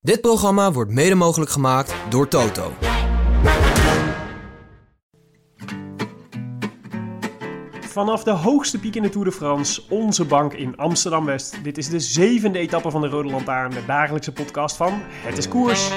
Dit 0.00 0.20
programma 0.20 0.72
wordt 0.72 0.90
mede 0.90 1.14
mogelijk 1.14 1.50
gemaakt 1.50 1.94
door 2.08 2.28
Toto. 2.28 2.72
Vanaf 7.80 8.22
de 8.22 8.30
hoogste 8.30 8.78
piek 8.78 8.94
in 8.94 9.02
de 9.02 9.08
Tour 9.08 9.26
de 9.26 9.32
France, 9.32 9.82
onze 9.88 10.24
bank 10.24 10.52
in 10.52 10.76
Amsterdam-West. 10.76 11.64
Dit 11.64 11.78
is 11.78 11.88
de 11.88 12.00
zevende 12.00 12.58
etappe 12.58 12.90
van 12.90 13.00
de 13.00 13.08
Rode 13.08 13.28
Lantaarn, 13.28 13.70
de 13.70 13.84
dagelijkse 13.86 14.32
podcast 14.32 14.76
van 14.76 14.92
Het 15.02 15.38
is 15.38 15.48
Koers. 15.48 15.90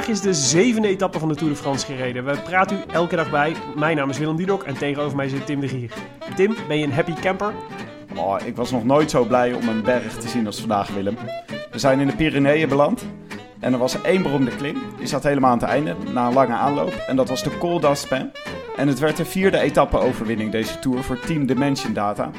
Vandaag 0.00 0.18
is 0.18 0.24
de 0.24 0.48
zevende 0.48 0.88
etappe 0.88 1.18
van 1.18 1.28
de 1.28 1.34
Tour 1.34 1.52
de 1.52 1.58
France 1.58 1.86
gereden. 1.86 2.24
We 2.24 2.38
praten 2.38 2.76
u 2.76 2.92
elke 2.92 3.16
dag 3.16 3.30
bij. 3.30 3.54
Mijn 3.76 3.96
naam 3.96 4.10
is 4.10 4.18
Willem 4.18 4.36
Dudok 4.36 4.62
en 4.62 4.78
tegenover 4.78 5.16
mij 5.16 5.28
zit 5.28 5.46
Tim 5.46 5.60
de 5.60 5.68
Gier. 5.68 5.92
Tim, 6.36 6.54
ben 6.68 6.78
je 6.78 6.84
een 6.84 6.92
happy 6.92 7.12
camper? 7.12 7.52
Oh, 8.16 8.36
ik 8.44 8.56
was 8.56 8.70
nog 8.70 8.84
nooit 8.84 9.10
zo 9.10 9.24
blij 9.24 9.52
om 9.52 9.68
een 9.68 9.82
berg 9.82 10.18
te 10.18 10.28
zien 10.28 10.46
als 10.46 10.60
vandaag, 10.60 10.88
Willem. 10.88 11.16
We 11.70 11.78
zijn 11.78 12.00
in 12.00 12.06
de 12.06 12.16
Pyreneeën 12.16 12.68
beland. 12.68 13.04
En 13.58 13.72
er 13.72 13.78
was 13.78 14.02
één 14.02 14.22
beroemde 14.22 14.56
klim. 14.56 14.78
Die 14.98 15.06
zat 15.06 15.22
helemaal 15.22 15.50
aan 15.50 15.58
het 15.58 15.68
einde, 15.68 15.96
na 16.12 16.26
een 16.26 16.32
lange 16.32 16.54
aanloop. 16.54 16.92
En 16.92 17.16
dat 17.16 17.28
was 17.28 17.42
de 17.42 17.58
Col 17.58 17.80
d'Aspin. 17.80 18.30
En 18.76 18.88
het 18.88 18.98
werd 18.98 19.16
de 19.16 19.24
vierde 19.24 19.58
etappe-overwinning 19.58 20.52
deze 20.52 20.78
Tour 20.78 21.02
voor 21.02 21.20
Team 21.20 21.46
Dimension 21.46 21.92
Data. 21.92 22.30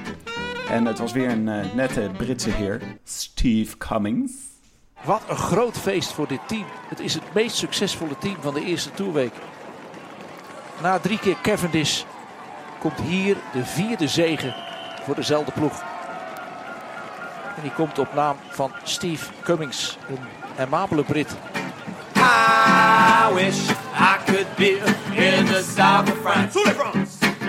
En 0.69 0.85
het 0.85 0.99
was 0.99 1.11
weer 1.11 1.29
een 1.29 1.47
eh, 1.47 1.73
nette 1.75 2.09
Britse 2.17 2.49
heer, 2.49 2.81
Steve 3.03 3.77
Cummings. 3.77 4.50
Wat 5.03 5.21
een 5.27 5.37
groot 5.37 5.77
feest 5.77 6.11
voor 6.11 6.27
dit 6.27 6.47
team. 6.47 6.65
Het 6.87 6.99
is 6.99 7.13
het 7.13 7.33
meest 7.33 7.55
succesvolle 7.55 8.17
team 8.17 8.35
van 8.41 8.53
de 8.53 8.65
eerste 8.65 8.91
toerweek. 8.91 9.33
Na 10.81 10.99
drie 10.99 11.19
keer 11.19 11.37
Cavendish 11.41 12.03
komt 12.79 12.99
hier 12.99 13.37
de 13.53 13.65
vierde 13.65 14.07
zege 14.07 14.55
voor 15.03 15.15
dezelfde 15.15 15.51
ploeg. 15.51 15.83
En 17.55 17.61
die 17.61 17.71
komt 17.71 17.99
op 17.99 18.13
naam 18.13 18.35
van 18.49 18.71
Steve 18.83 19.31
Cummings, 19.43 19.97
een 20.07 20.19
amabele 20.57 21.03
Brit. 21.03 21.35
I 22.15 23.33
wish 23.33 23.69
I 23.93 24.17
could 24.25 24.55
be 24.55 24.77
in 25.15 25.45
the 25.45 25.63
south 25.75 26.11
of 26.11 26.17
France. 26.21 26.59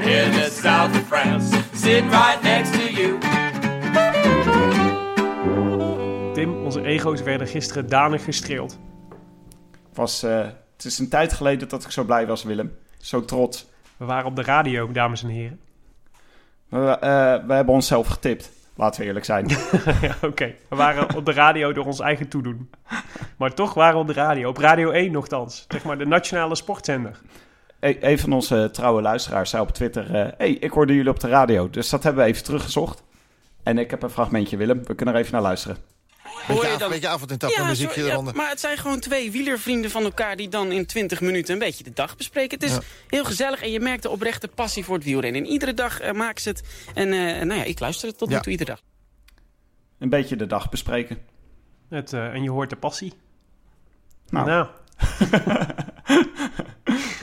In 0.03 0.33
the 0.33 0.51
south 0.63 0.97
of 0.97 1.07
France. 1.07 1.57
Sitting 1.75 2.11
right 2.11 2.43
next 2.43 2.73
to 2.73 2.91
you. 2.93 3.19
Tim, 6.43 6.65
onze 6.65 6.83
ego's 6.83 7.23
werden 7.23 7.47
gisteren 7.47 7.89
danig 7.89 8.25
gestreeld. 8.25 8.79
Was, 9.95 10.23
eh, 10.23 10.47
het 10.77 10.85
is 10.85 10.99
een 10.99 11.09
tijd 11.09 11.33
geleden 11.33 11.69
dat 11.69 11.85
ik 11.85 11.91
zo 11.91 12.05
blij 12.05 12.27
was, 12.27 12.43
Willem. 12.43 12.77
Zo 12.99 13.25
trots. 13.25 13.69
We 13.97 14.05
waren 14.05 14.27
op 14.27 14.37
de 14.37 14.43
radio, 14.43 14.93
dames 14.93 15.23
en 15.23 15.29
heren. 15.29 15.61
We, 16.69 16.99
eh, 17.01 17.47
we 17.47 17.53
hebben 17.55 17.75
onszelf 17.75 18.07
getipt, 18.07 18.51
laten 18.75 19.01
we 19.01 19.07
eerlijk 19.07 19.25
zijn. 19.25 19.49
ja, 20.01 20.17
oké. 20.23 20.55
We 20.69 20.77
waren 20.77 21.15
op 21.17 21.27
de 21.27 21.33
radio 21.33 21.73
door 21.73 21.87
ons 21.87 22.01
eigen 22.01 22.29
toedoen. 22.29 22.71
Maar 23.37 23.55
toch 23.55 23.75
waren 23.75 23.95
we 23.95 24.01
op 24.01 24.07
de 24.07 24.13
radio. 24.13 24.49
Op 24.49 24.57
Radio 24.57 24.91
1 24.91 25.13
nogthans. 25.13 25.65
Zeg 25.69 25.85
maar 25.85 25.99
de 25.99 26.07
nationale 26.07 26.55
sportzender. 26.55 27.21
E- 27.81 27.97
een 28.01 28.19
van 28.19 28.33
onze 28.33 28.69
trouwe 28.73 29.03
luisteraars 29.03 29.51
zei 29.51 29.63
op 29.63 29.71
Twitter... 29.71 30.15
eh, 30.15 30.33
hey, 30.37 30.51
ik 30.51 30.71
hoorde 30.71 30.95
jullie 30.95 31.11
op 31.11 31.21
de 31.21 31.29
radio. 31.29 31.71
Dus 31.71 31.91
dat 31.91 32.03
hebben 32.03 32.25
we 32.25 32.31
even 32.31 32.45
teruggezocht. 32.45 33.03
En 33.63 33.79
ik 33.79 33.91
heb 33.91 34.03
een 34.03 34.11
fragmentje, 34.11 34.57
Willem. 34.57 34.85
We 34.85 34.95
kunnen 34.95 35.15
er 35.15 35.21
even 35.21 35.33
naar 35.33 35.43
luisteren. 35.43 35.92
Hoor 36.47 36.57
je 36.57 36.63
Beetje, 36.63 36.79
dan... 36.79 36.91
beetje 36.91 37.09
avondetappe 37.09 37.61
Ja, 37.61 37.67
muziekje 37.67 38.01
zo- 38.01 38.07
ja, 38.07 38.13
eronder. 38.13 38.35
maar 38.35 38.49
het 38.49 38.61
zijn 38.61 38.77
gewoon 38.79 39.01
twee 39.01 39.31
wielervrienden 39.31 39.91
van 39.91 40.05
elkaar... 40.05 40.37
die 40.37 40.49
dan 40.49 40.73
in 40.73 40.87
20 40.87 41.21
minuten 41.21 41.53
een 41.53 41.59
beetje 41.59 41.85
de 41.85 41.93
dag 41.93 42.17
bespreken. 42.17 42.59
Het 42.59 42.69
is 42.69 42.75
Ja. 42.75 42.81
heel 43.09 43.25
gezellig 43.25 43.63
en 43.63 43.71
je 43.71 43.81
merkt 43.81 44.03
de 44.03 44.11
oprechte 44.11 44.49
passie 44.49 44.85
voor 44.85 44.95
het 44.95 45.05
wielrennen. 45.05 45.45
En 45.45 45.49
iedere 45.51 45.75
dag 45.75 46.01
eh, 46.01 46.13
maken 46.13 46.43
ze 46.43 46.49
het. 46.49 46.63
En 46.95 47.13
eh, 47.13 47.19
nou 47.47 47.55
ja, 47.61 47.65
ik 47.65 47.81
luister 47.81 48.09
het 48.09 48.19
tot 48.19 48.29
nu 48.29 48.35
Ja. 48.35 48.41
toe 48.41 48.53
iedere 48.53 48.71
dag. 48.71 48.81
Een 49.99 50.09
beetje 50.09 50.37
de 50.37 50.47
dag 50.47 50.69
bespreken. 50.71 51.19
Het, 51.89 52.13
eh, 52.13 52.25
en 52.35 52.43
je 52.43 52.51
hoort 52.51 52.71
de 52.71 52.77
passie. 52.77 53.13
Nou, 54.29 54.47
Nou, 54.47 54.67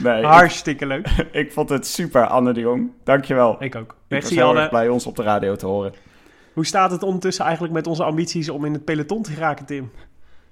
nee, 0.04 0.20
ik, 0.20 0.26
hartstikke 0.26 0.86
leuk. 0.86 1.08
ik 1.32 1.52
vond 1.52 1.70
het 1.70 1.88
super, 1.88 2.28
Anne 2.28 2.54
de 2.54 2.60
Jong. 2.60 2.92
Dankjewel. 3.04 3.64
Ik 3.64 3.76
ook. 3.76 3.92
Ik 3.92 3.98
Weg 4.08 4.20
was 4.20 4.30
zie 4.30 4.38
heel 4.40 4.48
Anne. 4.48 4.60
erg 4.60 4.70
blij 4.70 4.90
ons 4.90 5.06
op 5.06 5.16
de 5.16 5.24
radio 5.24 5.56
te 5.56 5.66
horen. 5.66 5.94
Hoe 6.54 6.66
staat 6.66 6.92
het 6.92 7.04
ondertussen 7.04 7.44
eigenlijk 7.46 7.74
met 7.74 7.88
onze 7.88 8.04
ambities 8.04 8.50
om 8.50 8.66
in 8.66 8.74
het 8.74 8.86
peloton 8.86 9.24
te 9.24 9.32
geraken, 9.32 9.66
Tim? 9.66 9.92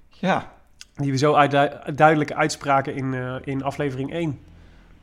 Ja, 0.08 0.52
Die 0.94 1.10
we 1.10 1.18
zo 1.18 1.34
uitdu- 1.34 1.92
duidelijk 1.94 2.32
uitspraken 2.32 2.94
in, 2.94 3.14
eh, 3.14 3.34
in 3.44 3.62
aflevering 3.62 4.12
1. 4.12 4.40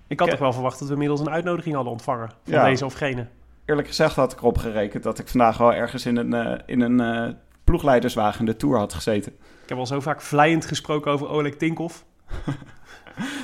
Ik 0.07 0.19
had 0.19 0.29
toch 0.29 0.39
wel 0.39 0.53
verwacht 0.53 0.77
dat 0.79 0.87
we 0.87 0.93
inmiddels 0.93 1.19
een 1.19 1.29
uitnodiging 1.29 1.75
hadden 1.75 1.93
ontvangen. 1.93 2.27
Van 2.43 2.53
Ja. 2.53 2.63
deze 2.65 2.85
of 2.85 2.93
gene. 2.93 3.27
eerlijk 3.65 3.87
gezegd 3.87 4.15
had 4.15 4.31
ik 4.31 4.37
erop 4.39 4.57
gerekend 4.57 5.03
dat 5.03 5.19
ik 5.19 5.27
vandaag 5.27 5.57
wel 5.57 5.73
ergens 5.73 6.05
in 6.05 6.17
een, 6.17 6.33
eh, 6.33 6.59
in 6.65 6.81
een 6.81 6.99
eh, 6.99 7.33
ploegleiderswagen 7.63 8.39
in 8.39 8.45
de 8.45 8.55
Tour 8.55 8.77
had 8.77 8.93
gezeten. 8.93 9.31
Ik 9.63 9.69
heb 9.69 9.77
al 9.77 9.85
zo 9.85 9.99
vaak 9.99 10.21
vlijend 10.21 10.65
gesproken 10.65 11.11
over 11.11 11.29
Oleg 11.29 11.55
Tinkoff. 11.55 12.05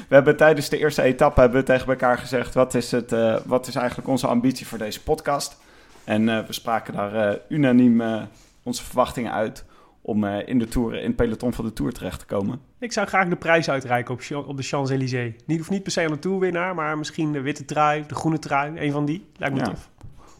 We 0.10 0.16
hebben 0.16 0.38
tijdens 0.38 0.70
de 0.70 0.78
eerste 0.78 1.02
etappe 1.02 1.40
hebben 1.42 1.60
we 1.60 1.66
tegen 1.66 1.88
elkaar 1.88 2.18
gezegd... 2.18 2.54
wat 2.54 2.74
is, 2.74 2.92
het, 2.92 3.16
wat 3.46 3.68
is 3.68 3.76
eigenlijk 3.76 4.08
onze 4.08 4.28
ambitie 4.28 4.68
voor 4.68 4.78
deze 4.78 5.04
podcast? 5.04 5.58
En 6.04 6.30
eh, 6.30 6.46
we 6.46 6.54
spraken 6.54 6.94
daar 6.94 7.16
eh, 7.16 7.38
unaniem 7.50 8.02
eh, 8.02 8.22
onze 8.64 8.84
verwachtingen 8.84 9.32
uit... 9.32 9.66
om 10.02 10.26
in, 10.26 10.60
de 10.60 10.68
tour, 10.68 10.96
in 10.96 11.08
het 11.08 11.16
peloton 11.16 11.54
van 11.54 11.66
de 11.66 11.74
Tour 11.74 11.92
terecht 11.92 12.20
te 12.20 12.26
komen. 12.26 12.60
Ik 12.80 12.92
zou 12.92 13.08
graag 13.08 13.28
de 13.28 13.36
prijs 13.36 13.70
uitreiken 13.70 14.14
op, 14.14 14.48
op 14.48 14.58
de 14.58 14.64
Champs-Élysées. 14.64 15.34
Niet, 15.46 15.58
hoeft 15.58 15.70
niet 15.70 15.84
per 15.84 15.92
se 15.92 16.02
aan 16.02 16.12
de 16.12 16.20
toerwinnaar, 16.20 16.76
maar 16.76 16.98
misschien 16.98 17.32
de 17.32 17.42
witte 17.42 17.66
trui, 17.66 18.04
de 18.08 18.16
groene 18.16 18.40
trui. 18.40 18.80
Een 18.80 18.92
van 18.92 19.06
die. 19.06 19.26
Lijkt 19.38 19.56
me 19.56 19.62
Ja. 19.62 19.68
tof. 19.68 19.90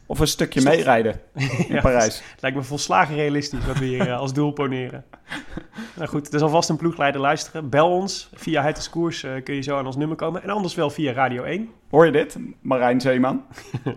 Of 0.06 0.20
een 0.20 0.28
stukje 0.28 0.62
meerijden 0.62 1.22
in 1.34 1.50
Ja, 1.68 1.82
Parijs. 1.82 2.24
Lijkt 2.40 2.58
me 2.58 2.64
volslagen 2.64 3.16
realistisch 3.16 3.66
wat 3.66 3.78
we 3.78 3.86
hier 3.86 4.14
als 4.14 4.34
doel 4.34 4.52
poneren. 4.52 5.06
nou 5.98 6.10
goed, 6.10 6.34
er 6.34 6.40
zal 6.40 6.50
vast 6.50 6.70
een 6.70 6.78
ploegleider 6.78 7.22
luisteren. 7.22 7.70
Bel 7.70 7.90
ons. 7.90 8.30
Via 8.34 8.64
Het 8.64 8.78
is 8.78 8.90
Koers 8.90 9.26
kun 9.44 9.56
je 9.56 9.62
zo 9.62 9.78
aan 9.78 9.86
ons 9.86 9.96
nummer 9.96 10.18
komen. 10.18 10.44
En 10.44 10.50
anders 10.50 10.76
wel 10.76 10.90
via 10.90 11.12
Radio 11.14 11.44
1. 11.44 11.70
Hoor 11.90 12.06
je 12.06 12.12
dit, 12.12 12.38
Marijn 12.62 13.02
Zeeman? 13.02 13.44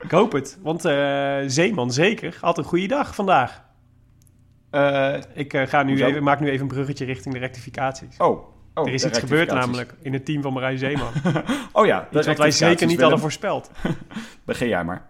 Ik 0.00 0.10
hoop 0.10 0.32
het, 0.32 0.58
want 0.62 0.84
eh, 0.84 1.38
Zeeman 1.46 1.92
zeker 1.92 2.36
had 2.40 2.58
een 2.58 2.64
goede 2.64 2.86
dag 2.86 3.14
vandaag. 3.14 3.62
Eh, 4.70 5.14
Ik 5.34 5.52
eh, 5.52 5.66
ga 5.66 5.82
nu 5.82 5.90
Hoezo? 5.90 6.06
even, 6.06 6.22
maak 6.22 6.40
nu 6.40 6.48
even 6.48 6.60
een 6.60 6.68
bruggetje 6.68 7.04
richting 7.04 7.34
de 7.34 7.40
rectificaties. 7.40 8.16
oh, 8.16 8.48
oh, 8.74 8.86
er 8.86 8.92
is 8.92 9.04
iets 9.04 9.18
gebeurd 9.18 9.52
namelijk 9.52 9.94
in 10.02 10.12
het 10.12 10.24
team 10.24 10.42
van 10.42 10.52
Marijn 10.52 10.78
Zeeman. 10.78 11.12
Oh 11.72 11.86
ja, 11.86 12.08
de 12.10 12.18
Iets 12.18 12.26
wat 12.26 12.38
wij 12.38 12.50
zeker 12.50 12.86
niet 12.86 13.00
hadden 13.00 13.18
voorspeld. 13.18 13.70
Begin 14.44 14.68
jij 14.68 14.84
maar. 14.84 15.08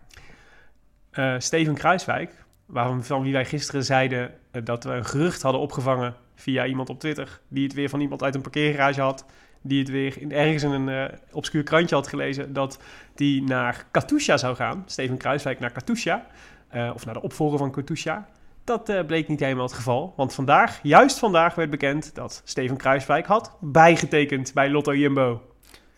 Steven 1.39 1.75
Kruiswijk, 1.75 2.45
waarvan 2.67 3.05
van 3.05 3.23
wie 3.23 3.33
wij 3.33 3.45
gisteren 3.45 3.85
zeiden 3.85 4.31
dat 4.65 4.85
we 4.85 4.91
een 4.91 5.05
gerucht 5.05 5.43
hadden 5.43 5.61
opgevangen 5.61 6.15
via 6.35 6.67
iemand 6.67 6.89
op 6.91 7.01
Twitter, 7.01 7.41
die 7.49 7.65
het 7.65 7.73
weer 7.73 7.89
van 7.89 8.01
iemand 8.01 8.23
uit 8.23 8.35
een 8.35 8.41
parkeergarage 8.41 9.01
had, 9.01 9.25
die 9.69 9.79
het 9.79 9.89
weer 9.91 10.21
in, 10.21 10.33
ergens 10.33 10.63
in 10.63 10.71
een 10.71 10.89
eh, 10.89 11.19
obscuur 11.33 11.63
krantje 11.63 11.95
had 11.95 12.09
gelezen, 12.09 12.53
dat 12.53 12.79
die 13.15 13.43
naar 13.43 13.87
Katusha 13.91 14.37
zou 14.37 14.57
gaan. 14.57 14.83
Steven 14.87 15.17
Kruiswijk 15.17 15.61
naar 15.61 15.73
Katusha, 15.73 16.27
eh, 16.69 16.91
of 16.95 17.05
naar 17.05 17.15
de 17.15 17.23
opvolger 17.23 17.59
van 17.59 17.71
Katusha. 17.71 18.29
Dat 18.65 18.89
eh, 18.89 19.05
bleek 19.07 19.29
niet 19.29 19.41
helemaal 19.41 19.65
het 19.65 19.75
geval, 19.75 20.13
want 20.17 20.35
vandaag, 20.35 20.79
juist 20.83 21.19
vandaag, 21.19 21.55
werd 21.55 21.71
bekend 21.71 22.15
dat 22.15 22.43
Steven 22.45 22.77
Kruiswijk 22.77 23.27
had 23.27 23.57
bijgetekend 23.61 24.55
bij 24.55 24.71
Lotto 24.71 24.95
Jumbo. 24.95 25.43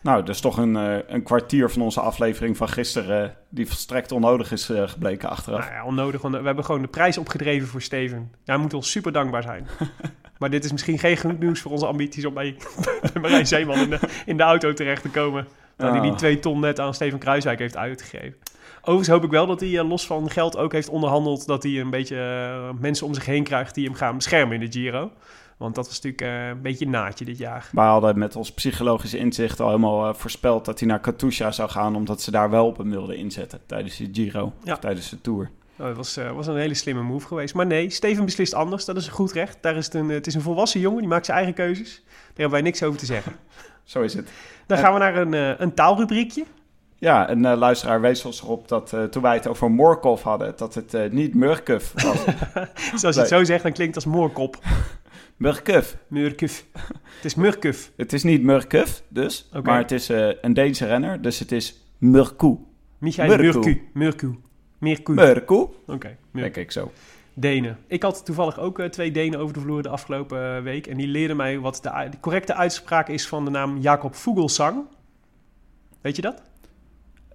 Nou, 0.01 0.19
dat 0.19 0.35
is 0.35 0.41
toch 0.41 0.57
een, 0.57 0.75
een 1.13 1.23
kwartier 1.23 1.69
van 1.69 1.81
onze 1.81 1.99
aflevering 2.01 2.57
van 2.57 2.69
gisteren... 2.69 3.35
die 3.49 3.67
volstrekt 3.67 4.11
onnodig 4.11 4.51
is 4.51 4.65
gebleken 4.65 5.29
achteraf. 5.29 5.59
Nou 5.59 5.71
ja, 5.71 5.85
onnodig, 5.85 6.21
want 6.21 6.35
we 6.35 6.45
hebben 6.45 6.65
gewoon 6.65 6.81
de 6.81 6.87
prijs 6.87 7.17
opgedreven 7.17 7.67
voor 7.67 7.81
Steven. 7.81 8.31
Hij 8.45 8.57
moet 8.57 8.73
ons 8.73 8.91
super 8.91 9.11
dankbaar 9.11 9.41
zijn. 9.43 9.67
maar 10.41 10.49
dit 10.49 10.63
is 10.63 10.71
misschien 10.71 10.99
geen 10.99 11.17
genoeg 11.17 11.39
nieuws 11.39 11.59
voor 11.61 11.71
onze 11.71 11.85
ambities 11.85 12.25
om 12.25 12.33
bij, 12.33 12.55
bij 13.13 13.21
Marijn 13.21 13.47
Zeeman 13.47 13.79
in 13.79 13.89
de, 13.89 13.99
in 14.25 14.37
de 14.37 14.43
auto 14.43 14.73
terecht 14.73 15.01
te 15.01 15.09
komen. 15.09 15.47
Dat 15.77 15.91
hij 15.91 16.01
die 16.01 16.11
Ah. 16.11 16.17
twee 16.17 16.39
ton 16.39 16.59
net 16.59 16.79
aan 16.79 16.93
Steven 16.93 17.19
Kruiswijk 17.19 17.59
heeft 17.59 17.77
uitgegeven. 17.77 18.33
Overigens 18.79 19.07
hoop 19.07 19.23
ik 19.23 19.29
wel 19.29 19.45
dat 19.47 19.59
hij 19.59 19.77
eh, 19.79 19.87
los 19.89 20.05
van 20.05 20.29
geld 20.29 20.57
ook 20.57 20.71
heeft 20.71 20.89
onderhandeld... 20.89 21.45
dat 21.47 21.63
hij 21.63 21.79
een 21.79 21.89
beetje 21.89 22.15
eh, 22.17 22.79
mensen 22.79 23.05
om 23.07 23.13
zich 23.13 23.25
heen 23.25 23.43
krijgt 23.43 23.75
die 23.75 23.85
hem 23.85 23.93
gaan 23.93 24.15
beschermen 24.15 24.61
in 24.61 24.69
de 24.69 24.79
Giro. 24.79 25.11
Want 25.57 25.75
dat 25.75 25.87
was 25.87 26.01
natuurlijk 26.01 26.21
eh, 26.21 26.47
een 26.47 26.61
beetje 26.61 26.85
een 26.85 26.91
naadje 26.91 27.25
dit 27.25 27.37
jaar. 27.37 27.69
Wij 27.71 27.85
hadden 27.85 28.17
met 28.19 28.35
ons 28.35 28.51
psychologische 28.51 29.17
inzicht 29.17 29.59
al 29.59 29.67
helemaal 29.67 30.13
voorspeld 30.13 30.65
dat 30.65 30.79
hij 30.79 30.87
naar 30.87 30.99
Katusha 30.99 31.51
zou 31.51 31.69
gaan, 31.69 31.95
omdat 31.95 32.21
ze 32.21 32.31
daar 32.31 32.49
wel 32.49 32.65
op 32.65 32.77
hem 32.77 32.89
wilden 32.89 33.17
inzetten 33.17 33.59
tijdens 33.65 33.97
de 33.97 34.09
Giro, 34.11 34.53
Ja. 34.63 34.73
of 34.73 34.79
tijdens 34.79 35.09
de 35.09 35.21
Tour. 35.21 35.49
Oh, 35.77 35.87
dat 35.87 35.95
was, 35.95 36.17
eh, 36.17 36.31
was 36.31 36.47
een 36.47 36.57
hele 36.57 36.73
slimme 36.73 37.01
move 37.01 37.27
geweest. 37.27 37.53
Maar 37.53 37.65
nee, 37.65 37.89
Steven 37.89 38.25
beslist 38.25 38.53
anders. 38.53 38.85
Dat 38.85 38.97
is 38.97 39.05
een 39.05 39.13
goed 39.13 39.31
recht. 39.31 39.57
Daar 39.61 39.75
is 39.75 39.85
het, 39.85 39.93
een, 39.93 40.09
het 40.09 40.27
is 40.27 40.33
een 40.33 40.41
volwassen 40.41 40.79
jongen, 40.79 40.99
die 40.99 41.07
maakt 41.07 41.25
zijn 41.25 41.37
eigen 41.37 41.55
keuzes. 41.55 42.03
Daar 42.05 42.13
hebben 42.25 42.51
wij 42.51 42.61
niks 42.61 42.83
over 42.83 42.99
te 42.99 43.05
zeggen. 43.05 43.35
Zo 43.83 44.01
is 44.01 44.13
het. 44.13 44.29
Dan 44.67 44.77
gaan 44.77 44.93
we 44.93 44.99
naar 44.99 45.15
een, 45.15 45.33
eh, 45.33 45.59
een 45.59 45.73
taalrubriekje. 45.73 46.45
Ja, 47.01 47.29
een 47.29 47.45
eh, 47.45 47.57
luisteraar 47.57 48.01
wees 48.01 48.25
ons 48.25 48.41
erop 48.41 48.67
dat 48.67 48.93
eh, 48.93 49.03
toen 49.03 49.21
wij 49.21 49.33
het 49.33 49.47
over 49.47 49.71
Morkov 49.71 50.23
hadden, 50.23 50.53
dat 50.57 50.73
het 50.73 50.93
eh, 50.93 51.09
niet 51.09 51.35
Murkuf 51.35 51.93
was. 52.03 52.25
Dus 52.91 53.03
als 53.03 53.15
je 53.15 53.21
het 53.21 53.29
zo 53.29 53.43
zegt, 53.43 53.63
dan 53.63 53.71
klinkt 53.71 53.95
het 53.95 54.05
als 54.05 54.13
moorkop. 54.13 54.59
Murkuf. 55.37 55.97
Murkuf. 56.07 56.65
Het 57.15 57.25
is 57.25 57.35
Murkuf. 57.35 57.91
Het 57.95 58.13
is 58.13 58.23
niet 58.23 58.43
Murkuf, 58.43 59.03
dus, 59.07 59.49
maar 59.63 59.77
het 59.77 59.91
is 59.91 60.09
eh, 60.09 60.29
een 60.41 60.53
Deense 60.53 60.85
renner, 60.85 61.21
dus 61.21 61.39
het 61.39 61.51
is 61.51 61.81
Murku. 61.97 62.57
Michael 62.97 63.37
Murku. 63.37 63.89
Murku. 63.93 64.35
Murku. 64.81 65.13
Murku? 65.13 65.67
Oké. 65.87 66.17
Denk 66.31 66.55
ik 66.55 66.71
zo. 66.71 66.91
Denen. 67.33 67.77
Ik 67.87 68.03
had 68.03 68.25
toevallig 68.25 68.59
ook 68.59 68.79
eh, 68.79 68.89
twee 68.89 69.11
Denen 69.11 69.39
over 69.39 69.53
de 69.53 69.59
vloer 69.59 69.81
de 69.81 69.89
afgelopen 69.89 70.55
eh, 70.55 70.63
week. 70.63 70.87
En 70.87 70.97
die 70.97 71.07
leerden 71.07 71.37
mij 71.37 71.59
wat 71.59 71.79
de, 71.81 72.07
de 72.11 72.19
correcte 72.19 72.53
uitspraak 72.55 73.07
is 73.07 73.27
van 73.27 73.45
de 73.45 73.51
naam 73.51 73.77
Jacob 73.77 74.15
Vogelsang. 74.15 74.85
Weet 76.01 76.15
je 76.15 76.21
dat? 76.21 76.41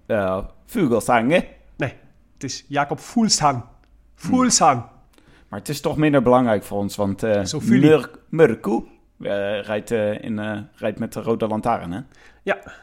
Uh, 0.07 0.45
Vugelsang, 0.65 1.27
Nee, 1.75 1.93
het 2.33 2.43
is 2.43 2.65
Jacob 2.67 2.99
Voelsang. 2.99 3.63
Voelsang. 4.15 4.83
Maar 5.49 5.59
het 5.59 5.69
is 5.69 5.81
toch 5.81 5.97
minder 5.97 6.21
belangrijk 6.21 6.63
voor 6.63 6.77
ons, 6.77 6.95
want 6.95 7.23
eh, 7.23 7.43
rijdt, 9.61 9.91
in, 9.91 10.67
rijdt 10.75 10.99
met 10.99 11.13
de 11.13 11.21
rode 11.21 11.47
lantaarn, 11.47 11.91
hè? 11.91 12.01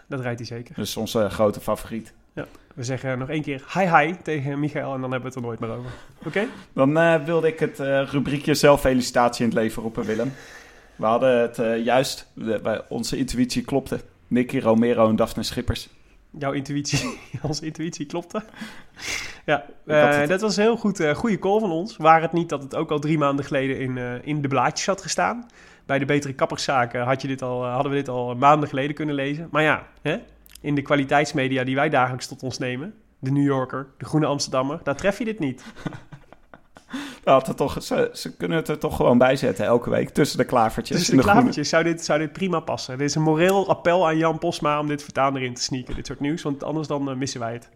Dat 0.08 0.20
rijdt 0.20 0.38
hij 0.38 0.48
zeker. 0.48 0.74
Dus 0.74 0.96
onze 0.96 1.30
grote 1.30 1.60
favoriet. 1.60 2.14
We 2.74 2.82
zeggen 2.84 3.18
nog 3.18 3.28
één 3.28 3.42
keer 3.42 3.64
hi 3.74 3.96
hi 3.96 4.14
tegen 4.22 4.60
Michael 4.60 4.94
en 4.94 5.00
dan 5.00 5.10
hebben 5.10 5.20
we 5.20 5.26
het 5.26 5.34
er 5.36 5.42
nooit 5.42 5.60
meer 5.60 5.70
over. 5.70 5.90
Oké? 6.26 6.46
Dan 6.74 6.98
eh, 6.98 7.24
wilde 7.24 7.46
ik 7.48 7.58
het 7.58 7.80
eh, 7.80 8.02
rubriekje 8.10 8.54
zelffelicitatie 8.54 9.44
in 9.44 9.50
het 9.50 9.58
leven 9.58 9.82
roepen, 9.82 10.04
Willem. 10.04 10.32
We 10.96 11.06
hadden 11.06 11.40
het 11.40 11.58
eh, 11.58 11.84
juist, 11.84 12.30
de- 12.34 12.84
onze 12.88 13.16
intuïtie 13.16 13.62
klopte. 13.62 14.00
Nicky 14.26 14.58
Romero 14.58 15.08
en 15.08 15.16
Daphne 15.16 15.42
Schippers. 15.42 15.88
Jouw 16.38 16.52
intuïtie, 16.52 17.18
onze 17.42 17.64
intuïtie 17.64 18.06
klopte. 18.06 18.42
ja, 19.46 19.64
dat 20.26 20.40
was 20.40 20.56
een 20.56 20.62
heel 20.62 20.76
goed, 20.76 21.04
goede 21.14 21.38
call 21.38 21.60
van 21.60 21.70
ons. 21.70 21.96
Waar 21.96 22.22
het 22.22 22.32
niet 22.32 22.48
dat 22.48 22.62
het 22.62 22.74
ook 22.74 22.90
al 22.90 22.98
drie 22.98 23.18
maanden 23.18 23.44
geleden 23.44 23.78
in, 23.78 23.98
in 24.24 24.42
de 24.42 24.48
blaadjes 24.48 24.86
had 24.86 25.02
gestaan. 25.02 25.46
Bij 25.86 25.98
de 25.98 26.04
betere 26.04 26.32
kapperszaken 26.32 27.02
had 27.02 27.22
je 27.22 27.28
dit 27.28 27.42
al, 27.42 27.64
hadden 27.64 27.92
we 27.92 27.98
dit 27.98 28.08
al 28.08 28.34
maanden 28.34 28.68
geleden 28.68 28.94
kunnen 28.94 29.14
lezen. 29.14 29.48
Maar 29.50 29.62
ja, 29.62 29.86
hè? 30.02 30.18
In 30.64 30.74
de 30.74 30.82
kwaliteitsmedia 30.82 31.64
die 31.64 31.74
wij 31.74 31.88
dagelijks 31.88 32.26
tot 32.26 32.42
ons 32.42 32.58
nemen. 32.58 32.94
De 33.18 33.30
New 33.30 33.44
Yorker, 33.44 33.86
de 33.98 34.04
Groene 34.04 34.26
Amsterdammer, 34.26 34.80
daar 34.82 34.96
tref 34.96 35.18
je 35.18 35.24
dit 35.24 35.38
niet. 35.38 35.64
Het 37.24 37.56
toch, 37.56 37.82
ze, 37.82 38.10
ze 38.12 38.36
kunnen 38.36 38.58
het 38.58 38.68
er 38.68 38.78
toch 38.78 38.96
gewoon 38.96 39.18
bij 39.18 39.36
zetten 39.36 39.64
elke 39.64 39.90
week. 39.90 40.08
Tussen 40.08 40.38
de 40.38 40.44
klavertjes. 40.44 40.96
Tussen 40.96 41.14
in 41.14 41.20
de 41.20 41.24
groene. 41.24 41.40
klavertjes 41.40 41.68
zou 41.68 41.84
dit, 41.84 42.04
zou 42.04 42.18
dit 42.18 42.32
prima 42.32 42.60
passen. 42.60 42.98
Dit 42.98 43.08
is 43.08 43.14
een 43.14 43.22
moreel 43.22 43.68
appel 43.68 44.06
aan 44.06 44.16
Jan 44.16 44.38
Posma 44.38 44.80
om 44.80 44.86
dit 44.86 45.02
vertaan 45.02 45.36
erin 45.36 45.54
te 45.54 45.62
sneaken, 45.62 45.94
dit 45.94 46.06
soort 46.06 46.20
nieuws. 46.20 46.42
Want 46.42 46.64
anders 46.64 46.88
dan 46.88 47.10
eh, 47.10 47.16
missen 47.16 47.40
wij 47.40 47.52
het. 47.52 47.70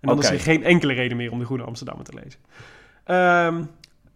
En 0.00 0.08
dan 0.08 0.18
is 0.18 0.30
er 0.30 0.40
geen 0.40 0.64
enkele 0.64 0.92
reden 0.92 1.16
meer 1.16 1.30
om 1.30 1.38
de 1.38 1.44
Groene 1.44 1.64
Amsterdammer 1.64 2.04
te 2.04 2.14
lezen. 2.14 2.40
Ehm, 3.04 3.64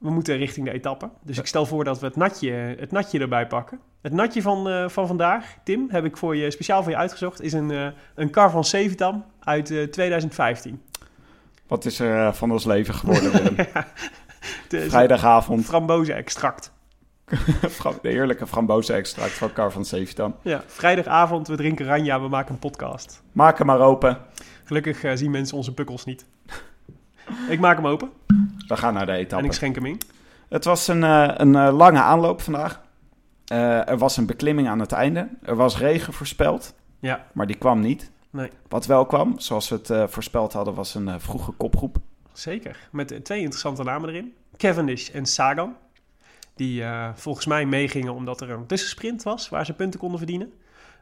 we 0.01 0.11
moeten 0.11 0.37
richting 0.37 0.67
de 0.67 0.73
etappe. 0.73 1.11
Dus 1.23 1.39
ik 1.39 1.47
stel 1.47 1.67
voor 1.67 1.85
dat 1.85 2.01
we 2.01 2.07
het 2.07 2.17
natje, 2.17 2.51
het 2.53 2.91
natje 2.93 3.19
erbij 3.19 3.47
pakken. 3.47 3.79
Het 4.03 4.13
natje 4.13 4.43
van, 4.43 4.69
eh, 4.69 4.89
van 4.89 5.07
vandaag, 5.07 5.57
Tim, 5.65 5.87
heb 5.91 6.05
ik 6.05 6.17
voor 6.17 6.37
je, 6.37 6.51
speciaal 6.51 6.83
voor 6.83 6.91
je 6.93 6.99
uitgezocht, 6.99 7.43
is 7.43 7.53
een, 7.53 7.71
eh 7.71 7.87
een 8.15 8.31
kar 8.31 8.51
van 8.51 8.65
Sevitam 8.65 9.25
uit 9.41 9.71
eh, 9.71 9.83
2015. 9.83 10.83
Wat 11.67 11.85
is 11.85 11.99
er 11.99 12.27
eh, 12.27 12.33
van 12.33 12.51
ons 12.53 12.65
leven 12.65 12.95
geworden, 12.95 13.57
is 14.69 14.89
Vrijdagavond. 14.91 15.65
frambozen 15.65 16.15
extract. 16.17 16.73
Fra- 17.79 17.93
de 18.03 18.09
heerlijke 18.09 18.47
frambozen-extract 18.47 19.33
van 19.33 19.53
Car 19.53 19.73
van 19.73 19.85
Sevitam. 19.85 20.35
Ja, 20.43 20.63
vrijdagavond, 20.67 21.49
we 21.49 21.57
drinken 21.57 21.87
ranja, 21.87 22.21
we 22.21 22.29
maken 22.29 22.53
een 22.53 22.59
podcast. 22.59 23.23
Maak 23.33 23.59
hem 23.59 23.67
maar 23.67 23.81
open. 23.81 24.19
Gelukkig 24.65 25.03
eh, 25.05 25.13
zien 25.15 25.31
mensen 25.31 25.57
onze 25.57 25.75
pukkels 25.75 26.05
niet. 26.05 26.27
Ik 27.49 27.61
maak 27.61 27.77
hem 27.77 27.87
open 27.87 28.11
We 28.67 28.77
gaan 28.77 28.95
naar 28.95 29.07
de 29.07 29.13
en 29.13 29.19
etappe. 29.19 29.45
ik 29.45 29.53
schenk 29.53 29.75
hem 29.75 29.87
in. 29.87 30.01
Het 30.49 30.65
was 30.65 30.89
een, 30.89 31.05
eh, 31.05 31.31
een 31.35 31.55
eh, 31.55 31.77
lange 31.77 32.01
aanloop 32.01 32.41
vandaag. 32.41 32.81
Eh, 33.47 33.89
er 33.89 33.99
was 33.99 34.17
een 34.17 34.27
beklimming 34.27 34.69
aan 34.69 34.79
het 34.79 34.93
einde. 34.93 35.29
Er 35.43 35.57
was 35.57 35.79
regen 35.79 36.13
voorspeld, 36.13 36.75
Ja, 37.01 37.27
maar 37.33 37.47
die 37.47 37.57
kwam 37.57 37.81
niet. 37.81 38.11
Nee. 38.31 38.51
Wat 38.69 38.87
wel 38.87 39.07
kwam, 39.07 39.39
zoals 39.39 39.69
we 39.69 39.81
het 39.83 40.11
voorspeld 40.11 40.53
hadden, 40.53 40.75
was 40.75 40.95
een 40.95 41.21
vroege 41.21 41.51
kopgroep. 41.53 41.97
zeker. 42.33 42.89
Met 42.93 43.25
twee 43.25 43.41
interessante 43.41 43.83
namen 43.83 44.09
erin. 44.09 44.35
Cavendish 44.57 45.09
en 45.11 45.27
Sagan. 45.27 45.77
Die 46.55 46.85
volgens 47.15 47.47
mij 47.47 47.67
meegingen 47.67 48.15
omdat 48.15 48.41
er 48.41 48.51
een 48.51 48.67
tussensprint 48.67 49.23
was 49.23 49.49
waar 49.49 49.65
ze 49.67 49.73
punten 49.73 50.01
konden 50.01 50.19
verdienen. 50.19 50.53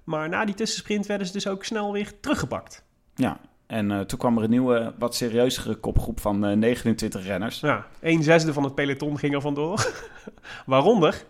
Maar 0.04 0.28
na 0.28 0.44
die 0.44 0.54
tussensprint 0.54 1.06
werden 1.06 1.26
ze 1.26 1.32
dus 1.32 1.46
ook 1.46 1.64
snel 1.64 1.92
weer 1.92 2.20
teruggepakt. 2.20 2.84
Ja, 3.14 3.38
en 3.68 3.90
eh, 3.90 4.00
toen 4.00 4.18
kwam 4.18 4.36
er 4.36 4.42
een 4.44 4.50
nieuwe, 4.50 4.92
wat 4.98 5.14
serieuzere 5.14 5.74
kopgroep 5.74 6.20
van 6.20 6.46
eh, 6.46 6.56
29 6.56 7.26
renners. 7.26 7.60
Ja, 7.60 7.86
een 8.00 8.22
zesde 8.22 8.52
van 8.52 8.64
het 8.64 8.74
peloton 8.74 9.18
ging 9.18 9.34
er 9.34 9.40
vandoor. 9.40 9.92
Waaronder, 10.66 11.24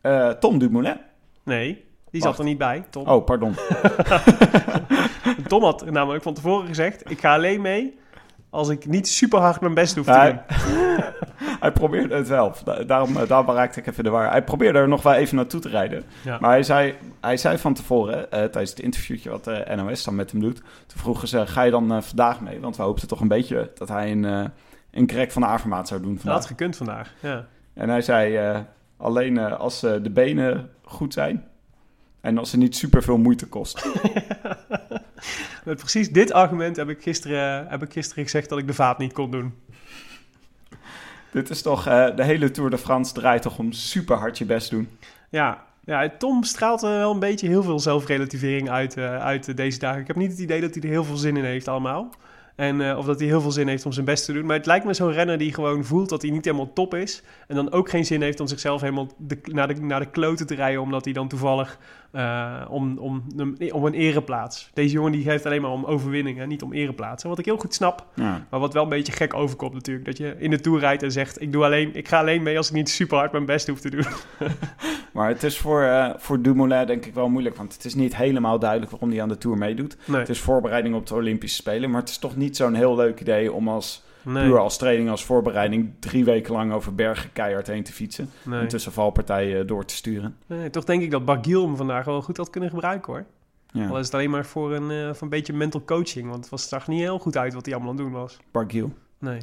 Eh, 0.00 0.28
Tom 0.28 0.58
Dumoulin. 0.58 0.96
nee, 1.42 1.84
die 2.10 2.20
Wacht. 2.20 2.22
zat 2.22 2.38
er 2.38 2.44
niet 2.50 2.58
bij, 2.58 2.84
Tom. 2.90 3.06
Oh, 3.06 3.24
pardon. 3.24 3.54
Tom 5.48 5.62
had 5.62 5.90
namelijk 5.90 6.22
van 6.22 6.34
tevoren 6.34 6.66
gezegd, 6.66 7.10
ik 7.10 7.20
ga 7.20 7.34
alleen 7.34 7.60
mee 7.60 7.98
als 8.50 8.68
ik 8.68 8.86
niet 8.86 9.08
super 9.08 9.38
hard 9.38 9.60
mijn 9.60 9.74
best 9.74 9.96
hoef 9.96 10.04
te 10.04 10.10
Hij, 10.12 10.42
doen. 10.46 11.04
hij 11.60 11.72
probeerde 11.72 12.14
het 12.14 12.28
wel. 12.28 12.52
Da- 12.64 12.82
Daarom, 12.84 13.16
eh, 13.16 13.28
daarom 13.28 13.54
raakte 13.54 13.80
ik 13.80 13.86
even 13.86 14.04
de 14.04 14.10
waar. 14.10 14.30
Hij 14.30 14.44
probeerde 14.44 14.78
er 14.78 14.88
nog 14.88 15.02
wel 15.02 15.12
even 15.14 15.36
naartoe 15.36 15.60
te 15.60 15.68
rijden. 15.68 16.02
Ja. 16.24 16.38
Maar 16.40 16.50
hij 16.50 16.62
zei, 16.62 16.94
hij 17.20 17.36
zei 17.36 17.58
van 17.58 17.74
tevoren, 17.74 18.24
eh, 18.32 18.38
tijdens 18.38 18.70
het 18.70 18.80
interviewtje 18.80 19.30
wat 19.30 19.44
de 19.44 19.64
NOS 19.76 20.04
dan 20.04 20.14
met 20.14 20.30
hem 20.30 20.40
doet... 20.40 20.56
Toen 20.86 20.98
vroegen 21.00 21.28
ze, 21.28 21.46
ga 21.46 21.62
je 21.62 21.70
dan 21.70 21.92
eh, 21.92 22.00
vandaag 22.00 22.40
mee? 22.40 22.60
Want 22.60 22.76
we 22.76 22.82
hoopten 22.82 23.08
toch 23.08 23.20
een 23.20 23.28
beetje 23.28 23.70
dat 23.74 23.88
hij 23.88 24.10
een, 24.10 24.24
eh 24.24 24.44
een 24.90 25.08
Greg 25.08 25.32
van 25.32 25.44
Avermaat 25.44 25.88
zou 25.88 26.00
doen 26.00 26.12
Dat 26.12 26.20
vandaag. 26.22 26.38
had 26.40 26.48
gekund 26.48 26.76
vandaag, 26.76 27.12
ja. 27.20 27.46
En 27.74 27.88
hij 27.88 28.00
zei, 28.02 28.36
eh, 28.36 28.58
alleen 28.96 29.38
eh, 29.38 29.52
als 29.58 29.82
eh, 29.82 29.92
de 30.02 30.10
benen 30.10 30.70
goed 30.82 31.12
zijn... 31.12 31.44
En 32.20 32.38
als 32.38 32.50
het 32.50 32.60
niet 32.60 32.76
super 32.76 33.02
veel 33.02 33.18
moeite 33.18 33.46
kost. 33.46 33.84
Met 35.64 35.78
precies 35.78 36.10
dit 36.10 36.32
argument 36.32 36.76
heb 36.76 36.88
ik, 36.88 37.02
gisteren, 37.02 37.66
heb 37.68 37.82
ik 37.82 37.92
gisteren 37.92 38.24
gezegd 38.24 38.48
dat 38.48 38.58
ik 38.58 38.66
de 38.66 38.74
vaat 38.74 38.98
niet 38.98 39.12
kon 39.12 39.30
doen. 39.30 39.54
Dit 41.30 41.50
is 41.50 41.62
toch, 41.62 41.86
eh, 41.86 42.16
de 42.16 42.24
hele 42.24 42.50
Tour 42.50 42.70
de 42.70 42.78
France 42.78 43.12
draait 43.12 43.42
toch 43.42 43.58
om 43.58 43.72
super 43.72 44.16
hard 44.16 44.38
je 44.38 44.44
best 44.44 44.70
doen. 44.70 44.88
Ja, 45.28 45.64
ja 45.84 46.10
Tom 46.18 46.42
straalt 46.42 46.82
er 46.82 46.88
wel 46.88 47.12
een 47.12 47.18
beetje 47.18 47.48
heel 47.48 47.62
veel 47.62 47.78
zelfrelativering 47.78 48.70
uit, 48.70 48.96
eh, 48.96 49.18
uit 49.18 49.48
eh, 49.48 49.56
deze 49.56 49.78
dagen. 49.78 50.00
Ik 50.00 50.06
heb 50.06 50.16
niet 50.16 50.30
het 50.30 50.40
idee 50.40 50.60
dat 50.60 50.74
hij 50.74 50.82
er 50.82 50.88
heel 50.88 51.04
veel 51.04 51.16
zin 51.16 51.36
in 51.36 51.44
heeft 51.44 51.68
allemaal. 51.68 52.10
En, 52.56 52.96
of 52.96 53.04
dat 53.04 53.18
hij 53.18 53.28
heel 53.28 53.40
veel 53.40 53.50
zin 53.50 53.68
heeft 53.68 53.86
om 53.86 53.92
zijn 53.92 54.04
best 54.04 54.24
te 54.24 54.32
doen. 54.32 54.46
Maar 54.46 54.56
het 54.56 54.66
lijkt 54.66 54.84
me 54.84 54.94
zo'n 54.94 55.12
renner 55.12 55.38
die 55.38 55.54
gewoon 55.54 55.84
voelt 55.84 56.08
dat 56.08 56.22
hij 56.22 56.30
niet 56.30 56.44
helemaal 56.44 56.72
top 56.72 56.94
is. 56.94 57.22
En 57.46 57.56
dan 57.56 57.72
ook 57.72 57.90
geen 57.90 58.04
zin 58.04 58.22
heeft 58.22 58.40
om 58.40 58.46
zichzelf 58.46 58.80
helemaal 58.80 59.08
de, 59.16 59.38
naar, 59.42 59.74
de, 59.74 59.80
naar 59.80 60.00
de 60.00 60.10
kloten 60.10 60.46
te 60.46 60.54
rijden. 60.54 60.80
Omdat 60.80 61.04
hij 61.04 61.12
dan 61.12 61.28
toevallig 61.28 61.78
eh, 62.12 62.66
om, 62.68 62.98
om, 62.98 63.24
nee, 63.58 63.74
om 63.74 63.84
een 63.84 63.94
ereplaats. 63.94 64.70
Deze 64.74 64.94
jongen 64.94 65.12
die 65.12 65.22
geeft 65.22 65.46
alleen 65.46 65.62
maar 65.62 65.70
om 65.70 65.84
overwinningen, 65.84 66.48
niet 66.48 66.62
om 66.62 66.72
ereplaatsen. 66.72 67.28
Wat 67.28 67.38
ik 67.38 67.44
heel 67.44 67.58
goed 67.58 67.74
snap. 67.74 68.06
Ja. 68.14 68.46
Maar 68.50 68.60
wat 68.60 68.72
wel 68.72 68.82
een 68.82 68.88
beetje 68.88 69.12
gek 69.12 69.34
overkomt 69.34 69.74
natuurlijk. 69.74 70.06
Dat 70.06 70.16
je 70.16 70.34
in 70.38 70.50
de 70.50 70.60
Tour 70.60 70.80
rijdt 70.80 71.02
en 71.02 71.12
zegt... 71.12 71.40
Ik, 71.40 71.52
doe 71.52 71.64
alleen, 71.64 71.94
ik 71.94 72.08
ga 72.08 72.18
alleen 72.18 72.42
mee 72.42 72.56
als 72.56 72.68
ik 72.68 72.74
niet 72.74 72.88
super 72.88 73.18
hard 73.18 73.32
mijn 73.32 73.46
best 73.46 73.66
hoef 73.66 73.80
te 73.80 73.90
doen. 73.90 74.06
Maar 75.12 75.28
het 75.28 75.42
is 75.42 75.58
voor, 75.58 75.82
eh, 75.82 76.10
voor 76.16 76.42
Dumoulin 76.42 76.86
denk 76.86 77.06
ik 77.06 77.14
wel 77.14 77.28
moeilijk. 77.28 77.56
Want 77.56 77.72
het 77.72 77.84
is 77.84 77.94
niet 77.94 78.16
helemaal 78.16 78.58
duidelijk 78.58 78.90
waarom 78.90 79.10
hij 79.10 79.22
aan 79.22 79.28
de 79.28 79.38
Tour 79.38 79.58
meedoet. 79.58 79.96
Nee, 80.04 80.20
Het 80.20 80.28
is 80.28 80.40
voorbereiding 80.40 80.94
op 80.94 81.06
de 81.06 81.14
Olympische 81.14 81.56
Spelen. 81.56 81.90
Maar 81.90 82.00
het 82.00 82.08
is 82.08 82.18
toch 82.18 82.36
niet 82.36 82.56
zo'n 82.56 82.74
heel 82.74 82.96
leuk 82.96 83.20
idee 83.20 83.52
om 83.52 83.68
als 83.68 84.02
nee, 84.22 84.44
puur 84.44 84.58
als 84.58 84.78
training, 84.78 85.10
als 85.10 85.24
voorbereiding... 85.24 85.92
drie 85.98 86.24
weken 86.24 86.52
lang 86.52 86.72
over 86.72 86.94
bergen 86.94 87.32
keihard 87.32 87.66
heen 87.66 87.82
te 87.82 87.92
fietsen. 87.92 88.30
nee. 88.44 88.60
En 88.60 88.68
tussen 88.68 88.92
valpartijen 88.92 89.66
door 89.66 89.84
te 89.84 89.94
sturen. 89.94 90.36
Nee, 90.46 90.70
toch 90.70 90.84
denk 90.84 91.02
ik 91.02 91.10
dat 91.10 91.24
Barguil 91.24 91.66
hem 91.66 91.76
vandaag 91.76 92.04
wel 92.04 92.22
goed 92.22 92.36
had 92.36 92.50
kunnen 92.50 92.70
gebruiken 92.70 93.12
hoor. 93.12 93.24
Ja, 93.72 93.88
Al 93.88 93.98
is 93.98 94.04
het 94.04 94.14
alleen 94.14 94.30
maar 94.30 94.44
voor 94.46 94.72
een, 94.74 94.90
eh, 94.90 95.14
voor 95.14 95.22
een 95.22 95.28
beetje 95.28 95.52
mental 95.52 95.84
coaching. 95.84 96.24
Want 96.28 96.40
het 96.40 96.48
was, 96.48 96.68
zag 96.68 96.88
niet 96.88 97.00
heel 97.00 97.18
goed 97.18 97.36
uit 97.36 97.54
wat 97.54 97.64
hij 97.66 97.74
allemaal 97.74 97.92
aan 97.92 97.98
het 97.98 98.06
doen 98.06 98.14
was. 98.20 98.38
Barguil. 98.50 98.92
Nee. 99.18 99.38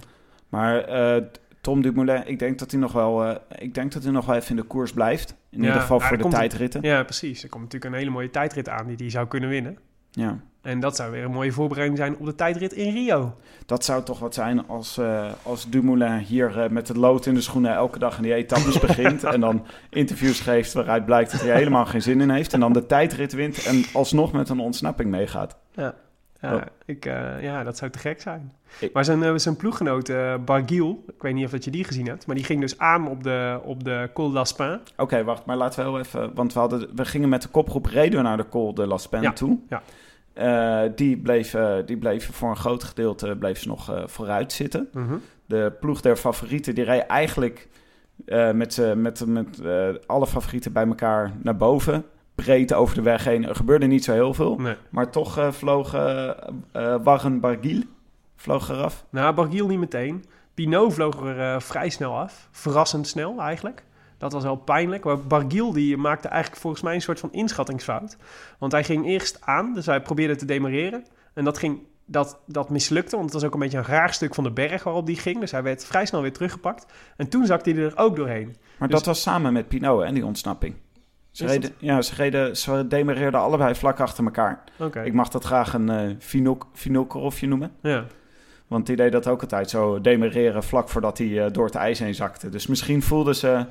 Maar 0.49 0.83
eh, 0.83 1.23
Tom 1.61 1.81
Dumoulin, 1.81 2.27
ik 2.27 2.39
denk 2.39 2.59
dat 2.59 2.71
hij 2.71 2.79
nog 2.79 2.91
wel, 2.91 3.25
eh, 3.25 3.35
ik 3.57 3.73
denk 3.73 3.91
dat 3.91 4.03
hij 4.03 4.11
nog 4.11 4.25
wel 4.25 4.35
even 4.35 4.49
in 4.49 4.55
de 4.55 4.63
koers 4.63 4.93
blijft. 4.93 5.35
In 5.49 5.59
Ja, 5.61 5.65
ieder 5.65 5.81
geval 5.81 5.99
voor 5.99 6.17
de 6.17 6.27
tijdritten. 6.27 6.81
Ja, 6.81 7.03
precies. 7.03 7.43
Er 7.43 7.49
komt 7.49 7.63
natuurlijk 7.63 7.91
een 7.93 7.99
hele 7.99 8.11
mooie 8.11 8.29
tijdrit 8.29 8.69
aan 8.69 8.87
die 8.87 8.95
hij 8.95 9.09
zou 9.09 9.27
kunnen 9.27 9.49
winnen. 9.49 9.77
Ja. 10.17 10.37
En 10.61 10.79
dat 10.79 10.95
zou 10.95 11.11
weer 11.11 11.23
een 11.23 11.31
mooie 11.31 11.51
voorbereiding 11.51 11.97
zijn 11.99 12.17
op 12.17 12.25
de 12.25 12.35
tijdrit 12.35 12.73
in 12.73 12.93
Rio. 12.93 13.35
Dat 13.65 13.85
zou 13.85 14.03
toch 14.03 14.19
wat 14.19 14.33
zijn 14.33 14.67
als, 14.67 14.97
eh, 14.97 15.31
als 15.43 15.69
Dumoulin 15.69 16.17
hier 16.17 16.59
eh, 16.63 16.69
met 16.69 16.87
het 16.87 16.97
lood 16.97 17.25
in 17.25 17.33
de 17.33 17.41
schoenen 17.41 17.73
elke 17.73 17.99
dag 17.99 18.17
in 18.17 18.23
die 18.23 18.33
etappes 18.33 18.79
begint. 18.79 19.23
en 19.33 19.39
dan 19.39 19.65
interviews 19.89 20.39
geeft 20.39 20.73
waaruit 20.73 21.05
blijkt 21.05 21.31
dat 21.31 21.41
hij 21.41 21.55
helemaal 21.55 21.85
geen 21.85 22.01
zin 22.01 22.21
in 22.21 22.29
heeft. 22.29 22.53
En 22.53 22.59
dan 22.59 22.73
de 22.73 22.85
tijdrit 22.85 23.33
wint 23.33 23.65
en 23.65 23.83
alsnog 23.93 24.31
met 24.31 24.49
een 24.49 24.59
ontsnapping 24.59 25.09
meegaat. 25.09 25.57
Ja, 25.71 25.95
ja, 26.41 26.55
Oh. 26.55 26.61
ik, 26.85 27.05
eh, 27.05 27.43
ja 27.43 27.63
dat 27.63 27.77
zou 27.77 27.91
te 27.91 27.99
gek 27.99 28.21
zijn. 28.21 28.51
Ik- 28.79 28.93
Maar 28.93 29.05
zijn, 29.05 29.39
zijn 29.39 29.55
ploeggenoot 29.55 30.11
Barguil, 30.45 31.03
ik 31.07 31.21
weet 31.21 31.33
niet 31.33 31.45
of 31.45 31.51
dat 31.51 31.63
je 31.63 31.71
die 31.71 31.83
gezien 31.83 32.07
hebt, 32.07 32.25
maar 32.27 32.35
die 32.35 32.45
ging 32.45 32.61
dus 32.61 32.77
aan 32.77 33.07
op 33.07 33.23
de, 33.23 33.59
op 33.63 33.83
de 33.83 34.09
Col 34.13 34.31
d'Aspin. 34.31 34.79
Oké, 34.97 35.23
wacht, 35.23 35.45
maar 35.45 35.57
laten 35.57 35.85
we 35.85 35.91
wel 35.91 35.99
even... 35.99 36.31
Want 36.33 36.53
we, 36.53 36.59
hadden, 36.59 36.87
we 36.95 37.05
gingen 37.05 37.29
met 37.29 37.41
de 37.41 37.47
kopgroep 37.47 37.85
reden 37.85 38.17
we 38.19 38.25
naar 38.27 38.37
de 38.37 38.49
Col 38.49 38.73
de 38.73 38.87
Las 38.87 39.07
Pen 39.07 39.21
Ja, 39.21 39.33
toe. 39.33 39.57
ja. 39.69 39.81
Eh, 40.37 40.81
die, 40.95 41.17
bleven, 41.17 41.85
die 41.85 41.97
bleven 41.97 42.33
voor 42.33 42.49
een 42.49 42.55
groot 42.57 42.83
gedeelte 42.83 43.35
bleven 43.39 43.61
ze 43.61 43.67
nog 43.67 43.91
eh, 43.91 44.03
vooruit 44.05 44.53
zitten. 44.53 44.89
De 45.45 45.73
ploeg 45.79 46.01
der 46.01 46.15
favorieten, 46.15 46.75
die 46.75 46.83
reed 46.83 47.05
eigenlijk 47.05 47.67
eh, 48.25 48.51
met, 48.51 48.93
met, 48.95 49.25
met 49.25 49.59
eh, 49.59 49.87
alle 50.05 50.27
favorieten 50.27 50.73
bij 50.73 50.87
elkaar 50.87 51.31
naar 51.41 51.57
boven. 51.57 52.05
Breed 52.35 52.73
over 52.73 52.95
de 52.95 53.01
weg 53.01 53.23
heen. 53.23 53.45
Er 53.47 53.55
gebeurde 53.55 53.85
niet 53.85 54.03
zo 54.03 54.13
heel 54.13 54.33
veel. 54.33 54.55
Nee. 54.55 54.75
Maar 54.89 55.09
toch 55.11 55.37
eh, 55.37 55.51
vloog 55.51 55.93
eh 55.93 56.29
eh, 56.71 56.95
Warren 57.03 57.39
Barguil 57.39 57.81
vloog 58.35 58.69
eraf. 58.69 59.05
Nou, 59.09 59.33
Barguil 59.33 59.67
niet 59.67 59.79
meteen. 59.79 60.25
Pinot 60.53 60.93
vloog 60.93 61.21
er 61.21 61.39
eh, 61.39 61.59
vrij 61.59 61.89
snel 61.89 62.17
af. 62.17 62.47
Verrassend 62.51 63.07
snel 63.07 63.39
eigenlijk. 63.41 63.83
Dat 64.17 64.33
was 64.33 64.43
wel 64.43 64.55
pijnlijk. 64.55 65.03
Maar 65.03 65.19
Barguil 65.21 65.73
die 65.73 65.97
maakte 65.97 66.27
eigenlijk 66.27 66.61
volgens 66.61 66.81
mij 66.81 66.95
een 66.95 67.01
soort 67.01 67.19
van 67.19 67.31
inschattingsfout. 67.31 68.17
Want 68.59 68.71
hij 68.71 68.83
ging 68.83 69.05
eerst 69.05 69.37
aan, 69.41 69.73
dus 69.73 69.85
hij 69.85 70.01
probeerde 70.01 70.35
te 70.35 70.45
demareren. 70.45 71.05
En 71.33 71.43
dat, 71.43 71.57
ging, 71.57 71.79
dat, 72.05 72.39
dat 72.45 72.69
mislukte, 72.69 73.15
want 73.15 73.23
het 73.23 73.33
was 73.33 73.43
ook 73.43 73.53
een 73.53 73.59
beetje 73.59 73.77
een 73.77 73.85
raar 73.85 74.13
stuk 74.13 74.35
van 74.35 74.43
de 74.43 74.51
berg 74.51 74.83
waarop 74.83 75.05
die 75.05 75.15
ging. 75.17 75.39
Dus 75.39 75.51
hij 75.51 75.63
werd 75.63 75.85
vrij 75.85 76.05
snel 76.05 76.21
weer 76.21 76.33
teruggepakt. 76.33 76.85
En 77.17 77.29
toen 77.29 77.45
zakte 77.45 77.71
hij 77.71 77.83
er 77.83 77.97
ook 77.97 78.15
doorheen. 78.15 78.55
Maar 78.77 78.87
Dus- 78.87 78.97
dat 78.97 79.05
was 79.05 79.21
samen 79.21 79.53
met 79.53 79.67
Pinot 79.67 80.03
en 80.03 80.13
die 80.13 80.25
ontsnapping. 80.25 80.75
Ze 81.31 81.45
reden, 81.45 81.71
ja, 81.77 82.01
ze, 82.01 82.15
reden, 82.15 82.57
ze 82.57 82.85
demareerden 82.87 83.39
allebei 83.39 83.75
vlak 83.75 83.99
achter 83.99 84.23
elkaar. 84.23 84.63
Ik 85.03 85.13
mag 85.13 85.29
dat 85.29 85.43
graag 85.43 85.73
een 85.73 86.15
finoc, 86.19 86.67
finockerofje 86.73 87.47
noemen. 87.47 87.71
Ja. 87.81 88.05
Want 88.67 88.85
die 88.85 88.95
deed 88.95 89.11
dat 89.11 89.27
ook 89.27 89.41
altijd 89.41 89.69
zo 89.69 90.01
demereren 90.01 90.63
vlak 90.63 90.89
voordat 90.89 91.17
hij 91.17 91.45
eh, 91.45 91.51
door 91.53 91.65
het 91.65 91.75
ijs 91.75 91.99
heen 91.99 92.15
zakte. 92.15 92.49
Dus 92.49 92.67
misschien 92.67 93.01
voelden 93.01 93.35
ze 93.35 93.65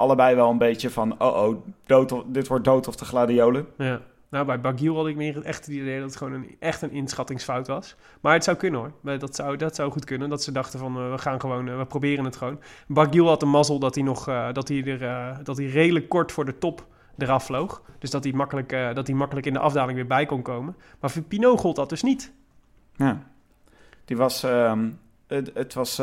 allebei 0.00 0.34
wel 0.34 0.50
een 0.50 0.58
beetje 0.58 0.90
van... 0.90 1.20
oh 1.20 1.42
oh, 1.42 1.56
dood 1.86 2.12
of, 2.12 2.22
dit 2.26 2.48
wordt 2.48 2.64
dood 2.64 2.88
of 2.88 2.96
de 2.96 3.04
gladiolen. 3.04 3.66
Ja. 3.76 4.00
Nou, 4.30 4.46
bij 4.46 4.60
Baguil 4.60 4.96
had 4.96 5.06
ik 5.06 5.16
meer 5.16 5.42
echt 5.42 5.66
het 5.66 5.74
idee 5.74 6.00
dat 6.00 6.08
het 6.08 6.16
gewoon 6.16 6.32
een, 6.32 6.56
echt 6.58 6.82
een 6.82 6.90
inschattingsfout 6.90 7.66
was. 7.66 7.96
Maar 8.20 8.32
het 8.32 8.44
zou 8.44 8.56
kunnen 8.56 8.80
hoor. 8.80 9.18
Dat 9.18 9.34
zou, 9.34 9.56
dat 9.56 9.74
zou 9.74 9.92
goed 9.92 10.04
kunnen. 10.04 10.28
Dat 10.28 10.42
ze 10.42 10.52
dachten 10.52 10.78
van, 10.78 10.96
eh, 10.96 11.10
we 11.10 11.18
gaan 11.18 11.40
gewoon, 11.40 11.68
eh, 11.68 11.78
we 11.78 11.86
proberen 11.86 12.24
het 12.24 12.36
gewoon. 12.36 12.60
Baguil 12.86 13.26
had 13.26 13.40
de 13.40 13.46
mazzel 13.46 13.78
dat 13.78 13.94
hij 13.94 14.04
nog, 14.04 14.28
eh, 14.28 14.52
dat 14.52 14.68
hij 14.68 14.84
er, 14.84 15.44
dat 15.44 15.56
hij 15.56 15.66
redelijk 15.66 16.08
kort 16.08 16.32
voor 16.32 16.44
de 16.44 16.58
top 16.58 16.86
eraf 17.18 17.44
vloog. 17.44 17.82
Dus 17.98 18.10
dat 18.10 18.24
hij, 18.24 18.32
makkelijk, 18.32 18.94
dat 18.94 19.06
hij 19.06 19.16
makkelijk 19.16 19.46
in 19.46 19.52
de 19.52 19.58
afdaling 19.58 19.94
weer 19.96 20.06
bij 20.06 20.26
kon 20.26 20.42
komen. 20.42 20.76
Maar 21.00 21.10
voor 21.10 21.22
Pinot 21.22 21.60
gold 21.60 21.76
dat 21.76 21.88
dus 21.88 22.02
niet. 22.02 22.32
Ja. 22.96 23.22
Die 24.04 24.16
was, 24.16 24.42
ehm, 24.42 24.90
het, 25.26 25.50
het 25.54 25.74
was 25.74 25.98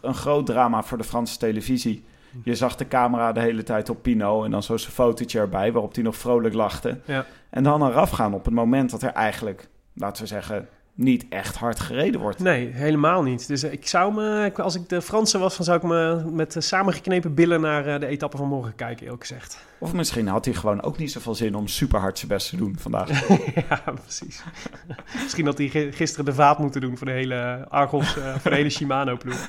een 0.00 0.14
groot 0.14 0.46
drama 0.46 0.82
voor 0.82 0.98
de 0.98 1.04
Franse 1.04 1.38
televisie. 1.38 2.04
Je 2.44 2.54
zag 2.54 2.76
de 2.76 2.88
camera 2.88 3.32
de 3.32 3.40
hele 3.40 3.62
tijd 3.62 3.88
op 3.88 4.02
Pino 4.02 4.44
en 4.44 4.50
dan 4.50 4.62
zo 4.62 4.76
zijn 4.76 4.92
fotootje 4.92 5.38
erbij 5.38 5.72
waarop 5.72 5.94
hij 5.94 6.02
nog 6.04 6.16
vrolijk 6.16 6.54
lachte. 6.54 6.98
Ja. 7.04 7.26
En 7.50 7.62
dan 7.62 7.86
eraf 7.86 8.10
gaan 8.10 8.34
op 8.34 8.44
het 8.44 8.54
moment 8.54 8.90
dat 8.90 9.02
er 9.02 9.12
eigenlijk, 9.12 9.68
laten 9.94 10.22
we 10.22 10.28
zeggen, 10.28 10.68
niet 10.94 11.26
echt 11.28 11.56
hard 11.56 11.80
gereden 11.80 12.20
wordt. 12.20 12.38
Nee, 12.38 12.66
helemaal 12.66 13.22
niet. 13.22 13.48
Dus 13.48 13.64
ik 13.64 13.86
zou 13.88 14.14
me, 14.14 14.52
als 14.56 14.74
ik 14.74 14.88
de 14.88 15.02
Fransen 15.02 15.40
was, 15.40 15.56
dan 15.56 15.64
zou 15.64 15.76
ik 15.76 15.82
me 15.82 16.22
met 16.32 16.56
samengeknepen 16.58 17.34
billen 17.34 17.60
naar 17.60 17.86
eh, 17.86 18.00
de 18.00 18.06
etappe 18.06 18.36
van 18.36 18.48
morgen 18.48 18.74
kijken, 18.74 19.04
eerlijk 19.04 19.26
gezegd. 19.26 19.58
Of 19.78 19.92
misschien 19.92 20.26
had 20.28 20.44
hij 20.44 20.54
gewoon 20.54 20.82
ook 20.82 20.98
niet 20.98 21.12
zoveel 21.12 21.34
zin 21.34 21.54
om 21.54 21.66
super 21.66 22.00
hard 22.00 22.18
zijn 22.18 22.30
best 22.30 22.48
te 22.50 22.56
doen 22.56 22.76
vandaag. 22.78 23.28
ja, 23.68 23.82
precies. 24.02 24.42
Misschien 25.22 25.46
had 25.46 25.58
hij 25.58 25.68
gi- 25.68 25.92
gisteren 25.92 26.24
de 26.24 26.34
vaat 26.34 26.58
moeten 26.58 26.80
doen 26.80 26.96
voor 26.96 27.06
de 27.06 27.12
hele 27.12 27.66
Argos, 27.68 28.16
eh, 28.16 28.34
voor 28.36 28.50
de 28.50 28.56
hele 28.56 28.70
Shimano-ploeg. 28.70 29.48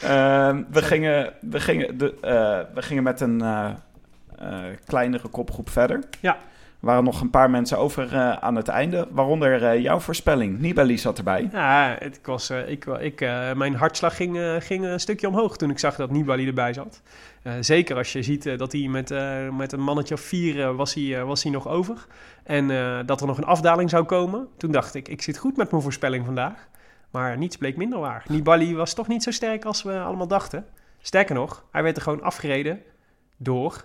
Ehm, 0.00 0.62
we, 0.70 0.82
gingen, 0.82 1.32
we, 1.40 1.60
gingen 1.60 1.98
de, 1.98 2.14
eh, 2.20 2.74
we 2.74 2.82
gingen 2.82 3.02
met 3.02 3.20
een 3.20 3.40
eh, 3.40 3.70
eh, 4.38 4.76
kleinere 4.84 5.28
kopgroep 5.28 5.70
verder. 5.70 6.00
Ja. 6.20 6.34
Er 6.34 6.86
waren 6.86 7.04
nog 7.04 7.20
een 7.20 7.30
paar 7.30 7.50
mensen 7.50 7.78
over 7.78 8.16
aan 8.40 8.56
het 8.56 8.68
einde, 8.68 9.08
waaronder 9.10 9.80
jouw 9.80 10.00
voorspelling. 10.00 10.58
Nibali 10.58 10.98
zat 10.98 11.18
erbij. 11.18 11.48
Ja, 11.52 11.96
het, 11.98 12.16
ik 12.16 12.26
was, 12.26 12.50
ik, 12.50 12.84
ik, 12.84 13.20
mijn 13.54 13.74
hartslag 13.74 14.16
ging, 14.16 14.38
ging 14.58 14.84
een 14.84 15.00
stukje 15.00 15.28
omhoog 15.28 15.56
toen 15.56 15.70
ik 15.70 15.78
zag 15.78 15.96
dat 15.96 16.10
Nibali 16.10 16.46
erbij 16.46 16.72
zat. 16.72 17.02
Zeker 17.60 17.96
als 17.96 18.12
je 18.12 18.22
ziet 18.22 18.58
dat 18.58 18.72
hij 18.72 18.88
met, 18.88 19.14
met 19.56 19.72
een 19.72 19.82
mannetje 19.82 20.14
of 20.14 20.20
vier 20.20 20.74
was, 20.74 20.94
hij, 20.94 21.24
was 21.24 21.42
hij 21.42 21.52
nog 21.52 21.68
over. 21.68 22.06
En 22.42 22.66
dat 23.06 23.20
er 23.20 23.26
nog 23.26 23.38
een 23.38 23.44
afdaling 23.44 23.90
zou 23.90 24.04
komen. 24.04 24.48
Toen 24.56 24.72
dacht 24.72 24.94
ik, 24.94 25.08
ik 25.08 25.22
zit 25.22 25.38
goed 25.38 25.56
met 25.56 25.70
mijn 25.70 25.82
voorspelling 25.82 26.24
vandaag. 26.24 26.68
Maar 27.10 27.38
niets 27.38 27.56
bleek 27.56 27.76
minder 27.76 27.98
waar. 27.98 28.24
Nibali 28.28 28.74
was 28.74 28.94
toch 28.94 29.08
niet 29.08 29.22
zo 29.22 29.30
sterk 29.30 29.64
als 29.64 29.82
we 29.82 30.00
allemaal 30.00 30.26
dachten. 30.28 30.66
Sterker 31.00 31.34
nog, 31.34 31.64
hij 31.70 31.82
werd 31.82 31.96
er 31.96 32.02
gewoon 32.02 32.22
afgereden 32.22 32.80
door, 33.36 33.84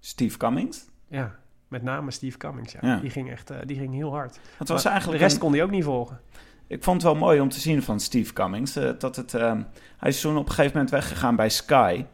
Steve 0.00 0.36
Cummings. 0.38 0.84
ja, 1.08 1.34
met 1.68 1.82
name 1.82 2.10
Steve 2.10 2.38
Cummings. 2.38 2.72
Ja. 2.72 2.78
Ja. 2.82 2.96
Die, 2.96 3.10
ging 3.10 3.30
echt, 3.30 3.50
eh, 3.50 3.58
die 3.64 3.76
ging 3.78 3.94
heel 3.94 4.10
hard. 4.10 4.38
Het 4.58 4.68
was 4.68 4.82
Maar 4.82 4.92
eigenlijk 4.92 5.20
de 5.20 5.24
rest 5.26 5.36
een- 5.36 5.42
kon 5.42 5.52
hij 5.52 5.62
ook 5.62 5.70
niet 5.70 5.84
volgen. 5.84 6.20
Ik 6.66 6.84
vond 6.84 7.02
het 7.02 7.12
wel 7.12 7.20
mooi 7.20 7.40
om 7.40 7.48
te 7.48 7.60
zien 7.60 7.82
van 7.82 8.00
Steve 8.00 8.32
Cummings. 8.32 8.76
eh, 8.76 8.90
dat 8.98 9.16
het, 9.16 9.34
eh, 9.34 9.54
hij 9.96 10.08
is 10.10 10.20
toen 10.20 10.36
op 10.36 10.44
een 10.46 10.52
gegeven 10.52 10.72
moment 10.72 10.90
weggegaan 10.90 11.36
bij 11.36 11.48
Sky. 11.48 12.04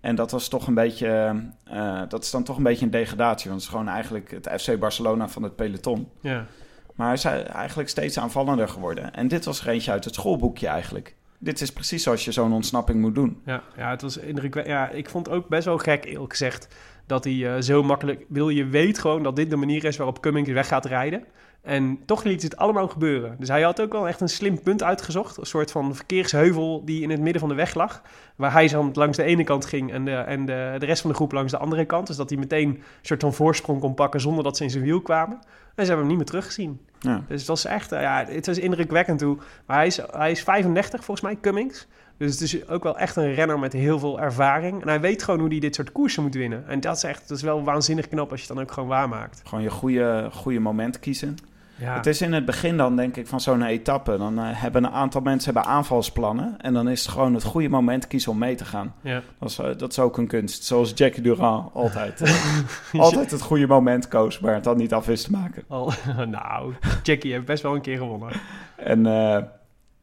En 0.00 0.14
dat 0.14 0.30
was 0.30 0.48
toch 0.48 0.66
een 0.66 0.74
beetje. 0.74 1.42
eh, 1.64 2.02
dat 2.08 2.22
is 2.24 2.30
dan 2.30 2.44
toch 2.44 2.56
een 2.56 2.62
beetje 2.62 2.84
een 2.84 2.90
degradatie. 2.90 3.50
Want 3.50 3.62
het 3.62 3.70
is 3.70 3.76
gewoon 3.76 3.92
eigenlijk 3.94 4.30
het 4.30 4.48
FC 4.62 4.78
Barcelona 4.78 5.28
van 5.28 5.42
het 5.42 5.56
peloton. 5.56 6.08
Ja. 6.20 6.46
Maar 6.98 7.06
hij 7.06 7.16
is 7.16 7.24
eigenlijk 7.52 7.88
steeds 7.88 8.18
aanvallender 8.18 8.68
geworden. 8.68 9.14
En 9.14 9.28
dit 9.28 9.44
was 9.44 9.60
er 9.60 9.68
eentje 9.68 9.90
uit 9.90 10.04
het 10.04 10.14
schoolboekje 10.14 10.66
eigenlijk. 10.66 11.14
Dit 11.38 11.60
is 11.60 11.72
precies 11.72 12.02
zoals 12.02 12.24
je 12.24 12.32
zo'n 12.32 12.52
ontsnapping 12.52 13.00
moet 13.00 13.14
doen. 13.14 13.40
Ja, 13.44 13.62
ja, 13.76 13.90
het 13.90 14.02
was 14.02 14.16
indrukwekkend. 14.16 14.76
Ja, 14.76 14.88
ik 14.88 15.10
vond 15.10 15.26
het 15.26 15.34
ook 15.34 15.48
best 15.48 15.64
wel 15.64 15.78
gek, 15.78 16.04
eerlijk 16.04 16.30
gezegd, 16.30 16.68
dat 17.06 17.24
hij 17.24 17.54
eh, 17.54 17.62
zo 17.62 17.82
makkelijk... 17.82 18.24
Wil 18.28 18.48
je 18.48 18.66
weet 18.66 18.98
gewoon 18.98 19.22
dat 19.22 19.36
dit 19.36 19.50
de 19.50 19.56
manier 19.56 19.84
is 19.84 19.96
waarop 19.96 20.20
Cummings 20.20 20.50
weg 20.50 20.68
gaat 20.68 20.84
rijden. 20.84 21.24
En 21.62 21.98
toch 22.04 22.22
liet 22.22 22.42
het 22.42 22.56
allemaal 22.56 22.88
gebeuren. 22.88 23.36
Dus 23.38 23.48
hij 23.48 23.62
had 23.62 23.80
ook 23.80 23.92
wel 23.92 24.08
echt 24.08 24.20
een 24.20 24.28
slim 24.28 24.62
punt 24.62 24.82
uitgezocht. 24.82 25.36
Een 25.36 25.46
soort 25.46 25.70
van 25.70 25.94
verkeersheuvel 25.94 26.84
die 26.84 27.02
in 27.02 27.10
het 27.10 27.20
midden 27.20 27.40
van 27.40 27.48
de 27.48 27.54
weg 27.54 27.74
lag. 27.74 28.02
Waar 28.36 28.52
hij 28.52 28.68
dan 28.68 28.90
langs 28.92 29.16
de 29.16 29.22
ene 29.22 29.44
kant 29.44 29.66
ging 29.66 29.92
en, 29.92 30.04
de, 30.04 30.14
en 30.14 30.46
de, 30.46 30.76
de 30.78 30.86
rest 30.86 31.00
van 31.00 31.10
de 31.10 31.16
groep 31.16 31.32
langs 31.32 31.52
de 31.52 31.58
andere 31.58 31.84
kant. 31.84 32.06
Dus 32.06 32.16
dat 32.16 32.30
hij 32.30 32.38
meteen 32.38 32.68
een 32.68 32.82
soort 33.02 33.20
van 33.20 33.34
voorsprong 33.34 33.80
kon 33.80 33.94
pakken 33.94 34.20
zonder 34.20 34.44
dat 34.44 34.56
ze 34.56 34.64
in 34.64 34.70
zijn 34.70 34.84
wiel 34.84 35.00
kwamen. 35.00 35.38
En 35.74 35.84
ze 35.84 35.92
hebben 35.92 35.98
hem 35.98 36.06
niet 36.06 36.16
meer 36.16 36.26
teruggezien. 36.26 36.80
Ja. 37.00 37.22
Dus 37.28 37.38
het 37.38 37.48
was 37.48 37.64
echt, 37.64 37.92
eh, 37.92 38.00
ja, 38.00 38.24
het 38.28 38.46
was 38.46 38.58
indrukwekkend 38.58 39.18
toe. 39.18 39.36
Maar 39.66 39.76
hij 39.76 39.86
is, 39.86 40.00
hij 40.10 40.30
is 40.30 40.42
35 40.42 41.04
volgens 41.04 41.26
mij, 41.26 41.38
Cummings. 41.40 41.86
Dus 42.16 42.32
het 42.32 42.40
is 42.40 42.68
ook 42.68 42.82
wel 42.82 42.98
echt 42.98 43.16
een 43.16 43.34
renner 43.34 43.58
met 43.58 43.72
heel 43.72 43.98
veel 43.98 44.20
ervaring. 44.20 44.82
En 44.82 44.88
hij 44.88 45.00
weet 45.00 45.22
gewoon 45.22 45.40
hoe 45.40 45.48
hij 45.48 45.58
dit 45.58 45.74
soort 45.74 45.92
koersen 45.92 46.22
moet 46.22 46.34
winnen. 46.34 46.64
En 46.68 46.80
dat 46.80 46.96
is 46.96 47.02
echt, 47.02 47.28
dat 47.28 47.36
is 47.36 47.42
wel 47.42 47.64
waanzinnig 47.64 48.08
knap 48.08 48.30
als 48.30 48.40
je 48.40 48.46
het 48.46 48.56
dan 48.56 48.64
ook 48.64 48.72
gewoon 48.72 48.88
waarmaakt. 48.88 49.42
Gewoon 49.44 49.64
je 49.64 49.70
goede, 49.70 50.28
goede 50.32 50.58
moment 50.58 50.98
kiezen. 50.98 51.36
Ja, 51.78 51.94
Het 51.96 52.06
is 52.06 52.20
in 52.22 52.32
het 52.32 52.44
begin 52.44 52.76
dan, 52.76 52.96
denk 52.96 53.16
ik, 53.16 53.26
van 53.26 53.40
zo'n 53.40 53.62
etappe. 53.62 54.16
Dan 54.18 54.38
eh, 54.38 54.44
hebben 54.52 54.84
een 54.84 54.90
aantal 54.90 55.20
mensen 55.20 55.54
hebben 55.54 55.72
aanvalsplannen. 55.72 56.54
En 56.60 56.72
dan 56.74 56.88
is 56.88 57.00
het 57.02 57.10
gewoon 57.10 57.34
het 57.34 57.42
goede 57.44 57.68
moment 57.68 58.06
kiezen 58.06 58.32
om 58.32 58.38
mee 58.38 58.54
te 58.54 58.64
gaan. 58.64 58.94
ja. 59.02 59.22
Dat 59.38 59.50
is, 59.50 59.58
eh, 59.58 59.66
dat 59.76 59.90
is 59.90 59.98
ook 59.98 60.16
een 60.18 60.26
kunst. 60.26 60.64
Zoals 60.64 60.92
Jackie 60.94 61.22
Durand 61.22 61.74
altijd. 61.74 62.22
altijd 62.98 63.30
het 63.30 63.42
goede 63.42 63.66
moment 63.66 64.08
koos, 64.08 64.38
maar 64.40 64.54
het 64.54 64.64
dan 64.64 64.76
niet 64.76 64.92
af 64.94 65.06
wist 65.06 65.24
te 65.24 65.30
maken. 65.30 65.62
Al, 65.68 65.92
nou, 66.30 66.74
Jackie 67.02 67.32
heeft 67.32 67.44
best 67.46 67.62
wel 67.62 67.74
een 67.74 67.80
keer 67.80 67.96
gewonnen. 67.98 68.32
En 68.76 69.06
eh, 69.06 69.36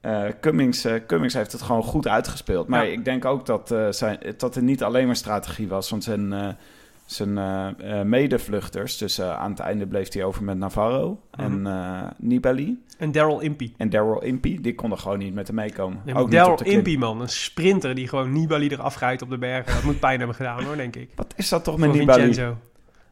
eh, 0.02 0.34
Cummings, 0.42 0.86
eh, 0.86 0.94
Cummings 1.08 1.34
heeft 1.34 1.52
het 1.52 1.62
gewoon 1.62 1.84
goed 1.84 2.08
uitgespeeld. 2.08 2.68
Maar 2.68 2.86
Ja. 2.86 2.92
ik 2.92 3.06
denk 3.06 3.26
ook 3.26 3.46
dat, 3.46 3.72
eh, 3.72 3.88
zijn, 3.90 4.18
dat 4.38 4.56
het 4.56 4.64
niet 4.64 4.84
alleen 4.84 5.06
maar 5.06 5.16
strategie 5.16 5.68
was. 5.68 5.90
Want 5.90 6.04
zijn, 6.04 6.34
eh, 6.34 6.48
zijn 7.06 7.38
eh, 7.38 8.02
medevluchters, 8.02 8.98
dus 8.98 9.18
eh, 9.20 9.38
aan 9.38 9.50
het 9.52 9.60
einde 9.60 9.88
bleef 9.88 10.14
hij 10.14 10.24
over 10.24 10.44
met 10.44 10.58
Navarro 10.58 11.20
en 11.32 11.62
Mhm. 11.62 11.68
eh, 11.68 12.02
Nibali. 12.18 12.84
En 12.98 13.12
Daryl 13.12 13.40
Impey. 13.40 13.74
En 13.78 13.90
Daryl 13.90 14.22
Impey, 14.24 14.58
die 14.62 14.76
konden 14.76 15.00
gewoon 15.00 15.18
niet 15.18 15.34
met 15.34 15.48
hem 15.48 15.56
meekomen. 15.56 16.02
Nee, 16.06 16.16
ook 16.16 16.32
Daryl. 16.32 16.62
Impey, 16.64 16.98
man. 16.98 17.22
Een 17.22 17.30
sprinter 17.30 17.96
die 17.96 18.08
gewoon 18.08 18.32
Nibali 18.32 18.68
eraf 18.68 19.00
rijdt 19.00 19.22
op 19.22 19.30
de 19.30 19.38
bergen. 19.38 19.74
Dat 19.74 19.84
moet 19.84 20.00
pijn 20.00 20.18
hebben 20.18 20.36
gedaan, 20.36 20.64
hoor, 20.64 20.76
denk 20.76 20.96
ik. 20.96 21.10
Wat 21.16 21.34
is 21.38 21.50
dat 21.50 21.64
toch 21.64 21.78
met 21.78 21.90
Voor 21.90 21.98
Nibali? 21.98 22.22
Vincenzo. 22.24 22.58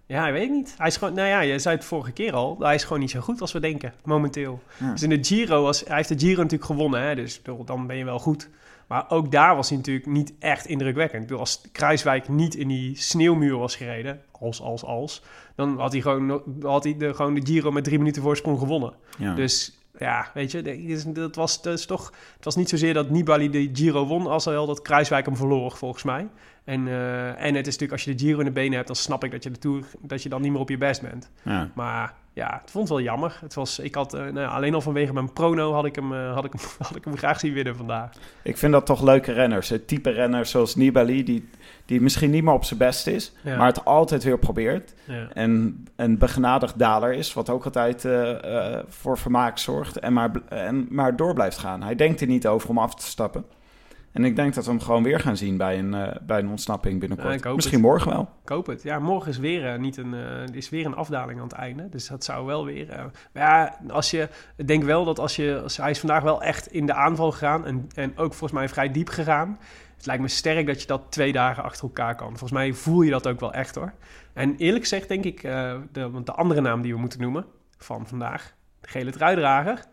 Ja, 0.06 0.28
ik 0.28 0.34
weet 0.34 0.50
niet. 0.50 0.74
Hij 0.78 0.88
is 0.88 0.98
gewoon, 0.98 1.14
nou 1.14 1.28
ja, 1.28 1.40
je 1.42 1.60
zei 1.60 1.76
het 1.76 1.86
vorige 1.86 2.12
keer 2.12 2.34
al. 2.34 2.58
Hij 2.60 2.76
is 2.76 2.84
gewoon 2.84 3.00
niet 3.00 3.12
zo 3.12 3.20
goed 3.20 3.42
als 3.42 3.52
we 3.52 3.60
denken, 3.60 3.94
momenteel. 4.04 4.62
Ja. 4.80 4.92
Dus 4.92 5.04
in 5.04 5.10
de 5.10 5.24
Giro, 5.24 5.62
was, 5.64 5.84
hij 5.88 5.96
heeft 5.96 6.10
de 6.10 6.20
Giro 6.20 6.42
natuurlijk 6.42 6.72
gewonnen, 6.72 7.02
hè, 7.02 7.16
dus 7.16 7.42
dan 7.66 7.88
ben 7.88 7.98
je 7.98 8.06
wel 8.06 8.20
goed. 8.20 8.50
Maar 8.94 9.06
ook 9.10 9.32
daar 9.32 9.56
was 9.56 9.70
hij 9.70 9.78
natuurlijk 9.78 10.06
niet 10.06 10.34
echt 10.40 10.66
indrukwekkend. 10.66 11.22
Ik 11.22 11.28
bedoel, 11.28 11.40
als 11.40 11.62
Kruiswijk 11.72 12.30
niet 12.30 12.56
in 12.56 12.68
die 12.68 12.96
sneeuwmuur 12.96 13.58
was 13.58 13.76
gereden, 13.76 14.22
als, 14.32 14.62
als, 14.62 14.84
als, 14.84 15.24
dan 15.56 15.80
had 15.80 15.92
hij 15.92 16.02
gewoon, 16.02 16.44
had 16.62 16.84
hij 16.84 16.98
de, 16.98 17.14
gewoon 17.14 17.34
de 17.34 17.46
Giro 17.46 17.72
met 17.72 17.84
drie 17.84 17.98
minuten 17.98 18.22
voorsprong 18.22 18.60
gewonnen. 18.60 18.94
Ja. 19.18 19.34
Dus 19.34 19.80
ja, 19.98 20.32
weet 20.34 20.52
je, 20.52 21.12
dat 21.14 21.36
was, 21.36 21.62
is 21.62 21.86
toch, 21.86 22.14
het 22.36 22.46
was 22.46 22.56
niet 22.56 22.70
zozeer 22.70 22.94
dat 22.94 23.10
Nibali 23.10 23.50
de 23.50 23.70
Giro 23.74 24.06
won, 24.06 24.28
als 24.28 24.46
wel 24.46 24.66
dat 24.66 24.82
Kruiswijk 24.82 25.26
hem 25.26 25.36
verloor, 25.36 25.72
volgens 25.72 26.04
mij. 26.04 26.28
En, 26.64 26.88
eh, 26.88 27.28
en 27.28 27.56
het 27.56 27.68
is 27.68 27.78
natuurlijk, 27.78 27.92
als 27.92 28.04
je 28.04 28.16
de 28.16 28.24
Giro 28.24 28.40
in 28.40 28.46
de 28.46 28.52
benen 28.52 28.74
hebt, 28.74 28.88
dan 28.88 28.96
snap 28.96 29.24
ik 29.24 29.32
dat 29.32 29.44
je, 29.44 29.52
de 29.52 29.60
Tour, 29.60 29.86
dat 30.00 30.24
je 30.24 30.30
dan 30.30 30.42
niet 30.42 30.52
meer 30.52 30.62
op 30.62 30.70
je 30.70 30.78
best 30.78 31.02
bent. 31.02 31.32
Ja. 31.44 31.72
Maar 31.76 32.14
ja, 32.34 32.60
het 32.62 32.72
vond 32.72 32.88
het 32.90 32.98
wel 32.98 33.06
jammer. 33.08 33.38
Het 33.42 33.54
was, 33.54 33.80
ik 33.80 33.96
had, 33.96 34.14
eh, 34.14 34.26
nou, 34.26 34.48
alleen 34.48 34.74
al 34.74 34.82
vanwege 34.82 35.14
mijn 35.14 35.34
prono 35.34 35.74
had 35.74 35.86
ik, 35.86 35.96
hem, 35.96 36.14
eh, 36.14 36.34
had, 36.34 36.46
ik, 36.46 36.54
had 36.88 36.96
ik 36.96 37.04
hem 37.06 37.18
graag 37.18 37.40
zien 37.40 37.54
winnen 37.54 37.76
vandaag. 37.76 38.10
Ik 38.44 38.58
vind 38.58 38.72
dat 38.74 38.86
toch 38.86 39.02
leuke 39.02 39.32
renners. 39.32 39.70
Het 39.70 39.88
type 39.88 40.10
renners 40.10 40.50
zoals 40.52 40.76
Nibali, 40.76 41.24
die, 41.24 41.50
die 41.86 42.02
misschien 42.02 42.30
niet 42.32 42.44
meer 42.44 42.54
op 42.54 42.64
zijn 42.64 42.80
best 42.80 43.08
is, 43.08 43.34
Ja. 43.44 43.58
maar 43.58 43.68
het 43.68 43.86
altijd 43.86 44.24
weer 44.24 44.40
probeert. 44.40 44.94
Ja. 45.04 45.28
En 45.34 45.84
een 45.96 46.18
begenadigd 46.18 46.80
daler 46.80 47.14
is, 47.14 47.34
wat 47.34 47.50
ook 47.50 47.66
altijd 47.66 48.06
eh, 48.06 48.80
voor 48.88 49.18
vermaak 49.18 49.58
zorgt 49.58 50.00
en 50.00 50.14
maar, 50.14 50.32
en 50.50 50.88
maar 50.90 51.16
door 51.16 51.34
blijft 51.34 51.58
gaan. 51.58 51.84
Hij 51.84 51.96
denkt 51.96 52.22
er 52.22 52.28
niet 52.28 52.48
over 52.48 52.70
om 52.70 52.78
af 52.78 52.96
te 52.96 53.06
stappen. 53.06 53.46
En 54.14 54.24
ik 54.24 54.36
denk 54.36 54.54
dat 54.54 54.66
we 54.66 54.72
hem 54.72 54.80
gewoon 54.80 55.04
weer 55.04 55.20
gaan 55.20 55.38
zien 55.38 55.58
bij 55.58 55.80
een, 55.80 55.94
eh, 55.94 56.16
bij 56.22 56.40
een 56.40 56.50
ontsnapping 56.50 57.00
binnenkort. 57.00 57.56
Misschien 57.56 57.78
het. 57.78 57.88
morgen 57.88 58.12
wel. 58.12 58.30
Ik 58.44 58.50
hoop 58.50 58.66
het. 58.66 58.84
Ja, 58.84 59.00
morgen 59.00 59.30
is 59.30 59.38
weer, 59.38 59.74
eh, 59.74 59.80
niet 59.80 59.98
een, 59.98 60.14
eh, 60.14 60.56
is 60.56 60.70
weer 60.70 60.86
een 60.86 60.96
afdaling 60.96 61.40
aan 61.40 61.48
het 61.48 61.54
einde. 61.54 61.90
Dus 61.90 62.08
dat 62.08 62.24
zou 62.24 62.46
wel 62.46 62.66
weer... 62.66 63.12
maar 63.34 63.44
ja, 63.44 63.78
als 63.90 64.12
je... 64.12 64.30
Ik 64.56 64.68
denk 64.68 64.84
wel 64.84 65.06
dat 65.06 65.20
als 65.20 65.36
je... 65.36 65.60
Als, 65.64 65.78
hij 65.78 65.90
is 65.90 66.00
vandaag 66.00 66.24
wel 66.24 66.44
echt 66.44 66.68
in 66.68 66.86
de 66.86 66.94
aanval 66.94 67.32
gegaan. 67.32 67.66
En, 67.66 67.88
en 67.96 68.18
ook 68.18 68.34
volgens 68.34 68.52
mij 68.52 68.70
vrij 68.70 68.92
diep 68.92 69.10
gegaan. 69.10 69.58
Het 69.96 70.06
lijkt 70.06 70.22
me 70.22 70.28
sterk 70.28 70.68
dat 70.68 70.82
je 70.82 70.88
dat 70.88 71.02
twee 71.10 71.32
dagen 71.32 71.64
achter 71.64 71.84
elkaar 71.84 72.16
kan. 72.16 72.30
Volgens 72.30 72.52
mij 72.52 72.74
voel 72.74 73.02
je 73.02 73.12
dat 73.12 73.28
ook 73.28 73.40
wel 73.40 73.54
echt 73.54 73.76
hoor. 73.76 73.94
En 74.34 74.56
eerlijk 74.56 74.84
gezegd 74.84 75.08
denk 75.08 75.24
ik... 75.24 75.42
de, 75.42 76.10
want 76.12 76.26
de 76.26 76.34
andere 76.34 76.62
naam 76.62 76.82
die 76.82 76.94
we 76.94 77.00
moeten 77.00 77.22
noemen 77.22 77.46
van 77.78 78.08
vandaag... 78.08 78.54
De 78.82 78.88
gele 78.90 79.12
truidrager. 79.12 79.86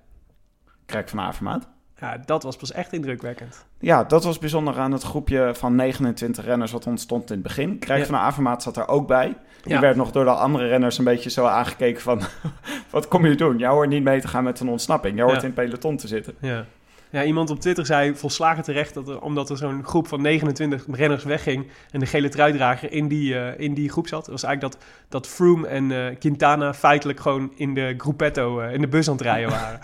Krijg 0.86 1.08
van 1.08 1.20
Avermaat. 1.20 1.68
Ja, 1.96 2.18
dat 2.18 2.42
was 2.42 2.56
pas 2.56 2.72
echt 2.72 2.92
indrukwekkend. 2.92 3.68
Ja, 3.80 4.04
dat 4.04 4.24
was 4.24 4.38
bijzonder 4.38 4.78
aan 4.78 4.92
het 4.92 5.02
groepje 5.02 5.50
van 5.54 5.74
29 5.74 6.44
renners 6.44 6.72
wat 6.72 6.86
ontstond 6.86 7.28
in 7.30 7.34
het 7.34 7.42
begin. 7.42 7.78
Krijg 7.78 8.00
Ja. 8.00 8.06
van 8.06 8.14
Avermaat 8.16 8.62
zat 8.62 8.76
er 8.76 8.88
ook 8.88 9.06
bij. 9.06 9.36
Die 9.62 9.72
Ja. 9.72 9.80
werd 9.80 9.96
nog 9.96 10.10
door 10.10 10.24
de 10.24 10.30
andere 10.30 10.66
renners 10.68 10.98
een 10.98 11.04
beetje 11.04 11.30
zo 11.30 11.44
aangekeken 11.46 12.02
van... 12.02 12.20
wat 12.90 13.08
kom 13.08 13.26
je 13.26 13.34
doen? 13.34 13.58
Jij 13.58 13.68
hoort 13.68 13.88
niet 13.88 14.02
mee 14.02 14.20
te 14.20 14.28
gaan 14.28 14.44
met 14.44 14.60
een 14.60 14.68
ontsnapping. 14.68 15.16
Jij 15.16 15.24
hoort 15.24 15.42
in 15.42 15.52
peloton 15.52 15.96
te 15.96 16.06
zitten. 16.08 16.34
Ja. 16.40 16.64
Ja, 17.10 17.24
iemand 17.24 17.50
op 17.50 17.60
Twitter 17.60 17.86
zei 17.86 18.16
volslagen 18.16 18.62
terecht 18.62 18.94
dat 18.94 19.08
er, 19.08 19.20
omdat 19.20 19.50
er 19.50 19.56
zo'n 19.56 19.84
groep 19.84 20.08
van 20.08 20.22
29 20.22 20.84
renners 20.90 21.24
wegging 21.24 21.70
en 21.90 22.00
de 22.00 22.06
gele 22.06 22.28
truidrager 22.28 22.92
in 22.92 23.08
die, 23.08 23.38
eh, 23.38 23.64
in 23.64 23.74
die 23.74 23.90
groep 23.90 24.08
zat, 24.08 24.26
was 24.26 24.42
eigenlijk 24.42 24.74
dat, 24.74 24.84
dat 25.08 25.26
Froome 25.26 25.66
en 25.66 25.90
eh, 25.90 26.18
Quintana 26.18 26.74
feitelijk 26.74 27.20
gewoon 27.20 27.52
in 27.54 27.74
de 27.74 27.94
gruppetto, 27.96 28.60
eh, 28.60 28.74
in 28.74 28.80
de 28.80 28.88
bus 28.88 29.08
aan 29.08 29.14
het 29.14 29.22
rijden 29.22 29.50
waren. 29.50 29.80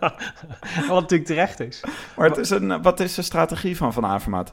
Wat 0.88 1.00
natuurlijk 1.00 1.28
terecht 1.28 1.60
is. 1.60 1.84
Maar 2.16 2.28
het 2.28 2.38
is 2.38 2.50
een, 2.50 2.82
wat 2.82 3.00
is 3.00 3.14
de 3.14 3.22
strategie 3.22 3.76
van 3.76 3.92
Van 3.92 4.06
Avermaat? 4.06 4.52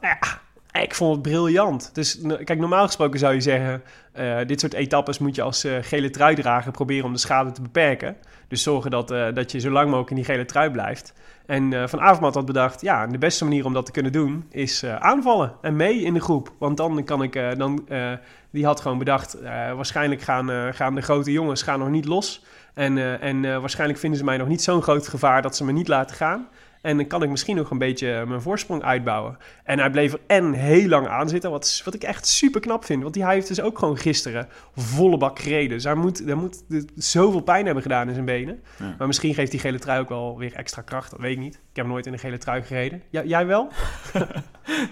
Ik 0.71 0.95
vond 0.95 1.11
het 1.13 1.21
briljant. 1.21 1.89
Dus 1.93 2.21
kijk, 2.43 2.59
normaal 2.59 2.85
gesproken 2.85 3.19
zou 3.19 3.33
je 3.33 3.41
zeggen... 3.41 3.83
eh, 4.11 4.37
dit 4.45 4.59
soort 4.59 4.73
etappes 4.73 5.19
moet 5.19 5.35
je 5.35 5.41
als 5.41 5.63
eh, 5.63 5.73
gele 5.81 6.09
truidrager 6.09 6.71
proberen 6.71 7.05
om 7.05 7.13
de 7.13 7.19
schade 7.19 7.51
te 7.51 7.61
beperken. 7.61 8.15
Dus 8.47 8.63
zorgen 8.63 8.91
dat, 8.91 9.11
eh, 9.11 9.27
dat 9.33 9.51
je 9.51 9.59
zo 9.59 9.69
lang 9.69 9.85
mogelijk 9.85 10.09
in 10.09 10.15
die 10.15 10.25
gele 10.25 10.45
trui 10.45 10.71
blijft. 10.71 11.13
En 11.45 11.73
eh, 11.73 11.87
Van 11.87 12.01
Avermaat 12.01 12.35
had 12.35 12.45
bedacht... 12.45 12.81
ja, 12.81 13.07
de 13.07 13.17
beste 13.17 13.43
manier 13.43 13.65
om 13.65 13.73
dat 13.73 13.85
te 13.85 13.91
kunnen 13.91 14.11
doen 14.11 14.45
is 14.49 14.83
eh, 14.83 14.95
aanvallen 14.95 15.53
en 15.61 15.75
mee 15.75 16.01
in 16.01 16.13
de 16.13 16.19
groep. 16.21 16.53
Want 16.59 16.77
dan 16.77 17.03
kan 17.03 17.23
ik... 17.23 17.35
eh, 17.35 17.49
dan, 17.57 17.85
eh, 17.87 18.11
die 18.51 18.65
had 18.65 18.81
gewoon 18.81 18.97
bedacht... 18.97 19.33
eh, 19.33 19.73
waarschijnlijk 19.73 20.21
gaan, 20.21 20.51
eh, 20.51 20.67
gaan 20.71 20.95
de 20.95 21.01
grote 21.01 21.31
jongens 21.31 21.61
gaan 21.61 21.79
nog 21.79 21.89
niet 21.89 22.05
los... 22.05 22.43
En, 22.73 22.97
eh, 22.97 23.23
en 23.23 23.45
eh, 23.45 23.59
waarschijnlijk 23.59 23.99
vinden 23.99 24.19
ze 24.19 24.25
mij 24.25 24.37
nog 24.37 24.47
niet 24.47 24.61
zo'n 24.61 24.81
groot 24.81 25.07
gevaar 25.07 25.41
dat 25.41 25.55
ze 25.55 25.65
me 25.65 25.71
niet 25.71 25.87
laten 25.87 26.15
gaan. 26.15 26.47
En 26.81 26.97
dan 26.97 27.07
kan 27.07 27.23
ik 27.23 27.29
misschien 27.29 27.55
nog 27.55 27.69
een 27.71 27.77
beetje 27.77 28.13
eh, 28.13 28.27
mijn 28.27 28.41
voorsprong 28.41 28.83
uitbouwen. 28.83 29.37
En 29.63 29.79
hij 29.79 29.89
bleef 29.89 30.13
er 30.13 30.19
en 30.27 30.53
heel 30.53 30.87
lang 30.87 31.07
aan 31.07 31.29
zitten, 31.29 31.51
wat, 31.51 31.81
wat 31.85 31.93
ik 31.93 32.03
echt 32.03 32.27
super 32.27 32.61
knap 32.61 32.85
vind. 32.85 33.01
Want 33.01 33.13
die, 33.13 33.23
hij 33.23 33.33
heeft 33.33 33.47
dus 33.47 33.61
ook 33.61 33.79
gewoon 33.79 33.97
gisteren 33.97 34.47
volle 34.75 35.17
bak 35.17 35.39
gereden. 35.39 35.69
Dus 35.69 35.83
hij 35.83 35.95
moet, 35.95 36.19
hij 36.25 36.33
moet 36.33 36.63
zoveel 36.95 37.41
pijn 37.41 37.65
hebben 37.65 37.83
gedaan 37.83 38.07
in 38.07 38.13
zijn 38.13 38.25
benen. 38.25 38.63
Ja. 38.77 38.95
Maar 38.97 39.07
misschien 39.07 39.33
geeft 39.33 39.51
die 39.51 39.59
gele 39.59 39.79
trui 39.79 39.99
ook 39.99 40.09
wel 40.09 40.37
weer 40.37 40.53
extra 40.53 40.81
kracht, 40.81 41.11
dat 41.11 41.19
weet 41.19 41.31
ik 41.31 41.39
niet. 41.39 41.55
Ik 41.55 41.75
heb 41.75 41.85
nooit 41.85 42.05
in 42.05 42.13
een 42.13 42.19
gele 42.19 42.37
trui 42.37 42.61
gereden. 42.61 43.01
Jij 43.09 43.45
wel? 43.45 43.67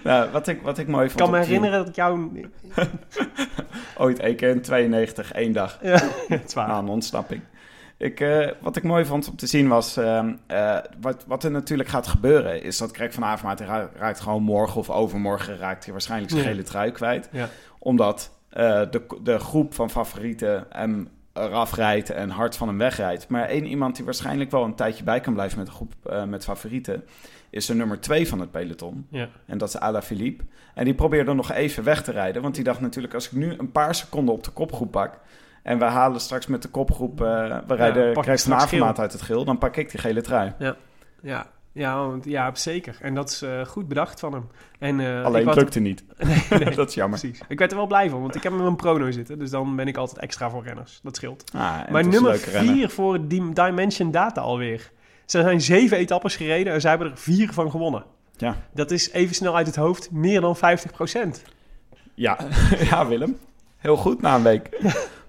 Nou, 0.04 0.30
wat, 0.30 0.48
ik, 0.48 0.62
wat 0.62 0.78
ik 0.78 0.88
mooi 0.88 1.04
Ik 1.04 1.10
vond... 1.10 1.22
kan 1.22 1.30
me 1.30 1.44
herinneren 1.44 1.78
dat 1.78 1.88
ik 1.88 1.94
jou... 1.94 2.30
Ooit 3.96 4.18
één 4.18 4.36
keer 4.36 4.48
in 4.48 4.60
92, 4.60 5.32
één 5.32 5.52
dag. 5.52 5.78
Ja. 5.82 6.02
Na 6.54 6.78
een 6.78 6.88
ontsnapping. 6.88 7.42
Ik, 7.98 8.20
eh, 8.20 8.48
wat 8.60 8.76
ik 8.76 8.82
mooi 8.82 9.04
vond 9.04 9.28
om 9.28 9.36
te 9.36 9.46
zien 9.46 9.68
was... 9.68 9.96
ehm, 9.96 10.32
eh, 10.46 10.78
wat, 11.00 11.24
wat 11.26 11.44
er 11.44 11.50
natuurlijk 11.50 11.88
gaat 11.88 12.06
gebeuren... 12.06 12.62
is 12.62 12.78
dat 12.78 12.96
Greg 12.96 13.12
van 13.12 13.24
Avermaat 13.24 13.58
hij 13.58 13.68
ra- 13.68 13.90
raakt 13.94 14.20
gewoon 14.20 14.42
morgen 14.42 14.80
of 14.80 14.90
overmorgen... 14.90 15.58
raakt 15.58 15.84
hij 15.84 15.92
waarschijnlijk 15.92 16.32
zijn 16.32 16.44
gele 16.44 16.62
trui 16.62 16.90
kwijt. 16.90 17.28
Ja. 17.32 17.48
Omdat 17.78 18.30
eh, 18.48 18.82
de, 18.90 19.06
de 19.22 19.38
groep 19.38 19.74
van 19.74 19.90
favorieten 19.90 20.66
hem 20.68 21.08
eraf 21.32 21.74
rijdt... 21.74 22.10
en 22.10 22.30
hard 22.30 22.56
van 22.56 22.68
hem 22.68 22.78
wegrijdt. 22.78 23.28
Maar 23.28 23.48
één 23.48 23.66
iemand 23.66 23.96
die 23.96 24.04
waarschijnlijk 24.04 24.50
wel 24.50 24.64
een 24.64 24.74
tijdje 24.74 25.04
bij 25.04 25.20
kan 25.20 25.32
blijven... 25.32 25.58
met 25.58 25.66
de 25.66 25.72
groep 25.72 25.94
met 26.26 26.44
favorieten... 26.44 27.04
is 27.50 27.66
de 27.66 27.74
nummer 27.74 28.00
twee 28.00 28.28
van 28.28 28.40
het 28.40 28.50
peloton. 28.50 29.06
Ja. 29.10 29.28
En 29.46 29.58
dat 29.58 29.68
is 29.68 29.78
Alaphilippe. 29.78 30.44
En 30.74 30.84
die 30.84 30.94
probeerde 30.94 31.34
nog 31.34 31.52
even 31.52 31.84
weg 31.84 32.02
te 32.02 32.12
rijden. 32.12 32.42
Want 32.42 32.54
die 32.54 32.64
dacht 32.64 32.80
natuurlijk, 32.80 33.14
als 33.14 33.26
ik 33.26 33.32
nu 33.32 33.54
een 33.58 33.72
paar 33.72 33.94
seconden 33.94 34.34
op 34.34 34.44
de 34.44 34.50
kopgroep 34.50 34.90
pak... 34.90 35.18
en 35.68 35.78
we 35.78 35.84
halen 35.84 36.20
straks 36.20 36.46
met 36.46 36.62
de 36.62 36.68
kopgroep... 36.68 37.20
eh, 37.20 37.26
we 37.66 37.74
rijden 37.74 38.24
geel. 38.68 38.96
uit 38.96 39.12
het 39.12 39.22
geel... 39.22 39.44
dan 39.44 39.58
pak 39.58 39.76
ik 39.76 39.90
die 39.90 40.00
gele 40.00 40.20
trui. 40.20 40.52
Ja, 41.22 41.46
ja, 41.72 42.06
want, 42.06 42.24
ja 42.24 42.54
zeker. 42.54 42.96
En 43.00 43.14
dat 43.14 43.30
is 43.30 43.42
eh, 43.42 43.64
goed 43.64 43.88
bedacht 43.88 44.20
van 44.20 44.32
hem. 44.32 44.48
En, 44.78 45.00
eh, 45.00 45.24
Alleen 45.24 45.46
het 45.46 45.56
lukte 45.56 45.80
niet. 45.80 46.04
Nee, 46.18 46.64
nee. 46.64 46.74
dat 46.76 46.88
is 46.88 46.94
jammer. 46.94 47.18
Precies. 47.18 47.40
Ik 47.48 47.58
werd 47.58 47.70
er 47.70 47.76
wel 47.76 47.86
blij 47.86 48.10
van, 48.10 48.20
want 48.20 48.34
ik 48.34 48.42
heb 48.42 48.52
hem 48.52 48.60
in 48.60 48.66
een 48.66 48.76
prono 48.76 49.10
zitten. 49.10 49.38
Dus 49.38 49.50
dan 49.50 49.76
ben 49.76 49.88
ik 49.88 49.96
altijd 49.96 50.18
extra 50.18 50.50
voor 50.50 50.62
renners. 50.62 51.00
Dat 51.02 51.16
scheelt. 51.16 51.44
Ah, 51.54 51.88
maar 51.90 52.06
nummer 52.06 52.30
leuke 52.30 52.50
renner. 52.50 52.74
4 52.74 52.90
voor 52.90 53.28
Dimension 53.28 54.10
Data 54.10 54.40
alweer. 54.40 54.90
Ze 55.24 55.40
zijn 55.40 55.60
zeven 55.60 55.96
etappes 55.96 56.36
gereden 56.36 56.72
en 56.72 56.80
zij 56.80 56.90
hebben 56.90 57.10
er 57.10 57.18
vier 57.18 57.52
van 57.52 57.70
gewonnen. 57.70 58.04
Ja. 58.36 58.56
Dat 58.74 58.90
is 58.90 59.10
even 59.10 59.34
snel 59.34 59.56
uit 59.56 59.66
het 59.66 59.76
hoofd 59.76 60.10
meer 60.10 60.40
dan 60.40 60.56
50% 60.56 60.60
Ja. 62.14 62.38
ja, 62.90 63.06
Willem. 63.06 63.38
Heel 63.76 63.96
goed 63.96 64.20
na 64.20 64.34
een 64.34 64.42
week. 64.42 64.68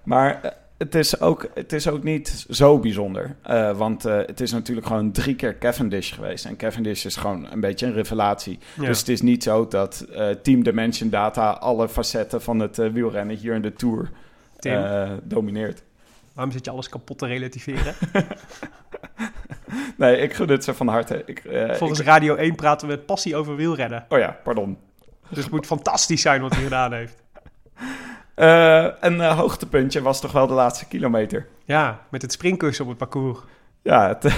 Maar 0.04 0.42
eh, 0.42 0.50
het 0.78 0.94
is, 0.94 1.20
ook, 1.20 1.50
het 1.54 1.72
is 1.72 1.88
ook 1.88 2.02
niet 2.02 2.46
zo 2.50 2.78
bijzonder. 2.78 3.36
Eh, 3.42 3.76
want 3.76 4.04
eh, 4.04 4.16
het 4.16 4.40
is 4.40 4.52
natuurlijk 4.52 4.86
gewoon 4.86 5.12
drie 5.12 5.34
keer 5.34 5.58
Cavendish 5.58 6.14
geweest. 6.14 6.44
En 6.44 6.56
Cavendish 6.56 7.04
is 7.04 7.16
gewoon 7.16 7.52
een 7.52 7.60
beetje 7.60 7.86
een 7.86 7.92
revelatie. 7.92 8.58
Ja. 8.74 8.86
Dus 8.86 8.98
het 8.98 9.08
is 9.08 9.20
niet 9.20 9.42
zo 9.42 9.68
dat 9.68 10.06
Team 10.42 10.62
Dimension 10.62 11.10
Data... 11.10 11.50
alle 11.50 11.88
facetten 11.88 12.42
van 12.42 12.58
het 12.58 12.76
wielrennen 12.76 13.36
hier 13.36 13.54
in 13.54 13.62
de 13.62 13.72
Tour 13.72 14.10
domineert. 15.22 15.82
waarom 16.34 16.52
zit 16.52 16.64
je 16.64 16.70
alles 16.70 16.88
kapot 16.88 17.18
te 17.18 17.26
relativeren? 17.26 17.94
Nee, 19.96 20.16
ik 20.16 20.32
gun 20.34 20.48
het 20.48 20.64
ze 20.64 20.74
van 20.74 20.88
harte. 20.88 21.22
Ik, 21.26 21.42
Volgens 21.72 22.00
ik- 22.00 22.06
Radio 22.06 22.34
1 22.34 22.54
praten 22.54 22.88
we 22.88 22.94
met 22.94 23.06
passie 23.06 23.36
over 23.36 23.56
wielrennen. 23.56 24.04
oh 24.08 24.18
ja, 24.18 24.36
pardon. 24.44 24.78
Dus 25.28 25.42
het 25.44 25.52
moet 25.52 25.66
fantastisch 25.66 26.20
zijn 26.22 26.40
wat 26.40 26.52
hij 26.54 26.62
gedaan 26.62 26.92
heeft. 26.92 27.19
Eh, 28.40 28.86
een 29.00 29.20
eh, 29.20 29.38
hoogtepuntje 29.38 30.02
was 30.02 30.20
toch 30.20 30.32
wel 30.32 30.46
de 30.46 30.54
laatste 30.54 30.86
kilometer. 30.86 31.46
Ja, 31.64 32.00
met 32.10 32.22
het 32.22 32.32
springkussen 32.32 32.84
op 32.84 32.90
het 32.90 32.98
parcours. 32.98 33.38
Ja, 33.82 34.08
het, 34.08 34.24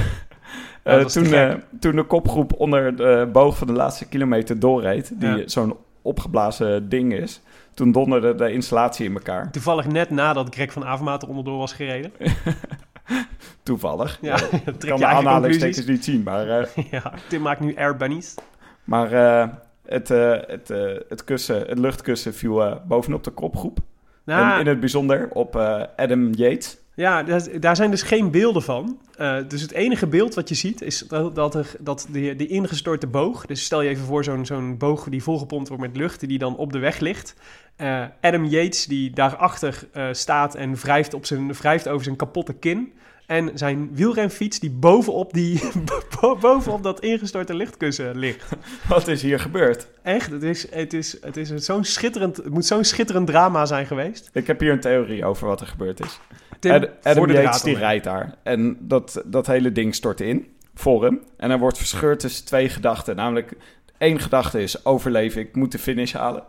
eh, 0.82 1.04
toen, 1.04 1.62
toen 1.80 1.96
de 1.96 2.02
kopgroep 2.02 2.52
onder 2.52 2.96
de 2.96 3.28
boog 3.32 3.56
van 3.58 3.66
de 3.66 3.72
laatste 3.72 4.08
kilometer 4.08 4.58
doorreed, 4.58 5.12
die 5.20 5.28
Ja. 5.28 5.48
zo'n 5.48 5.76
opgeblazen 6.02 6.88
ding 6.88 7.12
is, 7.14 7.40
toen 7.74 7.92
donderde 7.92 8.34
de 8.34 8.52
installatie 8.52 9.06
in 9.06 9.14
elkaar. 9.14 9.50
Toevallig 9.50 9.86
net 9.86 10.10
nadat 10.10 10.54
Greg 10.54 10.72
van 10.72 10.84
Avermaat 10.84 11.22
er 11.22 11.28
onderdoor 11.28 11.58
was 11.58 11.72
gereden. 11.72 12.12
Toevallig. 13.62 14.18
Ja, 14.20 14.36
ik 14.66 14.78
kan 14.78 14.98
de 14.98 15.06
aanhalingstekens 15.06 15.86
niet 15.86 16.04
zien, 16.04 16.22
maar, 16.22 16.68
Ja, 16.90 17.12
Tim 17.28 17.42
maakt 17.42 17.60
nu 17.60 17.76
air 17.76 17.96
bunnies. 17.96 18.34
maar 18.84 19.10
het, 19.82 20.08
het, 20.08 20.68
het, 21.08 21.24
kussen, 21.24 21.66
het 21.68 21.78
luchtkussen 21.78 22.34
viel 22.34 22.80
bovenop 22.86 23.24
de 23.24 23.30
kopgroep. 23.30 23.78
Nou, 24.24 24.52
En 24.52 24.60
in 24.60 24.66
het 24.66 24.80
bijzonder 24.80 25.28
op 25.32 25.56
eh, 25.56 25.82
Adam 25.96 26.34
Yates. 26.34 26.80
Ja, 26.94 27.22
daar, 27.60 27.76
zijn 27.76 27.90
dus 27.90 28.02
geen 28.02 28.30
beelden 28.30 28.62
van. 28.62 28.98
Eh, 29.16 29.36
dus 29.48 29.62
het 29.62 29.72
enige 29.72 30.06
beeld 30.06 30.34
wat 30.34 30.48
je 30.48 30.54
ziet 30.54 30.82
is 30.82 30.98
dat, 30.98 31.34
dat, 31.34 31.54
er, 31.54 31.74
dat 31.78 32.08
de, 32.10 32.36
de 32.36 32.46
ingestorte 32.46 33.06
boog... 33.06 33.46
Dus 33.46 33.64
stel 33.64 33.82
je 33.82 33.88
even 33.88 34.04
voor 34.04 34.24
zo'n 34.24 34.46
zo'n 34.46 34.78
boog 34.78 35.08
die 35.08 35.22
volgepompt 35.22 35.68
wordt 35.68 35.82
met 35.82 35.96
lucht... 35.96 36.28
die 36.28 36.38
dan 36.38 36.56
op 36.56 36.72
de 36.72 36.78
weg 36.78 36.98
ligt. 36.98 37.34
Eh, 37.76 38.04
Adam 38.20 38.44
Yates 38.44 38.86
die 38.86 39.10
daarachter 39.10 39.88
staat 40.12 40.54
en 40.54 40.74
wrijft, 40.74 41.14
op 41.14 41.26
zijn, 41.26 41.52
wrijft 41.52 41.88
over 41.88 42.04
zijn 42.04 42.16
kapotte 42.16 42.52
kin. 42.52 42.92
En 43.26 43.50
zijn 43.54 43.94
wielrenfiets 43.94 44.58
die 44.58 44.70
bovenop, 44.70 45.32
die, 45.32 45.60
bo- 46.20 46.36
bovenop 46.36 46.82
dat 46.82 47.00
ingestorte 47.00 47.54
luchtkussen 47.54 48.18
ligt. 48.18 48.44
Wat 48.88 49.08
is 49.08 49.22
hier 49.22 49.40
gebeurd? 49.40 49.86
Echt, 50.02 50.30
het, 50.30 50.42
is, 50.42 50.70
het, 50.74 50.92
is, 50.92 51.16
het, 51.20 51.36
is 51.36 51.48
zo'n 51.48 51.84
schitterend, 51.84 52.36
het 52.36 52.50
moet 52.50 52.66
zo'n 52.66 52.84
schitterend 52.84 53.26
drama 53.26 53.66
zijn 53.66 53.86
geweest. 53.86 54.30
Ik 54.32 54.46
heb 54.46 54.60
hier 54.60 54.72
een 54.72 54.80
theorie 54.80 55.24
over 55.24 55.46
wat 55.46 55.60
er 55.60 55.66
gebeurd 55.66 56.00
is. 56.04 56.20
Tim, 56.58 56.72
Ad- 56.72 56.88
Adam 57.02 57.14
voor 57.16 57.26
de 57.26 57.32
Yates 57.32 57.62
die 57.62 57.76
rijdt 57.76 58.04
daar. 58.04 58.34
En 58.42 58.76
dat, 58.80 59.22
dat 59.26 59.46
hele 59.46 59.72
ding 59.72 59.94
stort 59.94 60.20
in 60.20 60.46
voor 60.74 61.04
hem. 61.04 61.20
En 61.36 61.50
hij 61.50 61.58
wordt 61.58 61.78
verscheurd 61.78 62.20
tussen 62.20 62.44
twee 62.44 62.68
gedachten. 62.68 63.16
Namelijk, 63.16 63.52
één 63.98 64.20
gedachte 64.20 64.62
is 64.62 64.84
overleven. 64.84 65.40
Ik 65.40 65.56
moet 65.56 65.72
de 65.72 65.78
finish 65.78 66.12
halen. 66.12 66.42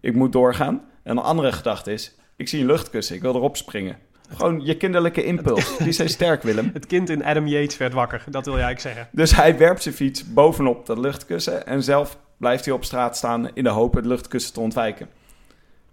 Ik 0.00 0.14
moet 0.14 0.32
doorgaan. 0.32 0.82
En 1.02 1.16
een 1.16 1.22
andere 1.22 1.52
gedachte 1.52 1.92
is, 1.92 2.14
ik 2.36 2.48
zie 2.48 2.60
een 2.60 2.66
luchtkussen. 2.66 3.16
Ik 3.16 3.22
wil 3.22 3.34
erop 3.34 3.56
springen. 3.56 3.96
Gewoon 4.34 4.64
je 4.64 4.76
kinderlijke 4.76 5.24
impuls. 5.24 5.76
Die 5.78 5.92
zijn 5.92 6.08
sterk, 6.08 6.42
Willem. 6.42 6.70
Het 6.72 6.86
kind 6.86 7.10
in 7.10 7.24
Adam 7.24 7.46
Yates 7.46 7.76
werd 7.76 7.92
wakker, 7.92 8.24
dat 8.30 8.44
wil 8.44 8.56
jij 8.56 8.70
ik 8.70 8.80
zeggen. 8.80 9.08
Dus 9.12 9.36
hij 9.36 9.58
werpt 9.58 9.82
zijn 9.82 9.94
fiets 9.94 10.32
bovenop 10.32 10.86
dat 10.86 10.98
luchtkussen. 10.98 11.66
En 11.66 11.82
zelf 11.82 12.18
blijft 12.36 12.64
hij 12.64 12.74
op 12.74 12.84
straat 12.84 13.16
staan 13.16 13.50
in 13.54 13.64
de 13.64 13.70
hoop 13.70 13.94
het 13.94 14.06
luchtkussen 14.06 14.52
te 14.52 14.60
ontwijken. 14.60 15.08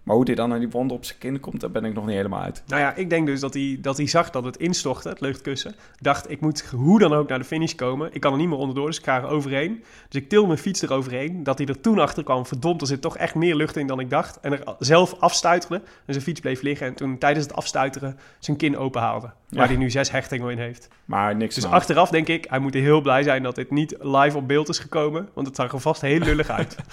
Maar 0.06 0.16
hoe 0.16 0.24
dit 0.24 0.36
dan 0.36 0.48
naar 0.48 0.58
die 0.58 0.70
wond 0.70 0.92
op 0.92 1.04
zijn 1.04 1.18
kin 1.18 1.40
komt, 1.40 1.60
daar 1.60 1.70
ben 1.70 1.84
ik 1.84 1.94
nog 1.94 2.06
niet 2.06 2.16
helemaal 2.16 2.40
uit. 2.40 2.62
Nou 2.66 2.80
ja, 2.80 2.94
ik 2.94 3.10
denk 3.10 3.26
dus 3.26 3.40
dat 3.40 3.54
hij, 3.54 3.78
dat 3.80 3.96
hij 3.96 4.06
zag 4.06 4.30
dat 4.30 4.44
het 4.44 4.56
instortte, 4.56 5.08
het 5.08 5.20
luchtkussen. 5.20 5.74
Dacht, 6.00 6.30
ik 6.30 6.40
moet 6.40 6.64
hoe 6.70 6.98
dan 6.98 7.12
ook 7.12 7.28
naar 7.28 7.38
de 7.38 7.44
finish 7.44 7.74
komen. 7.74 8.08
Ik 8.12 8.20
kan 8.20 8.32
er 8.32 8.38
niet 8.38 8.48
meer 8.48 8.58
onderdoor, 8.58 8.86
dus 8.86 8.98
ik 8.98 9.04
ga 9.04 9.16
er 9.16 9.26
overheen. 9.28 9.84
Dus 10.08 10.22
ik 10.22 10.28
til 10.28 10.46
mijn 10.46 10.58
fiets 10.58 10.82
eroverheen. 10.82 11.42
Dat 11.42 11.58
hij 11.58 11.66
er 11.66 11.80
toen 11.80 11.98
achter 11.98 12.24
kwam, 12.24 12.46
verdomd, 12.46 12.80
er 12.80 12.86
zit 12.86 13.00
toch 13.00 13.16
echt 13.16 13.34
meer 13.34 13.54
lucht 13.54 13.76
in 13.76 13.86
dan 13.86 14.00
ik 14.00 14.10
dacht. 14.10 14.40
En 14.40 14.52
er 14.52 14.74
zelf 14.78 15.14
afstuiterde. 15.18 15.74
En 15.74 16.12
zijn 16.12 16.24
fiets 16.24 16.40
bleef 16.40 16.62
liggen. 16.62 16.86
En 16.86 16.94
toen 16.94 17.18
tijdens 17.18 17.46
het 17.46 17.54
afstuiteren 17.54 18.18
zijn 18.38 18.56
kin 18.56 18.76
openhaalde. 18.76 19.26
Waar 19.48 19.62
Ja. 19.62 19.66
hij 19.66 19.76
nu 19.76 19.90
zes 19.90 20.10
hechtingen 20.10 20.50
in 20.50 20.58
heeft. 20.58 20.88
Maar 21.04 21.36
niks 21.36 21.54
Dus 21.54 21.64
aan 21.66 21.72
achteraf 21.72 22.10
denk 22.10 22.28
ik, 22.28 22.46
hij 22.48 22.58
moet 22.58 22.74
heel 22.74 23.00
blij 23.00 23.22
zijn 23.22 23.42
dat 23.42 23.54
dit 23.54 23.70
niet 23.70 23.96
live 24.00 24.36
op 24.36 24.48
beeld 24.48 24.68
is 24.68 24.78
gekomen. 24.78 25.28
Want 25.34 25.46
het 25.46 25.56
zag 25.56 25.72
er 25.72 25.80
vast 25.80 26.00
heel 26.00 26.18
lullig 26.18 26.48
uit. 26.48 26.76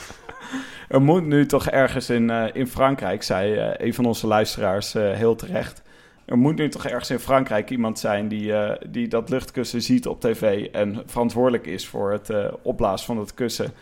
Er 0.89 1.01
moet 1.01 1.25
nu 1.25 1.45
toch 1.45 1.67
ergens 1.67 2.09
in, 2.09 2.29
eh, 2.29 2.45
in 2.53 2.67
Frankrijk, 2.67 3.02
zei 3.19 3.55
eh, 3.55 3.85
een 3.85 3.93
van 3.93 4.05
onze 4.05 4.27
luisteraars 4.27 4.95
eh, 4.95 5.11
heel 5.11 5.35
terecht. 5.35 5.81
Er 6.25 6.37
moet 6.37 6.55
nu 6.55 6.69
toch 6.69 6.85
ergens 6.85 7.09
in 7.09 7.19
Frankrijk 7.19 7.69
iemand 7.69 7.99
zijn 7.99 8.27
die, 8.27 8.53
eh, 8.53 8.89
die 8.89 9.07
dat 9.07 9.29
luchtkussen 9.29 9.81
ziet 9.81 10.07
op 10.07 10.21
tv 10.21 10.65
en 10.71 11.03
verantwoordelijk 11.05 11.65
is 11.65 11.87
voor 11.87 12.11
het 12.11 12.29
opblazen 12.61 13.05
van 13.05 13.15
dat 13.15 13.33
kussen. 13.33 13.73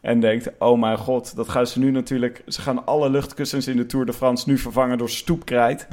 En 0.00 0.20
denkt, 0.20 0.50
oh 0.58 0.80
mijn 0.80 0.98
god, 0.98 1.36
dat 1.36 1.48
gaan 1.48 1.66
ze 1.66 1.78
nu 1.78 1.90
natuurlijk... 1.90 2.42
Ze 2.46 2.60
gaan 2.60 2.86
alle 2.86 3.10
luchtkussens 3.10 3.68
in 3.68 3.76
de 3.76 3.86
Tour 3.86 4.06
de 4.06 4.12
France 4.12 4.48
nu 4.48 4.58
vervangen 4.58 4.98
door 4.98 5.10
stoepkrijt. 5.10 5.88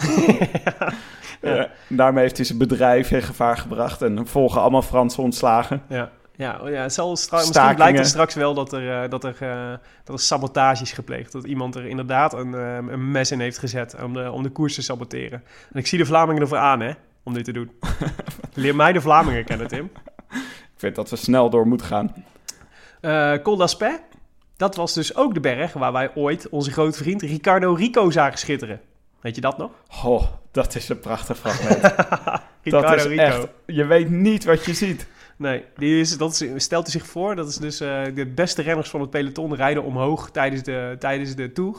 Daarmee 1.88 2.24
heeft 2.24 2.38
hij 2.38 2.46
zijn 2.46 2.58
bedrijf 2.58 3.12
in 3.12 3.22
gevaar 3.22 3.58
gebracht 3.58 4.02
en 4.02 4.28
volgen 4.28 4.62
allemaal 4.62 4.82
Franse 4.82 5.22
ontslagen. 5.22 5.82
Ja, 5.90 6.12
ja, 6.38 6.60
oh 6.62 6.70
ja 6.70 6.82
het 6.82 6.94
zal 6.94 7.16
stra- 7.16 7.38
misschien 7.38 7.76
blijkt 7.76 7.98
het 7.98 8.08
straks 8.08 8.34
wel 8.34 8.54
dat 8.54 8.74
er, 8.74 9.04
eh, 9.04 9.10
dat, 9.10 9.24
er, 9.24 9.36
eh, 9.40 9.72
dat 10.04 10.16
er 10.16 10.22
sabotage 10.22 10.84
is 10.84 10.92
gepleegd. 10.92 11.32
Dat 11.32 11.44
iemand 11.44 11.76
er 11.76 11.86
inderdaad 11.86 12.34
een, 12.34 12.54
eh, 12.54 12.76
een 12.76 13.12
mes 13.12 13.32
in 13.32 13.40
heeft 13.40 13.58
gezet 13.58 13.96
om 14.04 14.14
de, 14.14 14.32
om 14.32 14.44
de 14.44 14.50
koers 14.50 14.76
te 14.76 14.82
saboteren. 14.82 15.44
En 15.74 15.80
ik 15.80 15.88
zie 15.88 15.98
de 15.98 16.06
Vlamingen 16.06 16.42
ervoor 16.42 16.58
aan, 16.58 16.80
hè, 16.80 16.92
om 17.24 17.34
dit 17.34 17.46
te 17.46 17.52
doen. 17.52 17.72
Leer 18.54 18.76
mij 18.76 18.94
de 18.94 19.02
Vlamingen 19.02 19.46
kennen, 19.46 19.68
Tim. 19.68 19.92
Ik 20.32 20.84
vind 20.84 20.96
dat 20.96 21.10
we 21.10 21.16
snel 21.16 21.50
door 21.50 21.68
moeten 21.68 21.88
gaan. 21.88 22.14
Col 23.44 23.58
d'Aspet, 23.58 24.02
dat 24.58 24.76
was 24.76 24.94
dus 24.94 25.16
ook 25.16 25.34
de 25.34 25.40
berg 25.40 25.74
waar 25.74 25.92
wij 25.92 26.12
ooit 26.16 26.50
onze 26.50 26.72
grote 26.72 26.98
vriend 26.98 27.22
Ricardo 27.22 27.74
Rico 27.74 28.12
zagen 28.12 28.38
schitteren. 28.40 28.82
Weet 29.22 29.36
je 29.36 29.42
dat 29.42 29.58
nog? 29.58 29.72
Oh, 30.04 30.24
dat 30.52 30.76
is 30.76 30.90
een 30.90 31.00
prachtig 31.00 31.38
fragment. 31.38 31.82
Ricardo 32.64 32.88
dat 32.88 32.96
is 32.96 33.06
Rico. 33.06 33.22
echt... 33.22 33.48
Je 33.66 33.86
weet 33.86 34.10
niet 34.10 34.44
wat 34.44 34.66
je 34.66 34.74
ziet. 34.74 35.08
Nee, 35.38 35.64
die 35.76 36.00
is, 36.00 36.18
dat 36.18 36.46
stelt 36.56 36.88
u 36.88 36.92
zich 36.92 37.08
voor. 37.08 37.36
Dat 37.36 37.48
is 37.48 37.56
dus 37.56 37.80
eh, 37.80 38.04
de 38.14 38.26
beste 38.26 38.62
renners 38.62 38.90
van 38.90 39.02
het 39.02 39.10
peloton 39.10 39.56
rijden 39.56 39.84
omhoog 39.84 40.32
tijdens 40.32 40.64
de, 40.64 40.96
tijdens 41.00 41.36
de. 41.36 41.76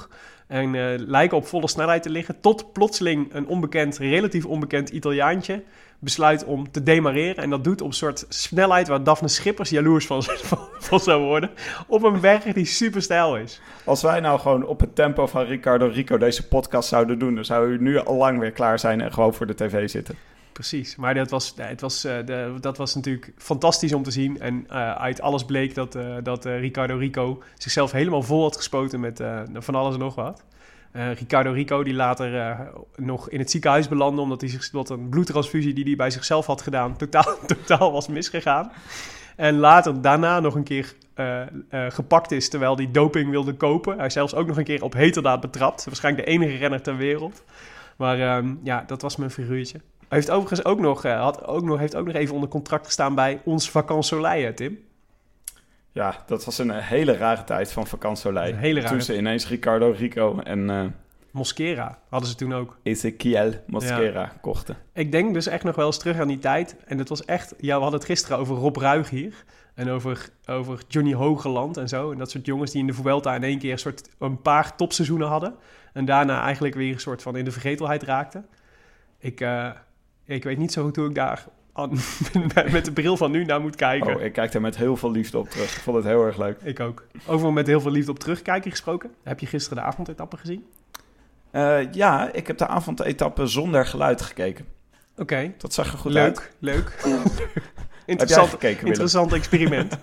En 0.46 0.74
eh, 0.74 0.98
lijken 1.06 1.36
op 1.36 1.46
volle 1.46 1.68
snelheid 1.68 2.02
te 2.02 2.10
liggen. 2.10 2.40
Tot 2.40 2.72
plotseling 2.72 3.34
een 3.34 3.46
onbekend, 3.46 3.98
relatief 3.98 4.46
onbekend 4.46 4.88
Italiaantje 4.88 5.62
besluit 5.98 6.44
om 6.44 6.70
te 6.70 6.82
demareren. 6.82 7.42
En 7.42 7.50
dat 7.50 7.64
doet 7.64 7.80
op 7.80 7.88
een 7.88 7.94
soort 7.94 8.26
snelheid 8.28 8.88
waar 8.88 9.02
Daphne 9.02 9.28
Schippers 9.28 9.70
jaloers 9.70 10.06
van, 10.06 10.22
van, 10.50 10.58
van 10.78 11.00
zou 11.00 11.22
worden. 11.22 11.50
Op 11.86 12.02
een 12.02 12.20
berg 12.20 12.42
die 12.42 12.64
super 12.64 13.02
stijl 13.02 13.36
is. 13.36 13.60
Als 13.84 14.02
wij 14.02 14.20
nou 14.20 14.40
gewoon 14.40 14.66
op 14.66 14.80
het 14.80 14.94
tempo 14.94 15.26
van 15.26 15.44
Ricardo 15.44 15.86
Rico 15.86 16.18
deze 16.18 16.48
podcast 16.48 16.88
zouden 16.88 17.18
doen, 17.18 17.34
dan 17.34 17.44
zou 17.44 17.72
u 17.72 17.78
nu 17.80 17.98
al 17.98 18.16
lang 18.16 18.38
weer 18.38 18.52
klaar 18.52 18.78
zijn 18.78 19.00
en 19.00 19.12
gewoon 19.12 19.34
voor 19.34 19.46
de 19.46 19.54
tv 19.54 19.90
zitten. 19.90 20.14
Precies, 20.58 20.96
maar 20.96 21.14
dat 21.14 21.30
was, 21.30 21.54
het 21.56 21.80
was, 21.80 22.04
eh, 22.04 22.16
de, 22.24 22.54
dat 22.60 22.76
was 22.76 22.94
natuurlijk 22.94 23.32
fantastisch 23.36 23.92
om 23.92 24.02
te 24.02 24.10
zien. 24.10 24.40
En 24.40 24.64
eh, 24.68 24.92
uit 24.92 25.20
alles 25.20 25.44
bleek 25.44 25.74
dat, 25.74 25.94
eh, 25.94 26.16
dat 26.22 26.44
Ricardo 26.44 26.96
Rico 26.96 27.42
zichzelf 27.58 27.92
helemaal 27.92 28.22
vol 28.22 28.42
had 28.42 28.56
gespoten 28.56 29.00
met 29.00 29.22
van 29.54 29.74
alles 29.74 29.94
en 29.94 30.00
nog 30.00 30.14
wat. 30.14 30.44
Ricardo 30.92 31.52
Rico 31.52 31.82
die 31.82 31.94
later 31.94 32.56
nog 32.96 33.30
in 33.30 33.38
het 33.38 33.50
ziekenhuis 33.50 33.88
belandde... 33.88 34.22
omdat 34.22 34.40
hij 34.40 34.50
zich, 34.50 34.70
wat 34.70 34.90
een 34.90 35.08
bloedtransfusie 35.08 35.74
die 35.74 35.84
hij 35.84 35.96
bij 35.96 36.10
zichzelf 36.10 36.46
had 36.46 36.62
gedaan... 36.62 36.96
totaal, 36.96 37.36
totaal 37.46 37.92
was 37.92 38.08
misgegaan. 38.08 38.72
En 39.36 39.58
later 39.58 40.02
daarna 40.02 40.40
nog 40.40 40.54
een 40.54 40.64
keer 40.64 40.94
gepakt 41.88 42.32
is 42.32 42.48
terwijl 42.48 42.76
hij 42.76 42.90
doping 42.90 43.30
wilde 43.30 43.54
kopen. 43.54 43.96
Hij 43.96 44.06
is 44.06 44.12
zelfs 44.12 44.34
ook 44.34 44.46
nog 44.46 44.58
een 44.58 44.64
keer 44.64 44.82
op 44.82 44.92
heterdaad 44.92 45.40
betrapt. 45.40 45.84
Waarschijnlijk 45.84 46.26
de 46.26 46.32
enige 46.32 46.56
renner 46.56 46.82
ter 46.82 46.96
wereld. 46.96 47.42
Maar 47.96 48.20
ehm, 48.20 48.54
ja, 48.62 48.84
dat 48.86 49.02
was 49.02 49.16
mijn 49.16 49.30
figuurtje. 49.30 49.80
Hij 50.08 50.18
heeft 50.18 50.30
overigens 50.30 50.64
ook 50.64 50.80
nog, 50.80 51.04
eh, 51.04 51.20
had 51.20 51.46
ook 51.46 51.64
nog, 51.64 51.78
heeft 51.78 51.96
ook 51.96 52.06
nog 52.06 52.14
even 52.14 52.34
onder 52.34 52.48
contract 52.48 52.86
gestaan 52.86 53.14
bij 53.14 53.40
ons 53.44 53.70
hè, 53.70 54.52
Tim. 54.52 54.78
Ja, 55.92 56.22
dat 56.26 56.44
was 56.44 56.58
een 56.58 56.70
eh, 56.70 56.86
hele 56.86 57.16
rare 57.16 57.44
tijd 57.44 57.72
van 57.72 57.86
vakantie 57.86 58.32
hele 58.32 58.80
rare 58.80 58.92
Toen 58.92 59.02
ze 59.02 59.16
ineens 59.16 59.48
Ricardo 59.48 59.90
Rico 59.90 60.38
en 60.38 60.70
eh 60.70 60.84
Mosquera 61.30 61.98
hadden 62.08 62.28
ze 62.28 62.34
toen 62.34 62.54
ook. 62.54 62.76
Ezequiel 62.82 63.52
Mosquera 63.66 64.32
kochten. 64.40 64.76
Ik 64.92 65.12
denk 65.12 65.34
dus 65.34 65.46
echt 65.46 65.64
nog 65.64 65.76
wel 65.76 65.86
eens 65.86 65.98
terug 65.98 66.18
aan 66.18 66.28
die 66.28 66.38
tijd. 66.38 66.76
En 66.86 66.98
het 66.98 67.08
was 67.08 67.24
echt... 67.24 67.54
Ja, 67.58 67.74
we 67.76 67.82
hadden 67.82 68.00
het 68.00 68.08
gisteren 68.08 68.38
over 68.38 68.56
Rob 68.56 68.76
Ruig 68.76 69.10
hier. 69.10 69.44
En 69.74 69.90
over, 69.90 70.28
over 70.46 70.82
Johnny 70.88 71.14
Hogeland 71.14 71.76
en 71.76 71.88
zo. 71.88 72.12
En 72.12 72.18
dat 72.18 72.30
soort 72.30 72.46
jongens 72.46 72.70
die 72.70 72.80
in 72.80 72.86
de 72.86 72.94
Vuelta 72.94 73.34
in 73.34 73.42
één 73.42 73.58
keer 73.58 73.72
een, 73.72 73.78
soort, 73.78 74.08
een 74.18 74.42
paar 74.42 74.76
topseizoenen 74.76 75.28
hadden. 75.28 75.54
En 75.92 76.04
daarna 76.04 76.42
eigenlijk 76.42 76.74
weer 76.74 76.92
een 76.92 77.00
soort 77.00 77.22
van 77.22 77.36
in 77.36 77.44
de 77.44 77.50
vergetelheid 77.50 78.02
raakten. 78.02 78.46
Ik, 79.18 79.40
ik 80.34 80.44
weet 80.44 80.58
niet 80.58 80.72
zo 80.72 80.84
goed 80.84 80.96
hoe 80.96 81.08
ik 81.08 81.14
daar 81.14 81.44
aan- 81.72 81.98
met 82.72 82.84
de 82.84 82.92
bril 82.92 83.16
van 83.16 83.30
nu 83.30 83.44
naar 83.44 83.60
moet 83.60 83.76
kijken. 83.76 84.16
Oh, 84.16 84.22
ik 84.22 84.32
kijk 84.32 84.54
er 84.54 84.60
met 84.60 84.76
heel 84.76 84.96
veel 84.96 85.10
liefde 85.10 85.38
op 85.38 85.50
terug. 85.50 85.76
Ik 85.76 85.82
vond 85.82 85.96
het 85.96 86.06
heel 86.06 86.24
erg 86.24 86.36
leuk. 86.38 86.60
Ik 86.62 86.80
ook. 86.80 87.06
Over 87.26 87.52
met 87.52 87.66
heel 87.66 87.80
veel 87.80 87.90
liefde 87.90 88.10
op 88.10 88.18
terugkijken 88.18 88.70
gesproken. 88.70 89.10
Heb 89.22 89.40
je 89.40 89.46
gisteren 89.46 89.78
de 89.78 89.84
avondetappe 89.84 90.36
gezien? 90.36 90.66
Eh, 91.50 91.92
ja, 91.92 92.32
ik 92.32 92.46
heb 92.46 92.58
de 92.58 92.66
avondetappe 92.66 93.46
zonder 93.46 93.86
geluid 93.86 94.22
gekeken. 94.22 94.66
Oké. 95.16 95.52
Dat 95.58 95.72
zag 95.74 95.92
er 95.92 95.98
goed 95.98 96.16
uit. 96.16 96.50
Leuk, 96.58 96.96
leuk. 97.04 97.48
Interessant, 98.06 98.48
gekeken, 98.48 98.86
interessant 98.86 99.32
experiment. 99.32 99.98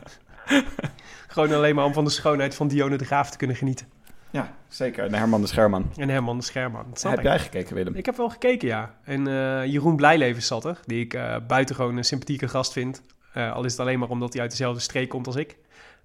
Gewoon 1.27 1.53
alleen 1.53 1.75
maar 1.75 1.85
om 1.85 1.93
van 1.93 2.03
de 2.03 2.09
schoonheid 2.09 2.55
van 2.55 2.67
Dione 2.67 2.97
de 2.97 3.05
Graaf 3.05 3.29
te 3.31 3.37
kunnen 3.37 3.55
genieten. 3.55 3.87
Ja, 4.35 4.53
zeker. 4.67 5.05
En 5.05 5.13
Herman 5.13 5.41
de 5.41 5.47
Scherman. 5.47 5.91
En 5.97 6.09
Herman 6.09 6.37
de 6.37 6.43
Scherman. 6.43 6.85
Dat 6.89 6.99
snap 6.99 7.11
Heb 7.11 7.19
ik. 7.19 7.25
jij 7.27 7.39
gekeken, 7.39 7.75
Willem? 7.75 7.95
Ik 7.95 8.05
heb 8.05 8.17
wel 8.17 8.29
gekeken, 8.29 8.67
ja. 8.67 8.95
En 9.03 9.27
eh, 9.27 9.65
Jeroen 9.65 9.95
Blijlevens 9.95 10.47
zat 10.47 10.65
er, 10.65 10.79
die 10.85 11.03
ik 11.03 11.13
eh 11.13 11.35
buitengewoon 11.47 11.97
een 11.97 12.03
sympathieke 12.03 12.47
gast 12.47 12.71
vind. 12.71 13.01
Eh, 13.33 13.53
al 13.53 13.63
is 13.65 13.71
het 13.71 13.81
alleen 13.81 13.99
maar 13.99 14.09
omdat 14.09 14.33
hij 14.33 14.41
uit 14.41 14.51
dezelfde 14.51 14.79
streek 14.81 15.09
komt 15.09 15.27
als 15.27 15.35
ik. 15.35 15.57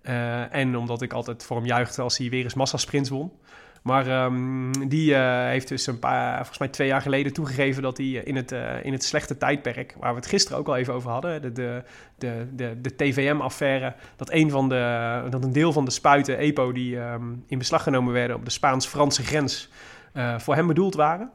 Eh, 0.02 0.54
en 0.54 0.76
omdat 0.76 1.02
ik 1.02 1.12
altijd 1.12 1.44
voor 1.44 1.56
hem 1.56 1.66
juichte 1.66 2.02
als 2.02 2.18
hij 2.18 2.28
weer 2.30 2.44
eens 2.44 2.54
massasprints 2.54 3.08
won. 3.08 3.32
Maar 3.82 4.06
ehm, 4.06 4.72
die 4.88 5.14
eh, 5.14 5.44
heeft 5.46 5.68
dus 5.68 5.86
een 5.86 5.98
paar, 5.98 6.36
volgens 6.36 6.58
mij 6.58 6.68
twee 6.68 6.88
jaar 6.88 7.02
geleden 7.02 7.32
toegegeven 7.32 7.82
dat 7.82 7.96
hij 7.96 8.06
in 8.06 8.36
het, 8.36 8.52
eh, 8.52 8.84
in 8.84 8.92
het 8.92 9.04
slechte 9.04 9.36
tijdperk, 9.36 9.94
waar 9.98 10.10
we 10.10 10.18
het 10.18 10.28
gisteren 10.28 10.58
ook 10.58 10.68
al 10.68 10.76
even 10.76 10.94
over 10.94 11.10
hadden, 11.10 11.42
de, 11.42 11.52
de, 11.52 11.82
de, 12.18 12.46
de, 12.54 12.80
de 12.80 12.96
TVM-affaire, 12.96 13.94
dat 14.16 14.32
een, 14.32 14.50
van 14.50 14.68
de, 14.68 15.26
dat 15.30 15.44
een 15.44 15.52
deel 15.52 15.72
van 15.72 15.84
de 15.84 15.90
spuiten 15.90 16.38
EPO 16.38 16.72
die 16.72 17.00
ehm, 17.00 17.32
in 17.46 17.58
beslag 17.58 17.82
genomen 17.82 18.12
werden 18.12 18.36
op 18.36 18.44
de 18.44 18.50
Spaans-Franse 18.50 19.22
grens, 19.22 19.68
eh, 20.12 20.38
voor 20.38 20.54
hem 20.54 20.66
bedoeld 20.66 20.94
waren. 20.94 21.30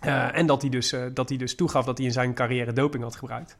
Eh, 0.00 0.36
en 0.36 0.46
dat 0.46 0.60
hij, 0.60 0.70
dus, 0.70 0.92
eh, 0.92 1.02
dat 1.14 1.28
hij 1.28 1.38
dus 1.38 1.54
toegaf 1.54 1.84
dat 1.84 1.98
hij 1.98 2.06
in 2.06 2.12
zijn 2.12 2.34
carrière 2.34 2.72
doping 2.72 3.02
had 3.02 3.16
gebruikt. 3.16 3.56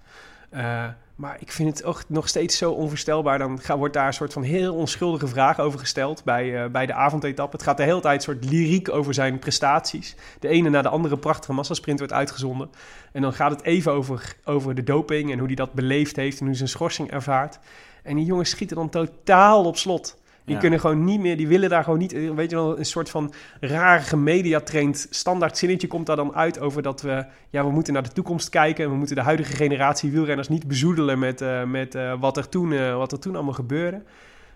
Maar 1.21 1.37
ik 1.41 1.53
vind 1.53 1.69
het 1.69 1.85
ook 1.85 2.03
nog 2.07 2.29
steeds 2.29 2.57
zo 2.57 2.71
onvoorstelbaar. 2.73 3.39
Dan 3.39 3.61
wordt 3.77 3.95
daar 3.95 4.07
een 4.07 4.13
soort 4.13 4.33
van 4.33 4.43
heel 4.43 4.75
onschuldige 4.75 5.27
vraag 5.27 5.59
over 5.61 5.79
gesteld 5.79 6.25
bij, 6.25 6.63
eh, 6.63 6.71
bij 6.71 6.87
de 6.87 6.93
avondetappe. 6.93 7.57
Het 7.57 7.67
gaat 7.67 7.77
de 7.77 7.83
hele 7.83 8.01
tijd 8.01 8.17
een 8.17 8.35
soort 8.35 8.51
lyriek 8.51 8.89
over 8.89 9.15
zijn 9.15 9.39
prestaties. 9.39 10.17
De 10.39 10.49
ene 10.49 10.69
na 10.69 10.83
de 10.83 10.89
andere 10.89 11.17
prachtige 11.17 11.53
massasprint 11.53 11.99
wordt 11.99 12.13
uitgezonden. 12.13 12.71
En 13.13 13.23
dan 13.23 13.33
gaat 13.33 13.51
het 13.51 13.63
even 13.63 13.93
over, 13.93 14.37
over 14.45 14.75
de 14.75 14.83
doping 14.83 15.31
en 15.31 15.39
hoe 15.39 15.47
hij 15.47 15.57
dat 15.57 15.73
beleefd 15.73 16.17
heeft 16.17 16.33
en 16.33 16.39
hoe 16.39 16.49
hij 16.49 16.57
zijn 16.57 16.69
schorsing 16.69 17.11
ervaart. 17.11 17.59
En 18.03 18.17
die 18.17 18.25
jongens 18.25 18.51
schieten 18.51 18.77
dan 18.77 18.89
totaal 18.89 19.65
op 19.65 19.77
slot. 19.77 20.20
Die 20.45 20.55
Ja. 20.55 20.61
kunnen 20.61 20.81
gewoon 20.81 21.05
niet 21.05 21.21
meer, 21.21 21.37
die 21.37 21.49
willen 21.49 21.69
daar 21.69 21.85
gewoon 21.85 21.99
niet, 21.99 22.13
eh, 22.13 22.31
weet 22.31 22.51
je 22.51 22.57
wel, 22.57 22.79
een 22.79 22.85
soort 22.85 23.11
van 23.11 23.33
raar 23.61 24.01
gemediatraind 24.01 25.07
standaard 25.11 25.59
zinnetje 25.59 25.87
komt 25.87 26.07
daar 26.07 26.17
dan 26.17 26.35
uit 26.35 26.61
over 26.61 26.83
dat 26.83 27.03
we, 27.03 27.25
ja, 27.51 27.65
we 27.65 27.71
moeten 27.71 27.93
naar 27.93 28.03
de 28.03 28.13
toekomst 28.13 28.49
kijken 28.49 28.85
en 28.85 28.91
we 28.91 28.97
moeten 28.97 29.17
de 29.17 29.23
huidige 29.23 29.53
generatie 29.53 30.11
wielrenners 30.11 30.49
niet 30.49 30.67
bezoedelen 30.69 31.19
met, 31.19 31.41
eh, 31.41 31.65
met 31.65 31.95
eh, 31.95 32.21
wat, 32.21 32.37
er 32.37 32.49
toen, 32.49 32.95
wat 32.97 33.13
er 33.13 33.19
toen 33.19 33.35
allemaal 33.35 33.55
gebeurde. 33.55 34.03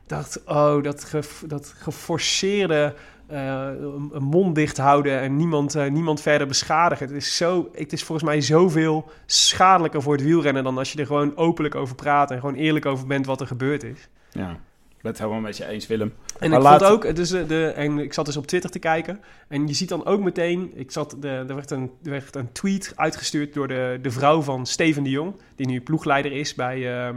Dacht, 0.06 0.42
oh, 0.46 0.82
dat, 0.82 1.04
ge, 1.04 1.20
dat 1.46 1.74
geforceerde 1.78 2.94
mond 4.18 4.54
dicht 4.54 4.76
houden 4.76 5.20
en 5.20 5.36
niemand, 5.36 5.74
niemand 5.90 6.20
verder 6.20 6.46
beschadigen. 6.46 7.06
Het 7.06 7.16
is, 7.16 7.36
zo, 7.36 7.68
het 7.74 7.92
is 7.92 8.02
volgens 8.04 8.28
mij 8.28 8.40
zoveel 8.40 9.10
schadelijker 9.26 10.02
voor 10.02 10.12
het 10.12 10.22
wielrennen 10.22 10.64
dan 10.64 10.78
als 10.78 10.92
je 10.92 10.98
er 10.98 11.06
gewoon 11.06 11.36
openlijk 11.36 11.74
over 11.74 11.94
praat 11.94 12.30
en 12.30 12.40
gewoon 12.40 12.54
eerlijk 12.54 12.86
over 12.86 13.06
bent 13.06 13.26
wat 13.26 13.40
er 13.40 13.46
gebeurd 13.46 13.82
is. 13.82 14.08
Ja, 14.30 14.56
ben 15.04 15.12
het 15.12 15.20
helemaal 15.20 15.40
met 15.40 15.56
je 15.56 15.66
eens, 15.66 15.86
Willem. 15.86 16.14
En 16.38 16.50
Maar 16.50 16.58
ik 16.58 16.64
laat- 16.64 16.82
vond 16.82 16.92
ook, 17.06 17.16
dus 17.16 17.28
de, 17.28 17.46
de, 17.46 17.66
en 17.66 17.98
ik 17.98 18.12
zat 18.12 18.26
dus 18.26 18.36
op 18.36 18.46
Twitter 18.46 18.70
te 18.70 18.78
kijken. 18.78 19.20
En 19.48 19.66
je 19.66 19.74
ziet 19.74 19.88
dan 19.88 20.04
ook 20.06 20.20
meteen, 20.20 20.72
ik 20.74 20.90
zat, 20.90 21.16
de, 21.20 21.28
er, 21.28 21.54
werd 21.54 21.70
een, 21.70 21.90
er 22.04 22.10
werd 22.10 22.36
een 22.36 22.52
tweet 22.52 22.92
uitgestuurd 22.96 23.54
door 23.54 23.68
de, 23.68 23.98
de 24.02 24.10
vrouw 24.10 24.40
van 24.42 24.66
Steven 24.66 25.02
de 25.02 25.10
Jong, 25.10 25.34
die 25.56 25.66
nu 25.66 25.80
ploegleider 25.80 26.32
is 26.32 26.54
bij 26.54 27.08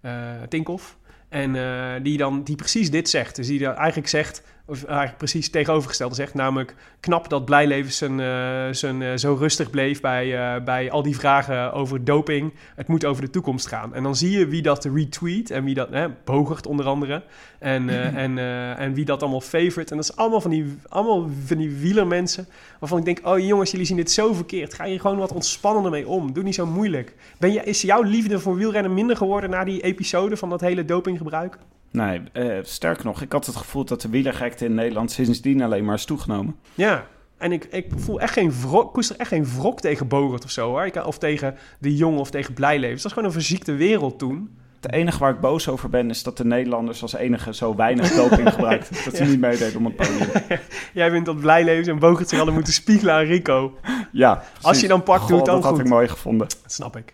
eh, 0.00 0.12
Tinkoff. 0.48 0.96
En 1.28 1.56
eh, 1.56 2.02
die 2.02 2.16
dan 2.16 2.42
die 2.42 2.56
precies 2.56 2.90
dit 2.90 3.08
zegt. 3.08 3.36
Dus 3.36 3.46
die 3.46 3.58
dan 3.58 3.74
eigenlijk 3.74 4.08
zegt, 4.08 4.42
of 4.66 4.84
eigenlijk 4.84 5.16
precies 5.16 5.50
tegenovergestelde 5.50 6.14
zegt, 6.14 6.34
namelijk 6.34 6.74
knap 7.00 7.28
dat 7.28 7.44
Blijleven 7.44 7.92
zijn, 7.92 8.20
eh, 8.20 8.68
zijn, 8.70 9.02
eh, 9.02 9.16
zo 9.16 9.34
rustig 9.34 9.70
bleef 9.70 10.00
bij, 10.00 10.54
eh, 10.56 10.64
bij 10.64 10.90
al 10.90 11.02
die 11.02 11.16
vragen 11.16 11.72
over 11.72 12.04
doping. 12.04 12.52
Het 12.74 12.88
moet 12.88 13.04
over 13.04 13.22
de 13.22 13.30
toekomst 13.30 13.66
gaan. 13.66 13.94
En 13.94 14.02
dan 14.02 14.16
zie 14.16 14.38
je 14.38 14.46
wie 14.46 14.62
dat 14.62 14.84
retweet 14.84 15.50
en 15.50 15.64
wie 15.64 15.74
dat, 15.74 15.88
hè, 15.90 16.08
Bogert 16.24 16.66
onder 16.66 16.86
andere. 16.86 17.22
En, 17.58 17.88
eh, 17.88 18.16
en, 18.16 18.38
en 18.78 18.94
wie 18.94 19.04
dat 19.04 19.22
allemaal 19.22 19.40
favorite. 19.40 19.90
En 19.90 19.96
dat 19.96 20.10
is 20.10 20.16
allemaal 20.16 20.40
van 20.40 20.50
die, 20.50 20.76
allemaal 20.88 21.28
van 21.46 21.56
die 21.56 21.70
wielermensen. 21.70 22.46
Waarvan 22.78 22.98
ik 22.98 23.04
denk, 23.04 23.20
oh 23.22 23.38
jongens, 23.38 23.70
jullie 23.70 23.86
zien 23.86 23.96
dit 23.96 24.10
zo 24.10 24.32
verkeerd. 24.32 24.74
Ga 24.74 24.84
je 24.84 25.00
gewoon 25.00 25.18
wat 25.18 25.32
ontspannender 25.32 25.90
mee 25.90 26.08
om. 26.08 26.32
Doe 26.32 26.42
niet 26.42 26.54
zo 26.54 26.66
moeilijk. 26.66 27.14
Ben 27.38 27.52
je, 27.52 27.64
is 27.64 27.82
jouw 27.82 28.02
liefde 28.02 28.38
voor 28.38 28.56
wielrennen 28.56 28.94
minder 28.94 29.16
geworden 29.16 29.50
na 29.50 29.64
die 29.64 29.82
episode 29.82 30.36
van 30.36 30.50
dat 30.50 30.60
hele 30.60 30.84
dopinggebruik? 30.84 31.58
Nee, 31.94 32.22
eh, 32.32 32.58
sterker 32.62 33.04
nog, 33.04 33.22
ik 33.22 33.32
had 33.32 33.46
het 33.46 33.56
gevoel 33.56 33.84
dat 33.84 34.00
de 34.00 34.08
wielergekte 34.08 34.64
in 34.64 34.74
Nederland 34.74 35.10
sindsdien 35.10 35.62
alleen 35.62 35.84
maar 35.84 35.94
is 35.94 36.04
toegenomen. 36.04 36.56
Ja. 36.74 37.06
En 37.38 37.52
ik, 37.52 37.64
ik 37.64 37.86
voel 37.96 38.20
echt 38.20 38.32
geen 38.32 38.52
wrok, 38.60 38.92
koester 38.92 39.16
echt 39.16 39.28
geen 39.28 39.46
wrok 39.58 39.80
tegen 39.80 40.08
Bogert 40.08 40.44
of 40.44 40.50
zo 40.50 40.68
hoor. 40.68 40.86
Ik, 40.86 41.06
of 41.06 41.18
tegen 41.18 41.56
de 41.78 41.96
Jong 41.96 42.18
of 42.18 42.30
tegen 42.30 42.54
Blijlevens. 42.54 43.02
Dat 43.02 43.10
is 43.10 43.12
gewoon 43.12 43.28
een 43.28 43.34
verziekte 43.40 43.72
wereld 43.72 44.18
toen. 44.18 44.56
Het 44.80 44.92
enige 44.92 45.18
waar 45.18 45.30
ik 45.30 45.40
boos 45.40 45.68
over 45.68 45.88
ben, 45.90 46.10
is 46.10 46.22
dat 46.22 46.36
de 46.36 46.44
Nederlanders 46.44 47.02
als 47.02 47.14
enige 47.14 47.54
zo 47.54 47.74
weinig 47.76 48.12
doping 48.14 48.50
gebruikten. 48.54 48.96
Dat 49.04 49.16
ze 49.16 49.24
Ja. 49.24 49.30
niet 49.30 49.40
meededen 49.40 49.76
om 49.78 49.84
het 49.84 49.96
podium. 49.96 50.28
Jij 50.92 51.10
vindt 51.10 51.26
dat 51.26 51.36
Blijlevens 51.40 51.88
en 51.88 51.98
Bogert 51.98 52.28
zich 52.28 52.36
hadden 52.36 52.54
moeten 52.54 52.72
spiegelen 52.72 53.14
aan 53.14 53.24
Rico. 53.24 53.78
Ja, 54.12 54.42
Als 54.60 54.80
je 54.80 54.88
dan 54.88 55.02
pakt, 55.02 55.28
doe 55.28 55.38
het 55.38 55.44
Goh, 55.48 55.52
dan 55.52 55.54
dat 55.54 55.64
had 55.64 55.74
goed. 55.74 55.84
ik 55.84 55.92
mooi 55.92 56.08
gevonden. 56.08 56.48
Dat 56.62 56.72
snap 56.72 56.96
ik. 56.96 57.10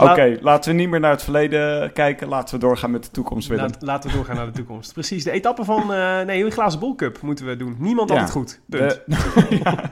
Oké, 0.00 0.36
laten 0.40 0.70
we 0.70 0.76
niet 0.78 0.88
meer 0.88 1.00
naar 1.00 1.10
het 1.10 1.22
verleden 1.22 1.92
kijken. 1.92 2.28
Laten 2.28 2.54
we 2.54 2.60
doorgaan 2.60 2.90
met 2.90 3.04
de 3.04 3.10
toekomst, 3.10 3.48
Willem. 3.48 3.64
Laat, 3.64 3.82
laten 3.82 4.10
we 4.10 4.16
doorgaan 4.16 4.36
naar 4.36 4.46
de 4.46 4.52
toekomst. 4.52 4.92
Precies, 4.92 5.24
de 5.24 5.30
etappe 5.30 5.64
van... 5.64 5.92
eh 5.92 6.20
nee, 6.20 6.44
de 6.44 6.50
Glazen 6.50 6.80
Bol 6.80 6.94
Cup 6.94 7.20
moeten 7.22 7.46
we 7.46 7.56
doen. 7.56 7.76
Niemand 7.78 8.08
Ja. 8.08 8.14
altijd 8.14 8.32
goed. 8.32 8.60
Punt. 8.68 9.00
De- 9.06 9.58
Ja, 9.64 9.90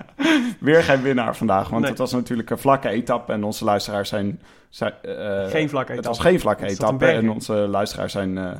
weer 0.60 0.82
geen 0.82 1.02
winnaar 1.02 1.36
vandaag, 1.36 1.68
want 1.68 1.80
Nee. 1.80 1.90
het 1.90 1.98
was 1.98 2.12
natuurlijk 2.12 2.50
een 2.50 2.58
vlakke 2.58 2.88
etappe 2.88 3.32
en 3.32 3.44
onze 3.44 3.64
luisteraars 3.64 4.08
zijn... 4.08 4.40
zijn 4.68 4.92
eh, 5.02 5.46
Geen 5.46 5.68
vlakke 5.68 5.92
Het 5.92 6.00
etappe. 6.00 6.08
was 6.08 6.18
geen 6.26 6.40
vlakke 6.40 6.62
Het 6.62 6.70
een 6.70 6.76
etappe 6.84 7.06
en 7.06 7.30
onze 7.30 7.52
luisteraars 7.54 8.12
zijn 8.12 8.38
eh, 8.38 8.50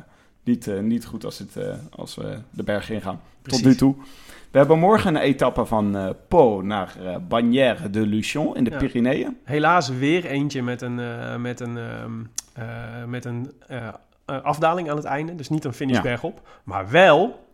niet, 0.43 0.81
niet 0.81 1.05
goed 1.05 1.25
als, 1.25 1.39
het, 1.39 1.57
als 1.95 2.15
we 2.15 2.37
de 2.49 2.63
berg 2.63 2.89
ingaan. 2.89 3.21
Precies. 3.41 3.61
Tot 3.61 3.71
nu 3.71 3.77
toe. 3.77 3.95
We 4.51 4.57
hebben 4.57 4.79
morgen 4.79 5.15
een 5.15 5.21
etappe 5.21 5.65
van 5.65 5.95
eh 5.97 6.09
Pau 6.27 6.63
naar 6.63 6.95
eh 7.03 7.15
Bagnères 7.27 7.81
de 7.91 7.99
Luchon 8.07 8.55
in 8.55 8.63
de 8.63 8.69
Ja. 8.71 8.77
Pyreneeën. 8.77 9.37
Helaas 9.43 9.89
weer 9.89 10.25
eentje 10.25 10.63
met 10.63 10.81
een, 10.81 10.99
eh, 10.99 11.35
met 11.35 11.59
een, 11.59 11.77
ehm, 11.77 12.11
eh, 12.53 12.65
met 13.07 13.25
een 13.25 13.51
afdaling 14.25 14.89
aan 14.89 14.95
het 14.95 15.05
einde. 15.05 15.35
Dus 15.35 15.49
niet 15.49 15.65
een 15.65 15.73
finish 15.73 15.95
Ja. 15.95 16.01
bergop. 16.01 16.41
Maar 16.63 16.89
wel 16.89 17.47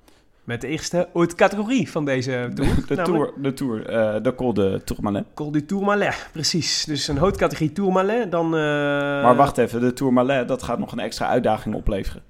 met 0.43 0.61
de 0.61 0.67
eerste 0.67 1.07
ooit 1.13 1.35
categorie 1.35 1.91
van 1.91 2.05
deze 2.05 2.51
tour. 2.53 2.85
De, 2.87 2.95
namelijk 2.95 3.03
tour, 3.03 3.33
de, 3.41 3.53
tour 3.53 4.23
de 4.23 4.35
Col 4.35 4.53
de 4.53 4.81
Tourmalet. 4.83 5.25
Col 5.33 5.51
du 5.51 5.65
Tourmalet, 5.65 6.29
precies. 6.31 6.85
Dus 6.85 7.07
een 7.07 7.17
haute 7.17 7.39
categorie 7.39 7.71
Tourmalet. 7.71 8.31
Dan, 8.31 8.49
maar 8.49 9.35
wacht 9.35 9.57
even, 9.57 9.81
de 9.81 9.93
Tourmalet, 9.93 10.47
dat 10.47 10.63
gaat 10.63 10.79
nog 10.79 10.91
een 10.91 10.99
extra 10.99 11.27
uitdaging 11.27 11.75
opleveren. 11.75 12.21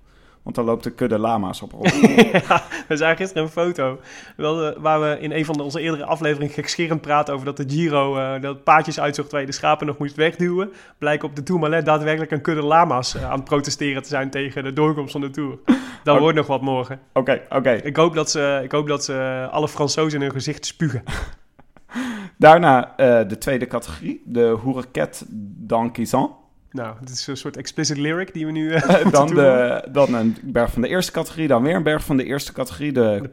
Want 0.45 0.57
dan 0.57 0.65
loopt 0.65 0.83
de 0.83 0.91
kudde 0.91 1.19
lama's 1.19 1.61
op 1.61 1.71
rond. 1.71 1.95
ja, 2.47 2.63
we 2.87 2.97
zagen 2.97 3.17
gisteren 3.17 3.43
een 3.43 3.49
foto 3.49 3.99
wel, 4.35 4.65
eh, 4.65 4.81
waar 4.81 5.01
we 5.01 5.17
in 5.19 5.31
een 5.31 5.45
van 5.45 5.59
onze 5.59 5.79
eerdere 5.79 6.05
afleveringen 6.05 6.53
gekscherend 6.53 7.01
praten 7.01 7.33
over 7.33 7.45
dat 7.45 7.57
de 7.57 7.65
Giro 7.67 8.17
eh, 8.17 8.41
dat 8.41 8.63
paadjes 8.63 8.99
uitzocht 8.99 9.31
waar 9.31 9.39
je 9.41 9.45
de 9.45 9.53
schapen 9.53 9.87
nog 9.87 9.97
moest 9.97 10.15
wegduwen. 10.15 10.71
Blijkt 10.97 11.23
op 11.23 11.35
de 11.35 11.43
Tourmalet 11.43 11.85
daadwerkelijk 11.85 12.31
een 12.31 12.41
kudde 12.41 12.61
lama's 12.61 13.15
eh, 13.15 13.29
aan 13.29 13.35
het 13.35 13.43
protesteren 13.43 14.01
te 14.01 14.09
zijn 14.09 14.29
tegen 14.29 14.63
de 14.63 14.73
doorkomst 14.73 15.11
van 15.11 15.21
de 15.21 15.29
Tour. 15.29 15.57
Oh. 16.03 16.19
wordt 16.19 16.37
nog 16.37 16.47
wat 16.47 16.61
morgen. 16.61 16.99
Oké, 17.13 17.41
oké. 17.49 17.71
Ik 17.71 17.95
hoop 17.95 18.15
dat 18.15 18.31
ze, 18.31 18.59
ik 18.63 18.71
hoop 18.71 18.87
dat 18.87 19.03
ze 19.03 19.47
alle 19.51 19.67
Fransozen 19.67 20.19
in 20.19 20.25
hun 20.25 20.35
gezicht 20.35 20.65
spugen. 20.65 21.03
Daarna 22.37 22.93
de 23.27 23.37
tweede 23.39 23.67
categorie, 23.67 24.21
de 24.25 24.57
Hourquet 24.63 25.25
d'Anquizan. 25.57 26.35
Nou, 26.75 26.95
het 26.99 27.09
is 27.09 27.27
een 27.27 27.37
soort 27.37 27.57
explicit 27.57 27.97
lyric 27.97 28.33
die 28.33 28.45
we 28.45 28.51
nu 28.51 28.69
moeten 28.73 29.11
dan, 29.11 29.27
de, 29.27 29.87
dan 29.91 30.13
een 30.13 30.37
berg 30.41 30.71
van 30.71 30.81
de 30.81 30.87
eerste 30.87 31.11
categorie, 31.11 31.47
dan 31.47 31.63
weer 31.63 31.75
een 31.75 31.83
berg 31.83 32.03
van 32.03 32.17
de 32.17 32.23
eerste 32.23 32.53
categorie, 32.53 32.91
de, 32.91 33.19
De 33.21 33.27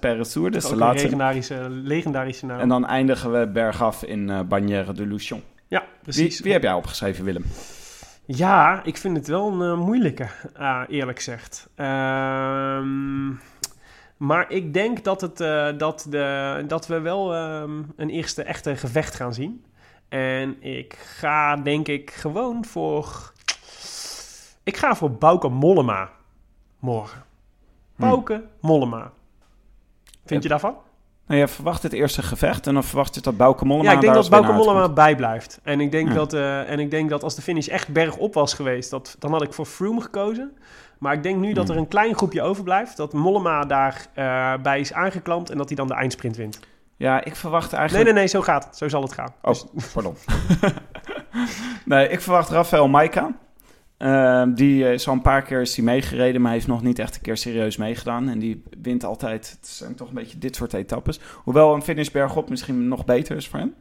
Peresourde. 0.00 0.50
Dus 0.50 0.64
is 0.64 0.70
de 0.70 0.76
laatste. 0.76 1.02
legendarische, 1.02 1.66
legendarische 1.70 2.46
naam. 2.46 2.58
En 2.60 2.68
dan 2.68 2.86
eindigen 2.86 3.32
we 3.32 3.46
bergaf 3.46 4.02
in 4.02 4.30
eh 4.30 4.40
Bagnères 4.40 4.96
de 4.96 5.06
Luchon. 5.06 5.42
ja, 5.68 5.84
precies. 6.02 6.40
wie 6.40 6.52
heb 6.52 6.62
jij 6.62 6.72
opgeschreven, 6.72 7.24
Willem? 7.24 7.44
Ja, 8.24 8.84
ik 8.84 8.96
vind 8.96 9.16
het 9.16 9.26
wel 9.26 9.52
een 9.52 9.72
eh, 9.72 9.84
moeilijke, 9.84 10.26
eerlijk 10.88 11.16
gezegd. 11.16 11.68
Ehm, 11.74 13.28
maar 14.16 14.50
ik 14.50 14.74
denk 14.74 15.04
dat, 15.04 15.20
het, 15.20 15.36
dat, 15.78 16.06
de, 16.10 16.64
dat 16.66 16.86
we 16.86 17.00
wel 17.00 17.34
ehm, 17.34 17.82
een 17.96 18.10
eerste 18.10 18.42
echte 18.42 18.76
gevecht 18.76 19.14
gaan 19.14 19.34
zien. 19.34 19.64
En 20.08 20.62
ik 20.62 20.94
ga 20.98 21.56
denk 21.56 21.88
ik 21.88 22.10
gewoon 22.10 22.64
voor... 22.64 23.32
Ik 24.62 24.76
ga 24.76 24.94
voor 24.96 25.10
Bauke 25.12 25.48
Mollema 25.48 26.10
morgen. 26.78 27.24
Hm. 27.96 28.02
Bauke 28.02 28.44
Mollema. 28.60 29.10
Vind 30.24 30.42
je 30.42 30.48
daarvan? 30.48 30.74
Nou, 31.26 31.40
je 31.40 31.48
verwacht 31.48 31.82
het 31.82 31.92
eerste 31.92 32.22
gevecht 32.22 32.66
en 32.66 32.74
dan 32.74 32.84
verwacht 32.84 33.14
je 33.14 33.20
dat 33.20 33.36
Bauke 33.36 33.64
Mollema 33.64 33.88
Ja, 33.90 33.94
ik 33.94 34.00
denk 34.00 34.14
dat 34.14 34.28
winnaar 34.28 34.54
Mollema 34.54 34.88
bijblijft. 34.88 35.60
En 35.62 35.80
ik, 35.80 35.90
denk 35.90 36.08
Ja. 36.08 36.14
dat, 36.14 36.32
eh, 36.32 36.70
en 36.70 36.78
ik 36.78 36.90
denk 36.90 37.10
dat 37.10 37.22
als 37.22 37.34
de 37.34 37.42
finish 37.42 37.68
echt 37.68 37.88
bergop 37.92 38.34
was 38.34 38.54
geweest, 38.54 38.90
dat, 38.90 39.16
dan 39.18 39.32
had 39.32 39.42
ik 39.42 39.52
voor 39.52 39.66
Froome 39.66 40.00
gekozen. 40.00 40.56
Maar 40.98 41.12
ik 41.12 41.22
denk 41.22 41.40
nu 41.40 41.52
dat 41.52 41.68
er 41.68 41.74
Hmm. 41.74 41.82
een 41.82 41.88
klein 41.88 42.14
groepje 42.14 42.42
overblijft, 42.42 42.96
dat 42.96 43.12
Mollema 43.12 43.64
daar 43.64 44.06
eh, 44.14 44.54
bij 44.62 44.80
is 44.80 44.92
aangeklampt 44.92 45.50
en 45.50 45.56
dat 45.56 45.66
hij 45.66 45.76
dan 45.76 45.86
de 45.86 45.94
eindsprint 45.94 46.36
wint. 46.36 46.60
Ja, 46.96 47.24
ik 47.24 47.36
verwacht 47.36 47.70
Nee, 47.70 47.80
eigenlijk... 47.80 48.08
nee, 48.10 48.18
nee, 48.18 48.26
zo 48.28 48.40
gaat 48.42 48.64
het. 48.64 48.76
Zo 48.76 48.88
zal 48.88 49.02
het 49.02 49.12
gaan. 49.12 49.34
Oh, 49.42 49.50
Dus- 49.50 49.66
pardon. 49.94 50.16
nee, 51.84 52.08
ik 52.08 52.20
verwacht 52.20 52.50
Rafael 52.50 52.88
Maika. 52.88 53.36
Ehm, 53.98 54.54
die 54.54 54.92
is 54.92 55.08
al 55.08 55.14
een 55.14 55.20
paar 55.22 55.42
keer 55.42 55.60
is 55.60 55.74
die 55.74 55.84
meegereden, 55.84 56.34
maar 56.40 56.50
hij 56.50 56.58
heeft 56.58 56.70
nog 56.70 56.82
niet 56.82 56.98
echt 56.98 57.14
een 57.16 57.20
keer 57.20 57.36
serieus 57.36 57.76
meegedaan. 57.76 58.28
En 58.28 58.38
die 58.38 58.62
wint 58.82 59.04
altijd. 59.04 59.56
Het 59.60 59.68
zijn 59.68 59.94
toch 59.94 60.08
een 60.08 60.14
beetje 60.14 60.38
dit 60.38 60.56
soort 60.56 60.72
etappes. 60.72 61.20
Hoewel 61.34 61.74
een 61.74 61.82
finish 61.82 62.08
bergop 62.08 62.48
misschien 62.50 62.88
nog 62.88 63.04
beter 63.04 63.36
is 63.36 63.48
voor 63.48 63.58
hem. 63.58 63.74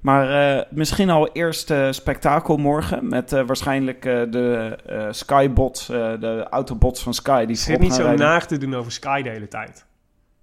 Maar 0.00 0.56
eh, 0.58 0.64
misschien 0.70 1.10
al 1.10 1.32
eerst 1.32 1.70
eh, 1.70 1.86
spektakel 1.90 2.56
morgen. 2.56 3.08
Met 3.08 3.32
eh, 3.32 3.42
waarschijnlijk 3.46 4.04
eh, 4.04 4.22
de 4.30 4.78
eh, 4.86 5.06
Skybots, 5.10 5.88
eh, 5.88 6.12
de 6.20 6.46
autobots 6.50 7.02
van 7.02 7.14
Sky. 7.14 7.44
Die 7.44 7.56
zit 7.56 7.78
niet 7.80 7.94
zo 7.94 8.14
naag 8.14 8.46
te 8.46 8.58
doen 8.58 8.74
over 8.74 8.92
Sky 8.92 9.22
de 9.22 9.28
hele 9.30 9.48
tijd. 9.48 9.86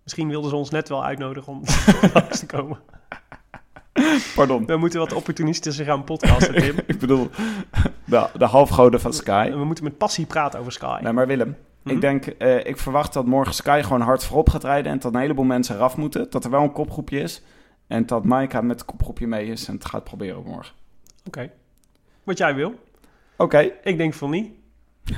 Misschien 0.09 0.29
wilden 0.29 0.49
ze 0.49 0.55
ons 0.55 0.69
net 0.69 0.89
wel 0.89 1.03
uitnodigen 1.05 1.53
om 1.53 1.61
langs 2.13 2.39
te 2.39 2.45
komen. 2.45 2.77
Pardon. 4.35 4.65
We 4.65 4.77
moeten 4.77 4.99
wat 4.99 5.13
opportunistischer 5.13 5.85
gaan 5.85 6.03
podcasten, 6.03 6.53
Tim. 6.55 6.75
ik 6.87 6.99
bedoel, 6.99 7.29
de, 8.05 8.29
de 8.37 8.45
halfgoden 8.45 9.01
van 9.01 9.13
Sky. 9.13 9.49
We 9.51 9.63
moeten 9.65 9.83
met 9.83 9.97
passie 9.97 10.25
praten 10.25 10.59
over 10.59 10.71
Sky. 10.71 10.99
Nee, 11.03 11.13
maar 11.13 11.27
Willem, 11.27 11.57
Mhm. 11.83 11.95
ik 11.95 12.01
denk, 12.01 12.25
eh, 12.25 12.65
ik 12.65 12.77
verwacht 12.77 13.13
dat 13.13 13.25
morgen 13.25 13.53
Sky 13.53 13.81
gewoon 13.83 14.01
hard 14.01 14.23
voorop 14.23 14.49
gaat 14.49 14.63
rijden 14.63 14.91
en 14.91 14.99
dat 14.99 15.13
een 15.13 15.19
heleboel 15.19 15.45
mensen 15.45 15.75
eraf 15.75 15.97
moeten. 15.97 16.29
Dat 16.29 16.43
er 16.43 16.49
wel 16.51 16.61
een 16.61 16.71
kopgroepje 16.71 17.19
is 17.19 17.41
en 17.87 18.05
dat 18.05 18.25
Maika 18.25 18.61
met 18.61 18.79
het 18.79 18.85
kopgroepje 18.85 19.27
mee 19.27 19.47
is 19.47 19.67
en 19.67 19.73
het 19.73 19.85
gaat 19.85 20.03
proberen 20.03 20.43
morgen. 20.43 20.73
Oké. 21.27 21.49
Wat 22.23 22.37
jij 22.37 22.55
wil. 22.55 22.73
Oké, 23.37 23.71
Ik 23.83 23.97
denk 23.97 24.13
van 24.13 24.29
niet. 24.29 24.51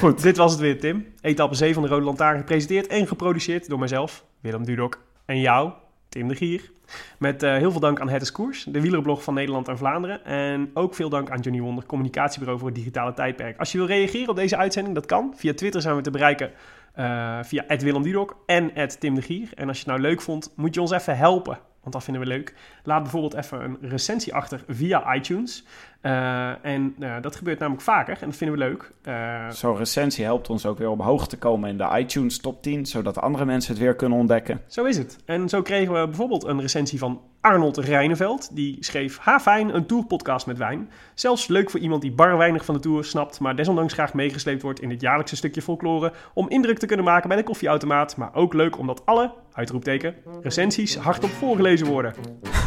goed. 0.00 0.22
Dit 0.22 0.36
was 0.36 0.52
het 0.52 0.60
weer, 0.60 0.80
Tim. 0.80 1.06
Etappe 1.20 1.54
7 1.54 1.74
van 1.74 1.82
de 1.82 1.88
Rode 1.88 2.04
Lantaarn 2.04 2.38
gepresenteerd 2.38 2.86
en 2.86 3.06
geproduceerd 3.06 3.68
door 3.68 3.78
mijzelf, 3.78 4.24
Willem 4.40 4.64
Dudok, 4.64 5.02
en 5.24 5.40
jou, 5.40 5.72
Tim 6.08 6.28
de 6.28 6.34
Gier. 6.34 6.70
Met 7.18 7.42
eh, 7.42 7.56
heel 7.56 7.70
veel 7.70 7.80
dank 7.80 8.00
aan 8.00 8.08
Het 8.08 8.32
Koers, 8.32 8.64
de 8.64 8.80
wielerblog 8.80 9.22
van 9.22 9.34
Nederland 9.34 9.68
en 9.68 9.78
Vlaanderen. 9.78 10.24
En 10.24 10.70
ook 10.74 10.94
veel 10.94 11.08
dank 11.08 11.30
aan 11.30 11.40
Johnny 11.40 11.60
Wonder, 11.60 11.86
communicatiebureau 11.86 12.58
voor 12.58 12.68
het 12.68 12.78
digitale 12.78 13.12
tijdperk. 13.12 13.58
Als 13.58 13.72
je 13.72 13.78
wil 13.78 13.86
reageren 13.86 14.28
op 14.28 14.36
deze 14.36 14.56
uitzending, 14.56 14.94
dat 14.94 15.06
kan. 15.06 15.32
Via 15.36 15.54
Twitter 15.54 15.80
zijn 15.80 15.96
we 15.96 16.02
te 16.02 16.10
bereiken 16.10 16.50
uh, 16.98 17.38
via 17.42 17.64
Willem 17.66 18.02
Dudok 18.02 18.42
en 18.46 18.72
Tim 18.98 19.14
de 19.14 19.22
Gier. 19.22 19.48
En 19.54 19.68
als 19.68 19.76
je 19.80 19.84
het 19.84 19.92
nou 19.92 20.00
leuk 20.00 20.20
vond, 20.20 20.52
moet 20.56 20.74
je 20.74 20.80
ons 20.80 20.90
even 20.90 21.16
helpen. 21.16 21.58
Want 21.80 21.92
dat 21.92 22.04
vinden 22.04 22.22
we 22.22 22.28
leuk. 22.28 22.54
Laat 22.82 23.02
bijvoorbeeld 23.02 23.34
even 23.34 23.60
een 23.60 23.78
recensie 23.80 24.34
achter 24.34 24.64
via 24.68 25.14
iTunes. 25.14 25.64
Uh, 26.02 26.64
en 26.64 26.94
uh, 26.98 27.14
dat 27.20 27.36
gebeurt 27.36 27.58
namelijk 27.58 27.84
vaker 27.84 28.18
en 28.20 28.28
dat 28.28 28.36
vinden 28.36 28.58
we 28.58 28.64
leuk. 28.64 28.92
Uh, 29.08 29.50
Zo'n 29.50 29.76
recensie 29.76 30.24
helpt 30.24 30.50
ons 30.50 30.66
ook 30.66 30.78
weer 30.78 30.88
omhoog 30.88 31.28
te 31.28 31.38
komen 31.38 31.70
in 31.70 31.78
de 31.78 31.90
iTunes 31.98 32.38
top 32.38 32.62
10, 32.62 32.86
zodat 32.86 33.20
andere 33.20 33.44
mensen 33.44 33.72
het 33.72 33.82
weer 33.82 33.94
kunnen 33.94 34.18
ontdekken. 34.18 34.60
Zo 34.66 34.84
is 34.84 34.98
het. 34.98 35.18
En 35.24 35.48
zo 35.48 35.62
kregen 35.62 36.00
we 36.00 36.06
bijvoorbeeld 36.06 36.44
een 36.44 36.60
recensie 36.60 36.98
van 36.98 37.20
Arnold 37.40 37.76
Rijneveld. 37.76 38.56
Die 38.56 38.76
schreef, 38.80 39.18
ha 39.18 39.40
fijn, 39.40 39.74
een 39.74 39.86
tourpodcast 39.86 40.46
met 40.46 40.58
wijn. 40.58 40.90
Zelfs 41.14 41.46
leuk 41.46 41.70
voor 41.70 41.80
iemand 41.80 42.02
die 42.02 42.12
bar 42.12 42.36
weinig 42.36 42.64
van 42.64 42.74
de 42.74 42.80
tour 42.80 43.04
snapt, 43.04 43.40
maar 43.40 43.56
desondanks 43.56 43.92
graag 43.92 44.14
meegesleept 44.14 44.62
wordt 44.62 44.80
in 44.80 44.88
dit 44.88 45.00
jaarlijkse 45.00 45.36
stukje 45.36 45.62
folklore. 45.62 46.12
Om 46.34 46.48
indruk 46.48 46.78
te 46.78 46.86
kunnen 46.86 47.04
maken 47.04 47.28
bij 47.28 47.36
de 47.36 47.42
koffieautomaat, 47.42 48.16
maar 48.16 48.34
ook 48.34 48.54
leuk 48.54 48.78
omdat 48.78 49.06
alle, 49.06 49.32
uitroepteken, 49.52 50.14
recensies 50.42 50.96
hardop 50.96 51.30
voorgelezen 51.30 51.86
worden. 51.86 52.14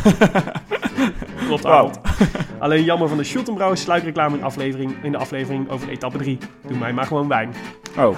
Klopt, 1.59 1.77
Arnold. 1.77 1.99
Wow. 2.03 2.27
Alleen 2.63 2.83
jammer 2.83 3.07
van 3.07 3.17
de 3.17 3.23
Schultenbrouwers 3.23 3.81
sluikreclame 3.81 4.37
in, 4.37 4.43
aflevering, 4.43 4.95
in 5.03 5.11
de 5.11 5.17
aflevering 5.17 5.69
over 5.69 5.89
etappe 5.89 6.17
3. 6.17 6.37
Doe 6.67 6.77
mij 6.77 6.93
maar 6.93 7.05
gewoon 7.05 7.27
wijn. 7.27 7.53
Oh, 7.97 8.17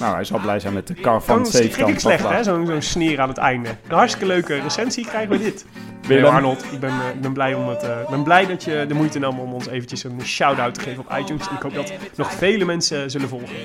nou 0.00 0.14
hij 0.14 0.24
zal 0.24 0.38
blij 0.38 0.60
zijn 0.60 0.72
met 0.72 0.86
de 0.86 0.94
kar 0.94 1.22
van 1.22 1.46
Zeekamp. 1.46 1.92
Dat 1.92 2.00
slecht 2.00 2.28
hè, 2.28 2.42
zo'n 2.42 2.66
zo 2.66 2.80
sneer 2.80 3.20
aan 3.20 3.28
het 3.28 3.38
einde. 3.38 3.68
Een 3.68 3.96
hartstikke 3.96 4.26
leuke 4.26 4.60
recensie 4.60 5.06
krijgen 5.06 5.30
we 5.30 5.38
dit. 5.38 5.64
Willem. 6.06 6.34
Arnold, 6.34 6.64
ik 6.72 6.80
ben, 6.80 6.90
uh, 6.90 7.08
ik 7.14 7.20
ben, 7.20 7.32
blij 7.32 7.54
om 7.54 7.68
het, 7.68 7.84
uh, 7.84 8.10
ben 8.10 8.22
blij 8.22 8.46
dat 8.46 8.64
je 8.64 8.84
de 8.88 8.94
moeite 8.94 9.18
nam 9.18 9.38
om 9.38 9.52
ons 9.52 9.66
eventjes 9.66 10.04
een 10.04 10.20
shout-out 10.24 10.74
te 10.74 10.80
geven 10.80 11.04
op 11.08 11.18
iTunes. 11.18 11.48
En 11.48 11.54
ik 11.54 11.62
hoop 11.62 11.74
dat 11.74 11.92
nog 12.16 12.32
vele 12.32 12.64
mensen 12.64 13.10
zullen 13.10 13.28
volgen. 13.28 13.56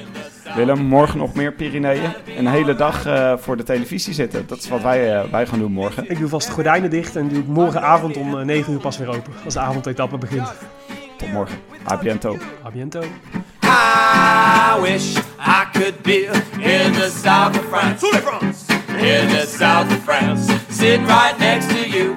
Willem, 0.55 0.79
morgen 0.79 1.17
nog 1.17 1.33
meer 1.33 1.53
Pyreneeën. 1.53 2.13
Een 2.38 2.47
hele 2.47 2.75
dag 2.75 3.05
eh, 3.05 3.33
voor 3.38 3.57
de 3.57 3.63
televisie 3.63 4.13
zitten. 4.13 4.47
Dat 4.47 4.57
is 4.57 4.69
wat 4.69 4.81
wij, 4.81 5.15
eh, 5.15 5.29
wij 5.31 5.45
gaan 5.47 5.60
doen 5.60 5.71
morgen. 5.71 6.10
Ik 6.10 6.19
doe 6.19 6.29
vast 6.29 6.47
de 6.47 6.53
gordijnen 6.53 6.89
dicht 6.89 7.15
en 7.15 7.27
doe 7.27 7.39
ik 7.39 7.47
morgenavond 7.47 8.17
om 8.17 8.39
eh, 8.39 8.45
9 8.45 8.73
uur 8.73 8.79
pas 8.79 8.97
weer 8.97 9.07
open. 9.07 9.33
Als 9.45 9.53
de 9.53 9.60
avondetappe 9.60 10.17
begint. 10.17 10.53
Tot 11.17 11.31
morgen. 11.31 11.57
A 11.91 11.97
biento. 11.97 12.38
A 12.65 12.69
biento. 12.71 13.01
I 13.63 14.81
wish 14.81 15.17
I 15.39 15.65
could 15.71 16.01
be 16.01 16.25
in 16.60 16.91
the 16.91 17.12
south 17.23 17.60
of 17.60 17.65
France. 17.69 18.05
In 18.97 19.27
the 19.27 19.45
south 19.57 19.91
of 19.91 20.03
France. 20.03 20.53
Sitting 20.69 21.07
right 21.07 21.38
next 21.39 21.69
to 21.69 21.89
you. 21.89 22.15